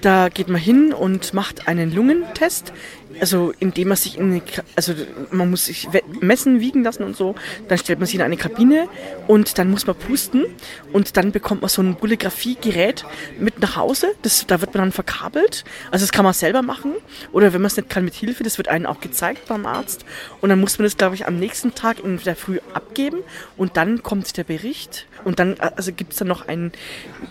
Da 0.00 0.30
geht 0.30 0.48
man 0.48 0.60
hin 0.60 0.94
und 0.94 1.34
macht 1.34 1.68
einen 1.68 1.94
Lungentest 1.94 2.72
also 3.18 3.52
indem 3.58 3.88
man 3.88 3.96
sich 3.96 4.18
in 4.18 4.30
eine, 4.30 4.42
also 4.76 4.94
man 5.30 5.50
muss 5.50 5.66
sich 5.66 5.88
messen, 6.20 6.60
wiegen 6.60 6.84
lassen 6.84 7.02
und 7.02 7.16
so, 7.16 7.34
dann 7.68 7.78
stellt 7.78 7.98
man 7.98 8.06
sich 8.06 8.14
in 8.14 8.22
eine 8.22 8.36
Kabine 8.36 8.88
und 9.26 9.58
dann 9.58 9.70
muss 9.70 9.86
man 9.86 9.96
pusten 9.96 10.46
und 10.92 11.16
dann 11.16 11.32
bekommt 11.32 11.62
man 11.62 11.68
so 11.68 11.82
ein 11.82 11.96
Bullografie-Gerät 11.96 13.04
mit 13.38 13.60
nach 13.60 13.76
Hause, 13.76 14.12
das, 14.22 14.46
da 14.46 14.60
wird 14.60 14.74
man 14.74 14.84
dann 14.84 14.92
verkabelt, 14.92 15.64
also 15.90 16.04
das 16.04 16.12
kann 16.12 16.24
man 16.24 16.34
selber 16.34 16.62
machen. 16.62 16.92
Oder 17.32 17.52
wenn 17.52 17.60
man 17.60 17.66
es 17.66 17.76
nicht 17.76 17.90
kann 17.90 18.04
mit 18.04 18.14
Hilfe, 18.14 18.44
das 18.44 18.58
wird 18.58 18.68
einem 18.68 18.86
auch 18.86 19.00
gezeigt 19.00 19.46
beim 19.48 19.66
Arzt. 19.66 20.04
Und 20.40 20.50
dann 20.50 20.60
muss 20.60 20.78
man 20.78 20.84
das 20.84 20.96
glaube 20.96 21.14
ich 21.14 21.26
am 21.26 21.38
nächsten 21.38 21.74
Tag 21.74 22.00
in 22.02 22.18
der 22.18 22.36
Früh 22.36 22.58
abgeben 22.74 23.18
und 23.56 23.76
dann 23.76 24.02
kommt 24.02 24.36
der 24.36 24.44
Bericht 24.44 25.06
und 25.24 25.38
dann 25.38 25.56
also 25.60 25.92
gibt 25.92 26.12
es 26.12 26.18
dann 26.18 26.28
noch 26.28 26.48
ein 26.48 26.72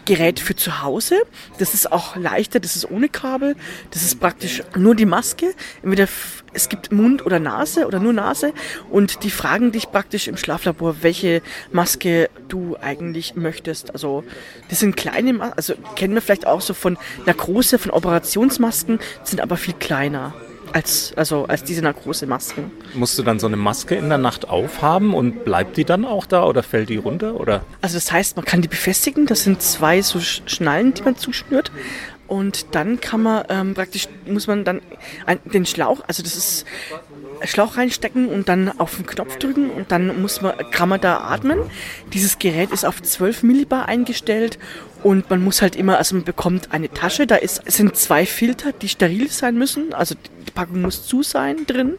Gerät 0.05 0.39
für 0.39 0.55
zu 0.55 0.81
Hause, 0.81 1.21
das 1.57 1.73
ist 1.73 1.91
auch 1.91 2.15
leichter, 2.15 2.59
das 2.59 2.75
ist 2.75 2.89
ohne 2.89 3.09
Kabel, 3.09 3.55
das 3.91 4.03
ist 4.03 4.19
praktisch 4.19 4.63
nur 4.75 4.95
die 4.95 5.05
Maske, 5.05 5.53
entweder 5.83 6.07
es 6.53 6.69
gibt 6.69 6.91
Mund 6.91 7.25
oder 7.25 7.39
Nase 7.39 7.85
oder 7.85 7.99
nur 7.99 8.13
Nase. 8.13 8.53
Und 8.89 9.23
die 9.23 9.29
fragen 9.29 9.71
dich 9.71 9.91
praktisch 9.91 10.27
im 10.27 10.37
Schlaflabor, 10.37 10.97
welche 11.01 11.41
Maske 11.71 12.29
du 12.47 12.75
eigentlich 12.81 13.35
möchtest. 13.35 13.91
Also 13.91 14.23
das 14.69 14.79
sind 14.79 14.97
kleine, 14.97 15.33
Masken, 15.33 15.57
also 15.57 15.73
kennen 15.95 16.13
wir 16.13 16.21
vielleicht 16.21 16.47
auch 16.47 16.61
so 16.61 16.73
von 16.73 16.97
Narkose, 17.25 17.77
von 17.77 17.91
Operationsmasken, 17.91 18.99
sind 19.23 19.41
aber 19.41 19.57
viel 19.57 19.75
kleiner 19.75 20.33
als, 20.73 21.13
also 21.15 21.45
als 21.45 21.63
diese 21.63 21.81
große 21.81 22.25
Masken. 22.27 22.71
Musst 22.93 23.17
du 23.17 23.23
dann 23.23 23.39
so 23.39 23.47
eine 23.47 23.57
Maske 23.57 23.95
in 23.95 24.09
der 24.09 24.17
Nacht 24.17 24.47
aufhaben 24.49 25.13
und 25.13 25.43
bleibt 25.45 25.77
die 25.77 25.85
dann 25.85 26.05
auch 26.05 26.25
da 26.25 26.43
oder 26.45 26.63
fällt 26.63 26.89
die 26.89 26.97
runter? 26.97 27.39
Oder? 27.39 27.63
Also 27.81 27.95
das 27.95 28.11
heißt, 28.11 28.35
man 28.35 28.45
kann 28.45 28.61
die 28.61 28.67
befestigen, 28.67 29.25
das 29.25 29.43
sind 29.43 29.61
zwei 29.61 30.01
so 30.01 30.19
Schnallen, 30.19 30.93
die 30.93 31.03
man 31.03 31.15
zuschnürt. 31.17 31.71
Und 32.27 32.75
dann 32.75 33.01
kann 33.01 33.23
man 33.23 33.43
ähm, 33.49 33.73
praktisch, 33.73 34.07
muss 34.27 34.45
man 34.45 34.63
dann 34.63 34.81
den 35.45 35.65
Schlauch, 35.65 36.01
also 36.07 36.21
das 36.21 36.35
ist 36.35 36.65
Schlauch 37.43 37.77
reinstecken 37.77 38.27
und 38.27 38.49
dann 38.49 38.79
auf 38.79 38.97
den 38.97 39.05
Knopf 39.05 39.37
drücken 39.37 39.69
und 39.71 39.91
dann 39.91 40.21
muss 40.21 40.41
man, 40.41 40.53
kann 40.71 40.89
man 40.89 41.01
da 41.01 41.21
atmen. 41.21 41.59
Dieses 42.13 42.37
Gerät 42.37 42.71
ist 42.71 42.85
auf 42.85 43.01
12 43.01 43.43
Millibar 43.43 43.87
eingestellt 43.87 44.59
und 45.03 45.29
man 45.29 45.43
muss 45.43 45.61
halt 45.61 45.75
immer, 45.75 45.97
also 45.97 46.15
man 46.15 46.23
bekommt 46.25 46.71
eine 46.71 46.89
Tasche, 46.89 47.27
da 47.27 47.35
ist, 47.35 47.69
sind 47.71 47.95
zwei 47.95 48.25
Filter, 48.25 48.71
die 48.71 48.89
steril 48.89 49.29
sein 49.29 49.55
müssen, 49.57 49.93
also 49.93 50.15
die 50.15 50.51
Packung 50.51 50.81
muss 50.81 51.07
zu 51.07 51.23
sein 51.23 51.65
drin. 51.65 51.95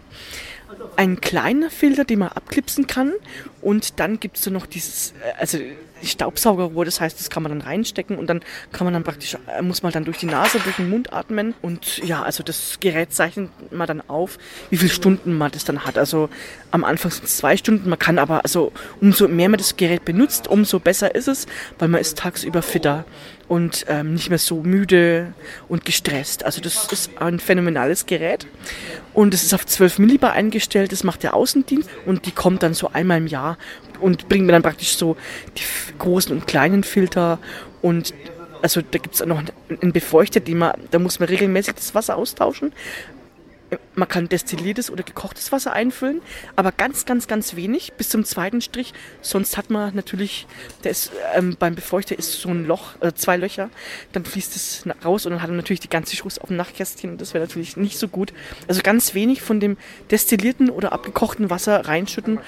Ein 0.96 1.20
kleiner 1.20 1.70
Filter, 1.70 2.04
den 2.04 2.20
man 2.20 2.28
abklipsen 2.28 2.86
kann. 2.86 3.12
Und 3.60 4.00
dann 4.00 4.20
gibt 4.20 4.36
es 4.36 4.44
da 4.44 4.50
noch 4.50 4.66
dieses, 4.66 5.12
äh, 5.12 5.32
also 5.38 5.58
Staubsaugerrohr, 6.02 6.84
das 6.84 7.00
heißt, 7.00 7.18
das 7.18 7.30
kann 7.30 7.42
man 7.42 7.50
dann 7.52 7.60
reinstecken 7.60 8.18
und 8.18 8.26
dann 8.26 8.40
kann 8.72 8.86
man 8.86 8.94
dann 8.94 9.04
praktisch, 9.04 9.36
äh, 9.54 9.62
muss 9.62 9.82
man 9.82 9.92
dann 9.92 10.04
durch 10.04 10.18
die 10.18 10.26
Nase, 10.26 10.58
durch 10.60 10.76
den 10.76 10.88
Mund 10.88 11.12
atmen. 11.12 11.54
Und 11.62 11.98
ja, 11.98 12.22
also 12.22 12.42
das 12.42 12.78
Gerät 12.80 13.12
zeichnet 13.12 13.50
man 13.72 13.86
dann 13.86 14.02
auf, 14.08 14.38
wie 14.70 14.76
viele 14.76 14.90
Stunden 14.90 15.36
man 15.36 15.50
das 15.50 15.64
dann 15.64 15.84
hat. 15.84 15.98
Also 15.98 16.28
am 16.70 16.84
Anfang 16.84 17.10
sind 17.10 17.24
es 17.24 17.36
zwei 17.36 17.56
Stunden, 17.56 17.88
man 17.88 17.98
kann 17.98 18.18
aber, 18.18 18.42
also 18.42 18.72
umso 19.00 19.28
mehr 19.28 19.48
man 19.48 19.58
das 19.58 19.76
Gerät 19.76 20.04
benutzt, 20.04 20.48
umso 20.48 20.78
besser 20.78 21.14
ist 21.14 21.28
es, 21.28 21.46
weil 21.78 21.88
man 21.88 22.00
ist 22.00 22.18
tagsüber 22.18 22.62
fitter 22.62 23.04
und 23.50 23.84
ähm, 23.88 24.14
nicht 24.14 24.28
mehr 24.28 24.38
so 24.38 24.62
müde 24.62 25.34
und 25.68 25.84
gestresst. 25.84 26.44
Also 26.44 26.60
das 26.60 26.90
ist 26.92 27.10
ein 27.18 27.40
phänomenales 27.40 28.06
Gerät 28.06 28.46
und 29.12 29.34
es 29.34 29.42
ist 29.42 29.52
auf 29.52 29.66
12 29.66 29.98
Millibar 29.98 30.34
eingestellt, 30.34 30.92
das 30.92 31.02
macht 31.02 31.24
der 31.24 31.34
Außendienst 31.34 31.90
und 32.06 32.26
die 32.26 32.30
kommt 32.30 32.62
dann 32.62 32.74
so 32.74 32.90
einmal 32.92 33.18
im 33.18 33.26
Jahr 33.26 33.58
und 34.00 34.28
bringt 34.28 34.46
mir 34.46 34.52
dann 34.52 34.62
praktisch 34.62 34.96
so 34.96 35.16
die 35.58 35.64
großen 35.98 36.32
und 36.32 36.46
kleinen 36.46 36.84
Filter 36.84 37.40
und 37.82 38.14
also 38.62 38.82
da 38.88 38.98
gibt 38.98 39.16
es 39.16 39.26
noch 39.26 39.42
einen 39.68 39.92
Befeuchter, 39.92 40.40
man, 40.54 40.74
da 40.92 41.00
muss 41.00 41.18
man 41.18 41.28
regelmäßig 41.28 41.74
das 41.74 41.92
Wasser 41.92 42.16
austauschen. 42.16 42.72
Man 43.94 44.08
kann 44.08 44.28
destilliertes 44.28 44.90
oder 44.90 45.02
gekochtes 45.02 45.52
Wasser 45.52 45.72
einfüllen, 45.72 46.22
aber 46.56 46.72
ganz, 46.72 47.04
ganz, 47.06 47.26
ganz 47.28 47.56
wenig 47.56 47.92
bis 47.94 48.08
zum 48.08 48.24
zweiten 48.24 48.60
Strich. 48.60 48.92
Sonst 49.20 49.56
hat 49.56 49.70
man 49.70 49.94
natürlich, 49.94 50.46
der 50.84 50.92
ist, 50.92 51.12
ähm, 51.34 51.56
beim 51.58 51.74
Befeuchter 51.74 52.18
ist 52.18 52.32
so 52.32 52.48
ein 52.48 52.66
Loch, 52.66 52.94
äh, 53.00 53.12
zwei 53.12 53.36
Löcher, 53.36 53.70
dann 54.12 54.24
fließt 54.24 54.56
es 54.56 54.84
raus 55.04 55.26
und 55.26 55.32
dann 55.32 55.42
hat 55.42 55.48
man 55.48 55.56
natürlich 55.56 55.80
die 55.80 55.90
ganze 55.90 56.16
Schuss 56.16 56.38
auf 56.38 56.48
dem 56.48 56.56
Nachtkästchen 56.56 57.10
und 57.10 57.20
das 57.20 57.34
wäre 57.34 57.44
natürlich 57.44 57.76
nicht 57.76 57.98
so 57.98 58.08
gut. 58.08 58.32
Also 58.68 58.80
ganz 58.82 59.14
wenig 59.14 59.42
von 59.42 59.60
dem 59.60 59.76
destillierten 60.10 60.70
oder 60.70 60.92
abgekochten 60.92 61.50
Wasser 61.50 61.86
reinschütten 61.86 62.38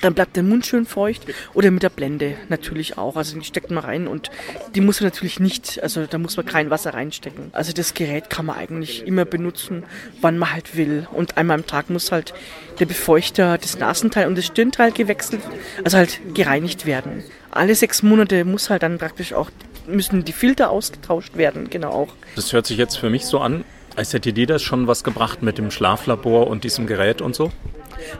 dann 0.00 0.14
bleibt 0.14 0.36
der 0.36 0.42
Mund 0.42 0.66
schön 0.66 0.86
feucht 0.86 1.22
oder 1.54 1.70
mit 1.70 1.82
der 1.82 1.90
Blende 1.90 2.34
natürlich 2.48 2.98
auch. 2.98 3.16
Also 3.16 3.38
die 3.38 3.44
steckt 3.44 3.70
man 3.70 3.84
rein 3.84 4.06
und 4.06 4.30
die 4.74 4.80
muss 4.80 5.00
man 5.00 5.10
natürlich 5.10 5.40
nicht, 5.40 5.82
also 5.82 6.06
da 6.06 6.18
muss 6.18 6.36
man 6.36 6.46
kein 6.46 6.70
Wasser 6.70 6.94
reinstecken. 6.94 7.50
Also 7.52 7.72
das 7.72 7.94
Gerät 7.94 8.30
kann 8.30 8.46
man 8.46 8.56
eigentlich 8.56 9.06
immer 9.06 9.24
benutzen, 9.24 9.84
wann 10.20 10.38
man 10.38 10.52
halt 10.52 10.76
will. 10.76 11.06
Und 11.12 11.36
einmal 11.36 11.58
am 11.58 11.66
Tag 11.66 11.90
muss 11.90 12.12
halt 12.12 12.34
der 12.78 12.86
Befeuchter, 12.86 13.58
das 13.58 13.78
Nasenteil 13.78 14.26
und 14.26 14.36
das 14.36 14.46
Stirnteil 14.46 14.92
gewechselt, 14.92 15.42
also 15.84 15.98
halt 15.98 16.20
gereinigt 16.34 16.86
werden. 16.86 17.22
Alle 17.50 17.74
sechs 17.74 18.02
Monate 18.02 18.44
muss 18.44 18.70
halt 18.70 18.82
dann 18.82 18.98
praktisch 18.98 19.32
auch, 19.32 19.50
müssen 19.86 20.24
die 20.24 20.32
Filter 20.32 20.70
ausgetauscht 20.70 21.36
werden, 21.36 21.68
genau 21.68 21.90
auch. 21.90 22.14
Das 22.36 22.52
hört 22.52 22.66
sich 22.66 22.78
jetzt 22.78 22.96
für 22.96 23.10
mich 23.10 23.26
so 23.26 23.40
an, 23.40 23.64
als 23.96 24.12
hätte 24.12 24.32
dir 24.32 24.46
das 24.46 24.62
schon 24.62 24.86
was 24.86 25.04
gebracht 25.04 25.42
mit 25.42 25.58
dem 25.58 25.70
Schlaflabor 25.70 26.46
und 26.46 26.64
diesem 26.64 26.86
Gerät 26.86 27.20
und 27.20 27.34
so? 27.34 27.50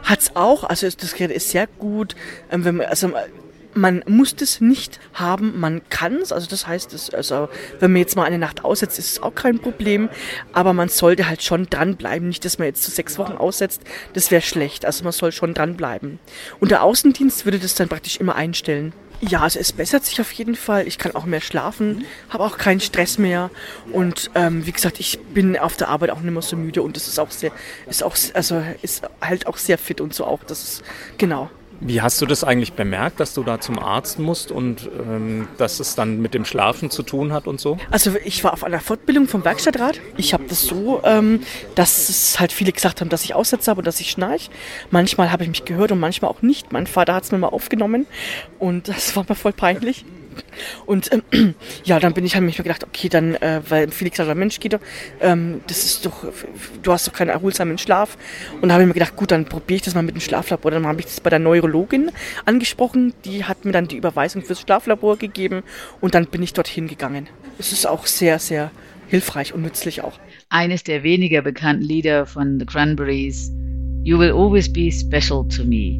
Hat's 0.03 0.31
auch. 0.35 0.63
Also 0.63 0.87
das 0.89 1.15
Gerät 1.15 1.35
ist 1.35 1.49
sehr 1.49 1.67
gut. 1.67 2.15
Ähm, 2.51 2.65
wenn 2.65 2.77
man, 2.77 2.87
also 2.87 3.11
man 3.73 4.03
muss 4.07 4.35
das 4.35 4.61
nicht 4.61 4.99
haben, 5.13 5.59
man 5.59 5.81
kann 5.89 6.15
es. 6.15 6.31
Also 6.31 6.47
das 6.49 6.67
heißt, 6.67 6.93
das, 6.93 7.09
also 7.11 7.49
wenn 7.79 7.91
man 7.91 7.99
jetzt 7.99 8.15
mal 8.15 8.25
eine 8.25 8.37
Nacht 8.37 8.65
aussetzt, 8.65 8.99
ist 8.99 9.11
es 9.13 9.23
auch 9.23 9.35
kein 9.35 9.59
Problem. 9.59 10.09
Aber 10.53 10.73
man 10.73 10.89
sollte 10.89 11.27
halt 11.27 11.43
schon 11.43 11.67
dranbleiben. 11.69 12.27
Nicht, 12.27 12.45
dass 12.45 12.59
man 12.59 12.67
jetzt 12.67 12.83
zu 12.83 12.91
sechs 12.91 13.17
Wochen 13.17 13.33
aussetzt. 13.33 13.81
Das 14.13 14.31
wäre 14.31 14.41
schlecht. 14.41 14.85
Also 14.85 15.03
man 15.03 15.13
soll 15.13 15.31
schon 15.31 15.53
dranbleiben. 15.53 16.19
Und 16.59 16.71
der 16.71 16.83
Außendienst 16.83 17.45
würde 17.45 17.59
das 17.59 17.75
dann 17.75 17.89
praktisch 17.89 18.17
immer 18.17 18.35
einstellen. 18.35 18.93
Ja, 19.21 19.41
also 19.41 19.59
es 19.59 19.71
bessert 19.71 20.03
sich 20.03 20.19
auf 20.19 20.31
jeden 20.31 20.55
Fall. 20.55 20.87
Ich 20.87 20.97
kann 20.97 21.15
auch 21.15 21.25
mehr 21.25 21.41
schlafen, 21.41 22.05
habe 22.29 22.43
auch 22.43 22.57
keinen 22.57 22.79
Stress 22.79 23.19
mehr. 23.19 23.51
Und 23.91 24.31
ähm, 24.33 24.65
wie 24.65 24.71
gesagt, 24.71 24.99
ich 24.99 25.19
bin 25.33 25.57
auf 25.57 25.77
der 25.77 25.89
Arbeit 25.89 26.09
auch 26.09 26.19
nicht 26.19 26.33
mehr 26.33 26.41
so 26.41 26.55
müde 26.55 26.81
und 26.81 26.95
das 26.95 27.07
ist 27.07 27.19
auch 27.19 27.29
sehr, 27.29 27.51
ist 27.87 28.03
auch, 28.03 28.15
also 28.33 28.63
ist 28.81 29.03
halt 29.21 29.45
auch 29.45 29.57
sehr 29.57 29.77
fit 29.77 30.01
und 30.01 30.15
so 30.15 30.25
auch. 30.25 30.43
Das 30.43 30.63
ist 30.63 30.83
genau. 31.19 31.51
Wie 31.83 31.99
hast 31.99 32.21
du 32.21 32.27
das 32.27 32.43
eigentlich 32.43 32.73
bemerkt, 32.73 33.19
dass 33.19 33.33
du 33.33 33.41
da 33.41 33.59
zum 33.59 33.79
Arzt 33.79 34.19
musst 34.19 34.51
und 34.51 34.87
ähm, 34.99 35.47
dass 35.57 35.79
es 35.79 35.95
dann 35.95 36.21
mit 36.21 36.35
dem 36.35 36.45
Schlafen 36.45 36.91
zu 36.91 37.01
tun 37.01 37.33
hat 37.33 37.47
und 37.47 37.59
so? 37.59 37.77
Also 37.89 38.15
ich 38.23 38.43
war 38.43 38.53
auf 38.53 38.63
einer 38.63 38.79
Fortbildung 38.79 39.27
vom 39.27 39.43
Werkstattrat. 39.43 39.99
Ich 40.15 40.33
habe 40.35 40.43
das 40.47 40.61
so, 40.61 41.01
ähm, 41.03 41.41
dass 41.73 42.07
es 42.07 42.39
halt 42.39 42.51
viele 42.51 42.71
gesagt 42.71 43.01
haben, 43.01 43.09
dass 43.09 43.23
ich 43.23 43.33
Aussätze 43.33 43.71
habe 43.71 43.79
und 43.79 43.87
dass 43.87 43.99
ich 43.99 44.11
schnarch. 44.11 44.51
Manchmal 44.91 45.31
habe 45.31 45.41
ich 45.41 45.49
mich 45.49 45.65
gehört 45.65 45.91
und 45.91 45.99
manchmal 45.99 46.29
auch 46.29 46.43
nicht. 46.43 46.71
Mein 46.71 46.85
Vater 46.85 47.15
hat 47.15 47.23
es 47.23 47.31
mir 47.31 47.39
mal 47.39 47.47
aufgenommen 47.47 48.05
und 48.59 48.87
das 48.87 49.15
war 49.15 49.25
mir 49.27 49.35
voll 49.35 49.53
peinlich. 49.53 50.05
Und 50.85 51.09
ähm, 51.11 51.55
ja, 51.83 51.99
dann 51.99 52.13
bin 52.13 52.25
ich 52.25 52.35
halt 52.35 52.43
mich 52.43 52.57
gedacht, 52.57 52.83
okay, 52.83 53.09
dann, 53.09 53.35
äh, 53.35 53.61
weil 53.67 53.89
Felix 53.91 54.17
sagt, 54.17 54.35
Mensch, 54.35 54.59
Guido, 54.59 54.79
ähm, 55.19 55.61
das 55.67 55.83
ist 55.85 56.05
doch, 56.05 56.25
du 56.81 56.91
hast 56.91 57.07
doch 57.07 57.13
keinen 57.13 57.29
erholsamen 57.29 57.77
Schlaf. 57.77 58.17
Und 58.61 58.69
da 58.69 58.73
habe 58.73 58.83
ich 58.83 58.87
mir 58.87 58.93
gedacht, 58.93 59.15
gut, 59.15 59.31
dann 59.31 59.45
probiere 59.45 59.77
ich 59.77 59.81
das 59.81 59.95
mal 59.95 60.03
mit 60.03 60.15
dem 60.15 60.21
Schlaflabor. 60.21 60.71
Dann 60.71 60.85
habe 60.85 60.99
ich 60.99 61.05
das 61.05 61.19
bei 61.19 61.29
der 61.29 61.39
Neurologin 61.39 62.11
angesprochen. 62.45 63.13
Die 63.25 63.45
hat 63.45 63.65
mir 63.65 63.71
dann 63.71 63.87
die 63.87 63.97
Überweisung 63.97 64.41
fürs 64.43 64.61
Schlaflabor 64.61 65.17
gegeben 65.17 65.63
und 65.99 66.15
dann 66.15 66.27
bin 66.27 66.43
ich 66.43 66.53
dorthin 66.53 66.87
gegangen. 66.87 67.27
Es 67.59 67.71
ist 67.71 67.87
auch 67.87 68.05
sehr, 68.05 68.39
sehr 68.39 68.71
hilfreich 69.07 69.53
und 69.53 69.61
nützlich 69.61 70.01
auch. 70.01 70.19
Eines 70.49 70.83
der 70.83 71.03
weniger 71.03 71.41
bekannten 71.41 71.83
Lieder 71.83 72.25
von 72.25 72.59
The 72.59 72.65
Cranberries, 72.65 73.51
You 74.03 74.17
Will 74.17 74.31
Always 74.31 74.71
Be 74.71 74.91
Special 74.91 75.47
to 75.49 75.63
Me. 75.63 75.99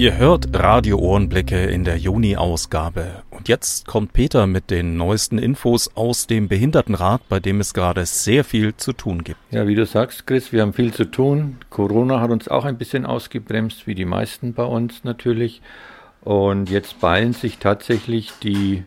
Ihr 0.00 0.16
hört 0.16 0.58
Radio 0.58 0.98
Ohrenblicke 0.98 1.66
in 1.66 1.84
der 1.84 1.98
Juni-Ausgabe. 1.98 3.22
Und 3.28 3.48
jetzt 3.48 3.86
kommt 3.86 4.14
Peter 4.14 4.46
mit 4.46 4.70
den 4.70 4.96
neuesten 4.96 5.36
Infos 5.36 5.94
aus 5.94 6.26
dem 6.26 6.48
Behindertenrat, 6.48 7.20
bei 7.28 7.38
dem 7.38 7.60
es 7.60 7.74
gerade 7.74 8.06
sehr 8.06 8.44
viel 8.44 8.74
zu 8.74 8.94
tun 8.94 9.24
gibt. 9.24 9.38
Ja, 9.50 9.68
wie 9.68 9.74
du 9.74 9.84
sagst, 9.84 10.26
Chris, 10.26 10.54
wir 10.54 10.62
haben 10.62 10.72
viel 10.72 10.94
zu 10.94 11.04
tun. 11.04 11.58
Corona 11.68 12.18
hat 12.22 12.30
uns 12.30 12.48
auch 12.48 12.64
ein 12.64 12.78
bisschen 12.78 13.04
ausgebremst, 13.04 13.86
wie 13.86 13.94
die 13.94 14.06
meisten 14.06 14.54
bei 14.54 14.64
uns 14.64 15.04
natürlich. 15.04 15.60
Und 16.22 16.70
jetzt 16.70 16.98
ballen 17.00 17.34
sich 17.34 17.58
tatsächlich 17.58 18.32
die 18.42 18.84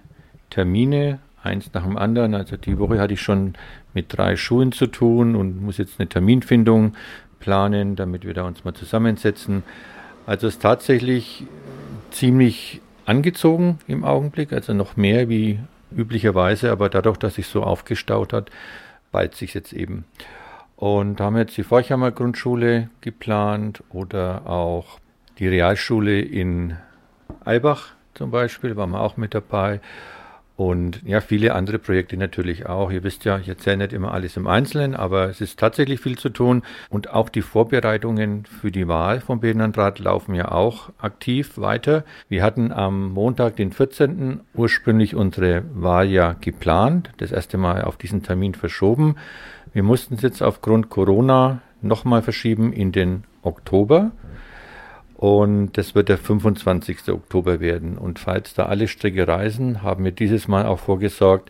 Termine 0.49 1.19
eins 1.43 1.69
nach 1.73 1.83
dem 1.83 1.95
anderen. 1.95 2.33
Also 2.33 2.57
die 2.57 2.79
Woche 2.79 2.99
hatte 2.99 3.13
ich 3.13 3.21
schon 3.21 3.53
mit 3.93 4.17
drei 4.17 4.35
Schulen 4.35 4.71
zu 4.71 4.87
tun 4.87 5.35
und 5.35 5.61
muss 5.61 5.77
jetzt 5.77 5.99
eine 5.99 6.09
Terminfindung 6.09 6.95
planen, 7.39 7.95
damit 7.95 8.25
wir 8.25 8.33
da 8.33 8.45
uns 8.47 8.63
mal 8.63 8.73
zusammensetzen. 8.73 9.61
Also 10.25 10.47
es 10.47 10.55
ist 10.55 10.61
tatsächlich 10.61 11.45
ziemlich 12.11 12.81
angezogen 13.05 13.79
im 13.87 14.03
Augenblick, 14.03 14.53
also 14.53 14.73
noch 14.73 14.95
mehr 14.95 15.27
wie 15.27 15.59
üblicherweise, 15.91 16.71
aber 16.71 16.89
dadurch, 16.89 17.17
dass 17.17 17.35
sich 17.35 17.47
so 17.47 17.63
aufgestaut 17.63 18.33
hat, 18.33 18.49
ballt 19.11 19.35
sich 19.35 19.53
jetzt 19.53 19.73
eben. 19.73 20.05
Und 20.75 21.19
haben 21.21 21.37
jetzt 21.37 21.55
die 21.57 21.63
Forchheimer 21.63 22.11
Grundschule 22.11 22.89
geplant 23.01 23.83
oder 23.91 24.47
auch 24.47 24.99
die 25.39 25.47
Realschule 25.47 26.21
in 26.21 26.77
Albach 27.45 27.93
zum 28.13 28.31
Beispiel, 28.31 28.75
waren 28.75 28.91
wir 28.91 29.01
auch 29.01 29.17
mit 29.17 29.33
dabei. 29.33 29.81
Und 30.55 31.01
ja, 31.03 31.19
viele 31.19 31.55
andere 31.55 31.79
Projekte 31.79 32.15
natürlich 32.15 32.67
auch. 32.67 32.91
Ihr 32.91 33.03
wisst 33.03 33.25
ja, 33.25 33.39
ich 33.39 33.49
erzähle 33.49 33.77
nicht 33.77 33.93
immer 33.93 34.13
alles 34.13 34.37
im 34.37 34.45
Einzelnen, 34.45 34.95
aber 34.95 35.27
es 35.29 35.41
ist 35.41 35.59
tatsächlich 35.59 35.99
viel 35.99 36.17
zu 36.17 36.29
tun. 36.29 36.61
Und 36.89 37.09
auch 37.09 37.29
die 37.29 37.41
Vorbereitungen 37.41 38.45
für 38.45 38.71
die 38.71 38.87
Wahl 38.87 39.19
vom 39.19 39.39
Behindertenrat 39.39 39.97
laufen 39.97 40.35
ja 40.35 40.51
auch 40.51 40.91
aktiv 40.99 41.57
weiter. 41.57 42.03
Wir 42.29 42.43
hatten 42.43 42.71
am 42.71 43.09
Montag, 43.09 43.55
den 43.55 43.71
14. 43.71 44.41
ursprünglich 44.53 45.15
unsere 45.15 45.63
Wahl 45.73 46.09
ja 46.09 46.33
geplant, 46.39 47.09
das 47.17 47.31
erste 47.31 47.57
Mal 47.57 47.83
auf 47.83 47.97
diesen 47.97 48.21
Termin 48.21 48.53
verschoben. 48.53 49.15
Wir 49.73 49.81
mussten 49.81 50.15
es 50.15 50.21
jetzt 50.21 50.43
aufgrund 50.43 50.89
Corona 50.89 51.61
nochmal 51.81 52.21
verschieben 52.21 52.73
in 52.73 52.91
den 52.91 53.23
Oktober. 53.41 54.11
Und 55.23 55.77
das 55.77 55.95
wird 55.95 56.09
der 56.09 56.17
25. 56.17 57.07
Oktober 57.07 57.61
werden. 57.61 57.97
Und 57.97 58.19
falls 58.19 58.55
da 58.55 58.65
alle 58.65 58.89
Stricke 58.89 59.25
reisen, 59.25 59.81
haben 59.81 60.03
wir 60.03 60.11
dieses 60.11 60.49
Mal 60.49 60.65
auch 60.65 60.79
vorgesorgt, 60.79 61.49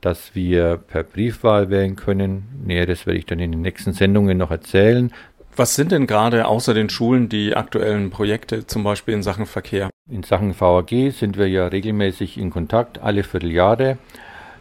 dass 0.00 0.34
wir 0.34 0.76
per 0.76 1.04
Briefwahl 1.04 1.70
wählen 1.70 1.94
können. 1.94 2.48
Näheres 2.66 3.06
werde 3.06 3.20
ich 3.20 3.26
dann 3.26 3.38
in 3.38 3.52
den 3.52 3.60
nächsten 3.60 3.92
Sendungen 3.92 4.38
noch 4.38 4.50
erzählen. 4.50 5.12
Was 5.54 5.76
sind 5.76 5.92
denn 5.92 6.08
gerade 6.08 6.48
außer 6.48 6.74
den 6.74 6.90
Schulen 6.90 7.28
die 7.28 7.54
aktuellen 7.54 8.10
Projekte, 8.10 8.66
zum 8.66 8.82
Beispiel 8.82 9.14
in 9.14 9.22
Sachen 9.22 9.46
Verkehr? 9.46 9.88
In 10.10 10.24
Sachen 10.24 10.60
VAG 10.60 11.12
sind 11.12 11.38
wir 11.38 11.48
ja 11.48 11.68
regelmäßig 11.68 12.38
in 12.38 12.50
Kontakt, 12.50 13.00
alle 13.00 13.22
Vierteljahre. 13.22 13.98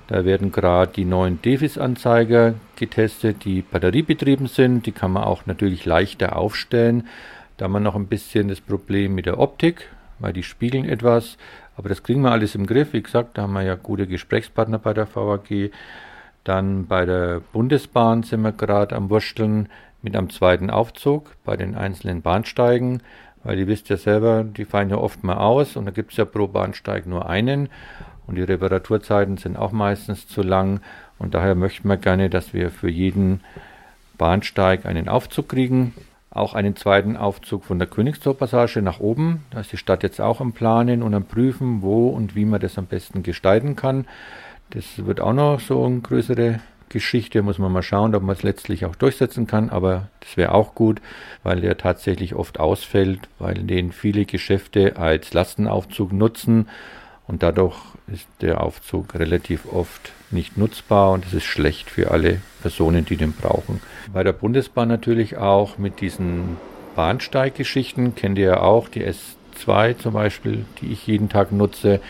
Da 0.06 0.24
werden 0.24 0.52
gerade 0.52 0.92
die 0.94 1.06
neuen 1.06 1.42
Devis-Anzeiger 1.42 2.54
getestet, 2.76 3.44
die 3.44 3.64
batteriebetrieben 3.64 4.46
sind. 4.46 4.86
Die 4.86 4.92
kann 4.92 5.14
man 5.14 5.24
auch 5.24 5.48
natürlich 5.48 5.86
leichter 5.86 6.36
aufstellen. 6.36 7.08
Da 7.62 7.66
haben 7.66 7.74
wir 7.74 7.80
noch 7.80 7.94
ein 7.94 8.08
bisschen 8.08 8.48
das 8.48 8.60
Problem 8.60 9.14
mit 9.14 9.28
der 9.28 9.38
Optik, 9.38 9.88
weil 10.18 10.34
die 10.34 10.42
spiegeln 10.42 10.84
etwas. 10.84 11.38
Aber 11.78 11.90
das 11.90 12.02
kriegen 12.02 12.24
wir 12.24 12.32
alles 12.32 12.56
im 12.56 12.66
Griff. 12.66 12.92
Wie 12.92 13.04
gesagt, 13.04 13.38
da 13.38 13.44
haben 13.44 13.54
wir 13.54 13.62
ja 13.62 13.76
gute 13.76 14.08
Gesprächspartner 14.08 14.80
bei 14.80 14.96
der 14.96 15.08
VAG. 15.16 15.70
Dann 16.44 16.88
bei 16.88 17.06
der 17.06 17.40
Bundesbahn 17.54 18.24
sind 18.24 18.42
wir 18.42 18.52
gerade 18.52 18.96
am 18.96 19.12
Wursteln 19.12 19.70
mit 20.02 20.16
einem 20.16 20.32
zweiten 20.32 20.72
Aufzug 20.72 21.36
bei 21.46 21.56
den 21.56 21.76
einzelnen 21.76 22.24
Bahnsteigen, 22.24 23.04
weil 23.44 23.60
ihr 23.60 23.68
wisst 23.68 23.90
ja 23.90 23.98
selber, 23.98 24.44
die 24.44 24.66
fallen 24.66 24.90
ja 24.90 24.98
oft 24.98 25.24
mal 25.24 25.38
aus 25.38 25.76
und 25.76 25.86
da 25.86 25.92
gibt 25.92 26.14
es 26.14 26.18
ja 26.18 26.26
pro 26.26 26.48
Bahnsteig 26.48 27.06
nur 27.06 27.30
einen 27.30 27.70
und 28.26 28.38
die 28.38 28.42
Reparaturzeiten 28.42 29.38
sind 29.38 29.56
auch 29.56 29.72
meistens 29.72 30.28
zu 30.28 30.42
lang 30.42 30.80
und 31.20 31.36
daher 31.36 31.54
möchten 31.54 31.88
wir 31.88 31.98
gerne, 31.98 32.32
dass 32.32 32.56
wir 32.56 32.72
für 32.72 32.90
jeden 32.90 33.42
Bahnsteig 34.18 34.88
einen 34.88 35.08
Aufzug 35.08 35.50
kriegen. 35.50 35.94
Auch 36.32 36.54
einen 36.54 36.78
zweiten 36.78 37.18
Aufzug 37.18 37.66
von 37.66 37.78
der 37.78 37.88
Königstorpassage 37.88 38.82
nach 38.82 39.00
oben. 39.00 39.44
Da 39.52 39.60
ist 39.60 39.72
die 39.74 39.78
Stadt 39.78 40.02
jetzt 40.02 40.22
auch 40.22 40.40
am 40.40 40.54
Planen 40.54 41.04
und 41.04 41.14
am 41.14 41.26
Prüfen, 41.26 41.82
wo 41.82 42.08
und 42.08 42.36
wie 42.36 42.46
man 42.46 42.62
das 42.62 42.78
am 42.78 42.86
besten 42.86 43.22
gestalten 43.22 43.76
kann. 43.76 44.06
Das 44.70 45.06
wird 45.06 45.20
auch 45.20 45.34
noch 45.34 45.60
so 45.60 45.84
eine 45.84 46.00
größere 46.00 46.62
Geschichte. 46.88 47.42
Muss 47.42 47.60
man 47.60 47.74
mal 47.74 47.84
schauen, 47.84 48.16
ob 48.16 48.24
man 48.24 48.36
es 48.36 48.44
letztlich 48.44 48.86
auch 48.86 48.96
durchsetzen 48.96 49.46
kann. 49.46 49.70
Aber 49.70 50.08
das 50.22 50.38
wäre 50.38 50.54
auch 50.54 50.74
gut, 50.74 51.02
weil 51.44 51.60
der 51.60 51.78
tatsächlich 51.78 52.34
oft 52.34 52.62
ausfällt, 52.62 53.28
weil 53.38 53.56
den 53.56 53.92
viele 53.92 54.24
Geschäfte 54.24 54.96
als 54.96 55.34
Lastenaufzug 55.34 56.14
nutzen 56.14 56.70
und 57.28 57.44
dadurch 57.44 57.78
ist 58.08 58.28
der 58.42 58.62
Aufzug 58.62 59.16
relativ 59.16 59.66
oft 59.72 60.12
nicht 60.32 60.58
nutzbar 60.58 61.12
und 61.12 61.26
es 61.26 61.34
ist 61.34 61.44
schlecht 61.44 61.90
für 61.90 62.12
alle 62.12 62.42
Personen, 62.62 63.06
die 63.06 63.18
den 63.18 63.34
brauchen. 63.34 63.82
Bei 64.14 64.24
der 64.24 64.34
Bundesbahn 64.34 64.88
natürlich 64.88 65.38
auch 65.38 65.78
mit 65.78 66.02
diesen 66.02 66.58
Bahnsteiggeschichten, 66.96 68.16
kennt 68.16 68.38
ihr 68.38 68.46
ja 68.46 68.60
auch, 68.62 68.90
die 68.90 69.06
S2 69.06 69.98
zum 69.98 70.14
Beispiel, 70.14 70.66
die 70.82 70.92
ich 70.92 71.08
jeden 71.08 71.30
Tag 71.30 71.52
nutze. 71.52 72.02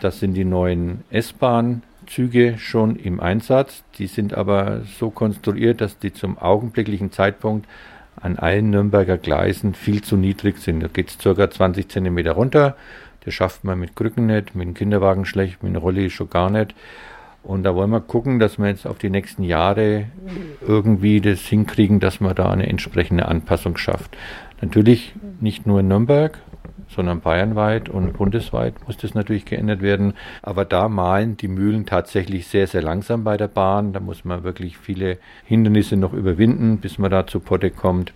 Das 0.00 0.20
sind 0.20 0.34
die 0.34 0.44
neuen 0.44 1.02
S-Bahn-Züge 1.10 2.58
schon 2.58 2.96
im 2.96 3.20
Einsatz. 3.20 3.82
Die 3.98 4.06
sind 4.06 4.34
aber 4.34 4.82
so 4.98 5.10
konstruiert, 5.10 5.80
dass 5.80 5.98
die 5.98 6.12
zum 6.12 6.38
augenblicklichen 6.38 7.10
Zeitpunkt 7.10 7.66
an 8.20 8.36
allen 8.36 8.70
Nürnberger 8.70 9.18
Gleisen 9.18 9.74
viel 9.74 10.02
zu 10.02 10.16
niedrig 10.16 10.58
sind. 10.58 10.80
Da 10.80 10.88
geht 10.88 11.08
es 11.10 11.18
ca. 11.18 11.50
20 11.50 11.88
cm 11.88 12.18
runter 12.28 12.76
das 13.28 13.34
schafft 13.34 13.62
man 13.62 13.78
mit 13.78 13.94
Krücken 13.94 14.24
nicht, 14.24 14.54
mit 14.54 14.66
dem 14.66 14.72
Kinderwagen 14.72 15.26
schlecht, 15.26 15.62
mit 15.62 15.74
dem 15.74 15.82
Rolli 15.82 16.08
schon 16.08 16.30
gar 16.30 16.48
nicht. 16.48 16.74
Und 17.48 17.62
da 17.62 17.74
wollen 17.74 17.88
wir 17.88 18.02
gucken, 18.02 18.38
dass 18.38 18.58
wir 18.58 18.66
jetzt 18.66 18.86
auf 18.86 18.98
die 18.98 19.08
nächsten 19.08 19.42
Jahre 19.42 20.04
irgendwie 20.60 21.22
das 21.22 21.40
hinkriegen, 21.40 21.98
dass 21.98 22.20
man 22.20 22.34
da 22.34 22.50
eine 22.50 22.68
entsprechende 22.68 23.26
Anpassung 23.26 23.78
schafft. 23.78 24.18
Natürlich 24.60 25.14
nicht 25.40 25.66
nur 25.66 25.80
in 25.80 25.88
Nürnberg, 25.88 26.36
sondern 26.90 27.22
bayernweit 27.22 27.88
und 27.88 28.12
bundesweit 28.12 28.74
muss 28.86 28.98
das 28.98 29.14
natürlich 29.14 29.46
geändert 29.46 29.80
werden. 29.80 30.12
Aber 30.42 30.66
da 30.66 30.90
malen 30.90 31.38
die 31.38 31.48
Mühlen 31.48 31.86
tatsächlich 31.86 32.48
sehr, 32.48 32.66
sehr 32.66 32.82
langsam 32.82 33.24
bei 33.24 33.38
der 33.38 33.48
Bahn. 33.48 33.94
Da 33.94 34.00
muss 34.00 34.26
man 34.26 34.42
wirklich 34.44 34.76
viele 34.76 35.16
Hindernisse 35.46 35.96
noch 35.96 36.12
überwinden, 36.12 36.76
bis 36.76 36.98
man 36.98 37.10
da 37.10 37.26
zu 37.26 37.40
Potte 37.40 37.70
kommt. 37.70 38.12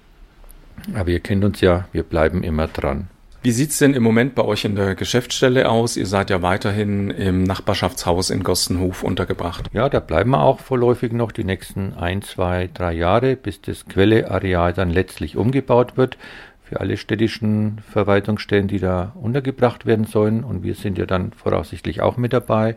Aber 0.93 1.09
ihr 1.09 1.21
kennt 1.21 1.43
uns 1.43 1.63
ja, 1.63 1.87
wir 1.93 2.03
bleiben 2.03 2.43
immer 2.43 2.67
dran. 2.67 3.09
Wie 3.45 3.51
sieht's 3.51 3.79
denn 3.79 3.95
im 3.95 4.05
Moment 4.05 4.37
bei 4.37 4.45
euch 4.45 4.65
in 4.65 4.77
der 4.77 4.95
Geschäftsstelle 4.95 5.69
aus? 5.69 5.97
Ihr 5.97 6.07
seid 6.07 6.31
ja 6.31 6.43
weiterhin 6.43 7.11
im 7.11 7.43
Nachbarschaftshaus 7.43 8.31
in 8.31 8.45
Gostenhof 8.45 9.03
untergebracht. 9.03 9.69
Ja, 9.73 9.89
da 9.89 9.99
bleiben 9.99 10.31
wir 10.31 10.43
auch 10.43 10.61
vorläufig 10.61 11.13
noch 11.13 11.33
die 11.33 11.43
nächsten 11.43 11.93
ein, 11.95 12.23
zwei, 12.23 12.71
drei 12.73 12.93
Jahre, 12.93 13.35
bis 13.35 13.61
das 13.61 13.87
Quelleareal 13.87 14.73
dann 14.73 14.91
letztlich 14.91 15.37
umgebaut 15.37 15.97
wird 15.97 16.19
für 16.63 16.79
alle 16.79 16.97
städtischen 16.97 17.81
Verwaltungsstellen, 17.91 18.69
die 18.69 18.79
da 18.79 19.11
untergebracht 19.21 19.87
werden 19.87 20.05
sollen. 20.05 20.45
Und 20.45 20.63
wir 20.63 20.77
sind 20.77 20.97
ja 20.97 21.07
dann 21.07 21.33
voraussichtlich 21.33 22.01
auch 22.01 22.17
mit 22.17 22.33
dabei. 22.33 22.77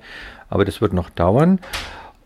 Aber 0.50 0.66
das 0.66 0.82
wird 0.82 0.94
noch 0.94 1.12
dauern. 1.12 1.60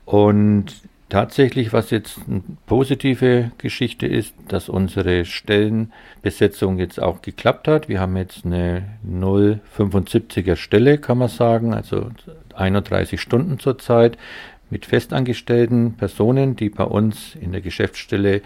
Und 0.05 0.81
Tatsächlich, 1.09 1.73
was 1.73 1.89
jetzt 1.89 2.19
eine 2.27 2.43
positive 2.67 3.51
Geschichte 3.57 4.05
ist, 4.05 4.35
dass 4.47 4.69
unsere 4.69 5.25
Stellenbesetzung 5.25 6.77
jetzt 6.77 7.01
auch 7.01 7.23
geklappt 7.23 7.67
hat. 7.67 7.89
Wir 7.89 7.99
haben 7.99 8.15
jetzt 8.15 8.45
eine 8.45 8.83
075er 9.07 10.55
Stelle, 10.55 10.99
kann 10.99 11.17
man 11.17 11.27
sagen, 11.27 11.73
also 11.73 12.11
31 12.55 13.19
Stunden 13.19 13.57
zurzeit 13.57 14.19
mit 14.69 14.85
festangestellten 14.85 15.93
Personen, 15.93 16.55
die 16.55 16.69
bei 16.69 16.83
uns 16.83 17.33
in 17.33 17.53
der 17.53 17.61
Geschäftsstelle 17.61 18.43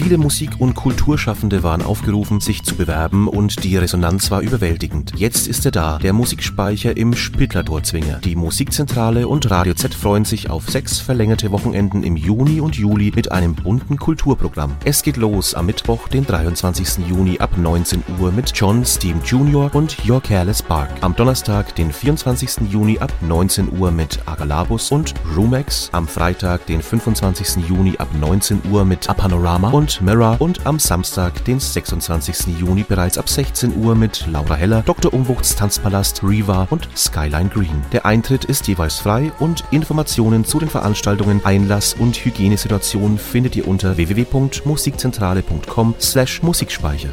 Viele 0.02 0.18
Musik- 0.18 0.60
und 0.60 0.74
Kulturschaffende 0.74 1.62
waren 1.62 1.80
aufgerufen, 1.80 2.40
sich 2.40 2.64
zu 2.64 2.74
bewerben 2.74 3.28
und 3.28 3.62
die 3.62 3.76
Resonanz 3.76 4.32
war 4.32 4.40
überwältigend. 4.40 5.12
Jetzt 5.16 5.46
ist 5.46 5.64
er 5.64 5.70
da, 5.70 5.98
der 5.98 6.12
Musikspeicher 6.12 6.96
im 6.96 7.14
Spittlertorzwinger. 7.14 8.18
Die 8.18 8.34
Musikzentrale 8.34 9.28
und 9.28 9.48
Radio 9.48 9.74
Z 9.74 9.94
freuen 9.94 10.24
sich 10.24 10.50
auf 10.50 10.68
sechs 10.68 10.98
verlängerte 10.98 11.52
Wochenenden 11.52 12.02
im 12.02 12.16
Juni 12.16 12.60
und 12.60 12.74
Juli 12.74 13.12
mit 13.14 13.30
einem 13.30 13.54
bunten 13.54 13.96
Kulturprogramm. 13.96 14.74
Es 14.84 15.04
geht 15.04 15.16
los 15.16 15.54
am 15.54 15.66
Mittwoch, 15.66 16.08
den 16.08 16.26
23. 16.26 17.06
Juni 17.08 17.38
ab 17.38 17.56
19 17.56 18.02
Uhr 18.18 18.32
mit 18.32 18.50
John 18.56 18.84
Steam 18.84 19.20
Jr. 19.24 19.72
und 19.72 19.96
Your 20.04 20.20
Careless 20.20 20.64
Bark. 20.64 20.90
Am 21.02 21.14
Donnerstag, 21.14 21.76
den 21.76 21.92
24. 21.92 22.68
Juni 22.68 22.98
ab 22.98 23.12
19 23.20 23.78
Uhr 23.78 23.92
mit 23.92 24.18
Agalabus 24.26 24.90
und 24.90 25.14
Rumex. 25.36 25.90
Am 25.92 26.08
Freitag, 26.08 26.66
den 26.66 26.82
25. 26.82 27.68
Juni 27.68 27.94
ab 27.98 28.08
19 28.20 28.62
Uhr 28.68 28.84
mit 28.84 29.08
Apanorama 29.08 29.70
und 29.70 29.91
Mirror 30.00 30.40
und 30.40 30.66
am 30.66 30.78
Samstag, 30.78 31.44
den 31.44 31.60
26. 31.60 32.58
Juni 32.58 32.82
bereits 32.82 33.18
ab 33.18 33.28
16 33.28 33.76
Uhr 33.76 33.94
mit 33.94 34.26
Laura 34.30 34.54
Heller, 34.54 34.82
Dr. 34.82 35.12
Umwuchts 35.12 35.54
Tanzpalast, 35.54 36.22
Riva 36.22 36.66
und 36.70 36.88
Skyline 36.96 37.48
Green. 37.48 37.82
Der 37.92 38.06
Eintritt 38.06 38.44
ist 38.44 38.68
jeweils 38.68 38.98
frei 38.98 39.32
und 39.38 39.64
Informationen 39.70 40.44
zu 40.44 40.58
den 40.58 40.68
Veranstaltungen, 40.68 41.44
Einlass 41.44 41.94
und 41.94 42.16
Hygienesituation 42.16 43.18
findet 43.18 43.56
ihr 43.56 43.68
unter 43.68 43.96
www.musikzentrale.com 43.96 45.94
slash 46.00 46.42
Musikspeicher. 46.42 47.10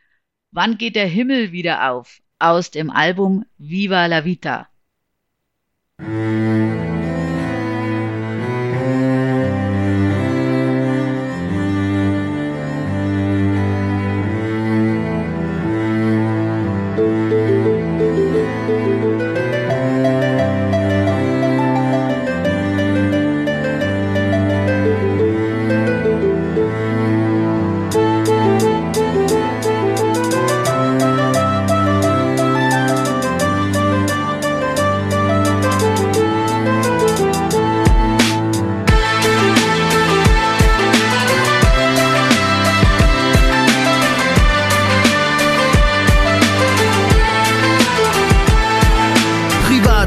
Wann 0.51 0.79
geht 0.79 0.97
der 0.97 1.09
Himmel 1.09 1.53
wieder 1.53 1.91
auf? 1.91 2.23
aus 2.39 2.71
dem 2.71 2.89
Album 2.89 3.45
Viva 3.59 4.07
la 4.07 4.25
Vita. 4.25 4.69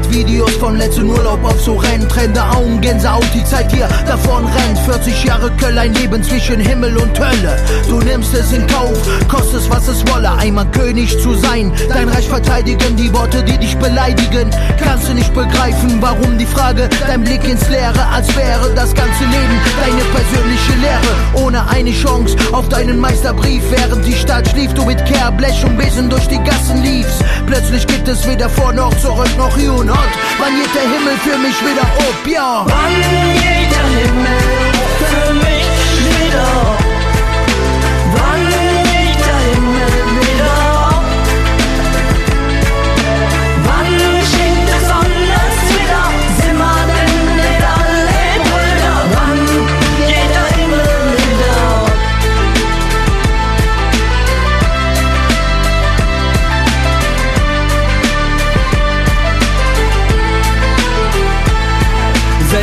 Privatvideos 0.08 0.52
von 0.52 0.76
letzten 0.76 1.08
Urlaub 1.08 1.44
auf 1.44 1.60
so 1.60 1.76
Rennen, 1.76 2.08
Tränende, 2.08 2.42
Augen, 2.42 2.80
Gänsehaut, 2.80 3.26
die 3.34 3.44
Zeit 3.44 3.70
hier 3.72 3.88
davon 4.06 4.46
rennt. 4.46 4.78
40 4.78 5.24
Jahre 5.24 5.50
Köll, 5.58 5.76
ein 5.76 5.92
Leben 5.94 6.22
zwischen 6.22 6.60
Himmel 6.60 6.96
und 6.96 7.18
Hölle. 7.18 7.56
Du 7.88 8.00
nimmst 8.00 8.34
es 8.34 8.52
in 8.52 8.66
Kauf, 8.66 8.96
kostet 9.28 9.60
es, 9.60 9.70
was 9.70 9.86
es 9.88 10.06
wolle, 10.12 10.32
einmal 10.32 10.66
König 10.70 11.20
zu 11.20 11.34
sein. 11.34 11.72
Dein 11.90 12.08
Reich 12.08 12.26
verteidigen, 12.28 12.96
die 12.96 13.12
Worte, 13.12 13.42
die 13.42 13.58
dich 13.58 13.76
beleidigen. 13.76 14.50
Kannst 14.82 15.08
du 15.08 15.14
nicht 15.14 15.32
begreifen, 15.34 15.98
warum 16.00 16.38
die 16.38 16.46
Frage, 16.46 16.88
dein 17.06 17.22
Blick 17.22 17.46
ins 17.46 17.68
Leere, 17.68 18.06
als 18.12 18.34
wäre 18.34 18.70
das 18.74 18.94
ganze 18.94 19.24
Leben 19.24 19.60
deine 19.80 20.04
persönliche 20.14 20.72
Lehre. 20.80 21.44
Ohne 21.44 21.68
eine 21.68 21.92
Chance 21.92 22.36
auf 22.52 22.68
deinen 22.68 22.98
Meisterbrief, 22.98 23.62
während 23.70 24.06
die 24.06 24.14
Stadt 24.14 24.48
schlief, 24.48 24.72
du 24.74 24.84
mit 24.84 25.04
Kehrblech 25.04 25.64
und 25.64 25.76
Besen 25.76 26.08
durch 26.08 26.28
die 26.28 26.42
Gassen 26.42 26.82
liefst. 26.82 27.22
Plötzlich 27.46 27.86
gibt 27.86 28.08
es 28.08 28.26
weder 28.26 28.48
vor 28.48 28.72
noch 28.72 28.96
zurück 28.98 29.36
noch 29.36 29.56
hier 29.56 29.72
hot. 29.98 30.12
Wann 30.38 30.54
geht 30.56 30.74
der 30.74 30.82
Himmel 30.82 31.16
für 31.18 31.38
mich 31.38 31.60
wieder 31.60 31.86
ob, 32.08 32.26
ja? 32.26 32.64
Wann 32.66 32.94
geht 33.42 33.70
der 33.76 33.86
Himmel 33.98 34.38
für 34.98 35.34
mich 35.34 36.24
wieder 36.24 36.42
auf? 36.42 36.87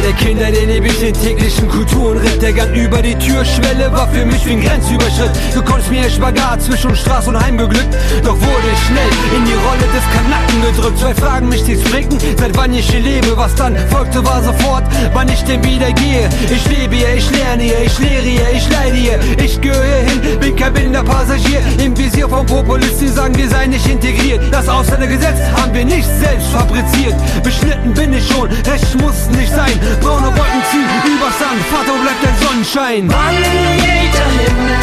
Der 0.05 0.13
Kinder 0.13 0.51
den 0.51 0.69
den 0.69 1.13
täglichen 1.15 1.67
Kulturenritt 1.67 2.39
Der 2.39 2.53
Gang 2.53 2.71
über 2.75 3.01
die 3.01 3.15
Türschwelle 3.15 3.91
war 3.91 4.07
für 4.09 4.23
mich 4.23 4.45
wie 4.45 4.51
ein 4.51 4.61
Grenzüberschritt. 4.61 5.31
Du 5.55 5.63
konntest 5.63 5.89
mir 5.89 6.07
Spagat 6.07 6.61
zwischen 6.61 6.95
Straße 6.95 7.29
und 7.29 7.43
Heim 7.43 7.57
geglückt. 7.57 7.97
Doch 8.23 8.35
wurde 8.35 8.67
ich 8.71 8.79
schnell 8.85 9.09
in 9.35 9.43
die 9.45 9.53
Rolle 9.53 9.87
des 9.95 10.05
Kanacken 10.13 10.61
gedrückt. 10.61 10.99
Zwei 10.99 11.15
Fragen 11.15 11.49
mich 11.49 11.61
stets 11.61 11.83
blicken, 11.89 12.19
seit 12.37 12.55
wann 12.55 12.71
ich 12.75 12.87
hier 12.87 12.99
lebe. 12.99 13.35
Was 13.35 13.55
dann 13.55 13.75
folgte 13.89 14.23
war 14.23 14.43
sofort, 14.43 14.83
wann 15.13 15.27
ich 15.27 15.43
denn 15.43 15.63
wieder 15.63 15.91
gehe. 15.93 16.29
Ich 16.53 16.69
lebe 16.69 16.95
hier, 16.95 17.15
ich 17.15 17.31
lerne 17.31 17.63
hier, 17.63 17.81
ich 17.83 17.97
lehre 17.97 18.21
hier, 18.21 18.49
ich 18.53 18.69
leide 18.69 18.95
hier. 18.95 19.19
Ich 19.43 19.59
gehöre 19.59 20.05
hin, 20.05 20.39
bin 20.39 20.55
kein 20.55 20.71
blinder 20.71 21.03
Passagier. 21.03 21.61
Im 21.83 21.97
Visier 21.97 22.29
vom 22.29 22.45
Populisten 22.45 23.11
sagen, 23.11 23.35
wir 23.35 23.49
seien 23.49 23.71
nicht 23.71 23.87
integriert. 23.87 24.39
Das 24.51 24.69
Ausländergesetz 24.69 25.39
haben 25.55 25.73
wir 25.73 25.83
nicht 25.83 26.07
selbst 26.19 26.47
fabriziert. 26.49 27.15
Beschnitten 27.43 27.91
bin 27.95 28.13
ich 28.13 28.27
schon, 28.27 28.49
Recht 28.51 29.01
muss 29.01 29.27
nicht 29.35 29.51
sein 29.51 29.79
Braune 29.97 30.27
Wolken 30.27 30.61
ziehen 30.71 30.87
übers 31.05 31.37
Sand, 31.39 31.61
Vater 31.71 31.97
bleibt 32.01 32.23
der 32.23 32.47
Sonnenschein 32.47 33.09
Wann 33.09 33.35
geht 33.77 34.13
der 34.13 34.29
Himmel 34.39 34.77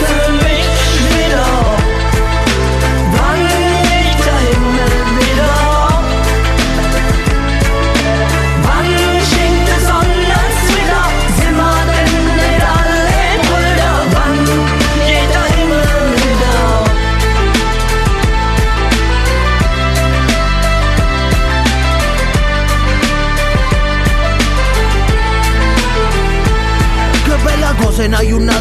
für 0.00 0.32
mich 0.32 0.68
wieder? 1.08 1.71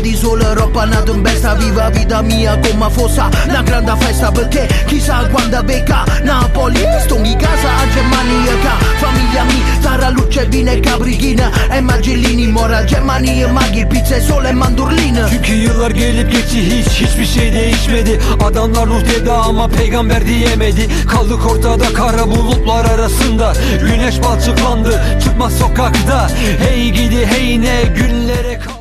Di 0.01 0.15
sole 0.15 0.53
roba 0.53 0.85
nato 0.85 1.13
in 1.13 1.21
besta 1.21 1.55
viva 1.55 1.89
vita 1.89 2.21
mia 2.21 2.59
come 2.59 2.89
fosse 2.91 3.23
una 3.47 3.61
grande 3.63 3.93
festa 3.97 4.31
perché 4.31 4.67
chissà 4.85 5.27
quando 5.31 5.63
becca. 5.63 6.03
Napoli 6.23 6.79
stongi 6.99 7.35
casa 7.35 7.69
a 7.69 7.87
Germania 7.93 8.51
famiglia 8.99 9.43
mia 9.43 9.79
Tara 9.81 10.09
luce 10.09 10.45
vine 10.45 10.79
cabrichina 10.79 11.49
e 11.69 11.81
magellini 11.81 12.47
moral 12.47 12.85
Germania 12.85 13.47
maggi 13.51 13.85
pizza 13.85 14.19
sole 14.19 14.49
e 14.49 14.53
mandurline 14.53 15.25
Çünkü 15.29 15.53
yıllar 15.53 15.91
gelip 15.91 16.31
geçti 16.31 16.61
hiç 16.61 16.87
hiçbir 16.87 17.25
şey 17.25 17.53
değişmedi. 17.53 18.19
Adamlar 18.43 18.87
ruh 18.87 19.01
dedi 19.01 19.31
ama 19.31 19.67
peygamber 19.67 20.25
diyemedi. 20.25 20.87
Kaldık 21.07 21.45
ortada 21.51 21.93
kara 21.93 22.27
bulutlar 22.27 22.85
arasında. 22.85 23.53
Güneş 23.81 24.23
balçıklandı 24.23 25.01
çıkmaz 25.23 25.53
sokakta. 25.53 26.29
Hey 26.59 26.89
gidi 26.89 27.25
hey 27.25 27.61
ne 27.61 27.81
günlere 27.95 28.59
kal 28.59 28.80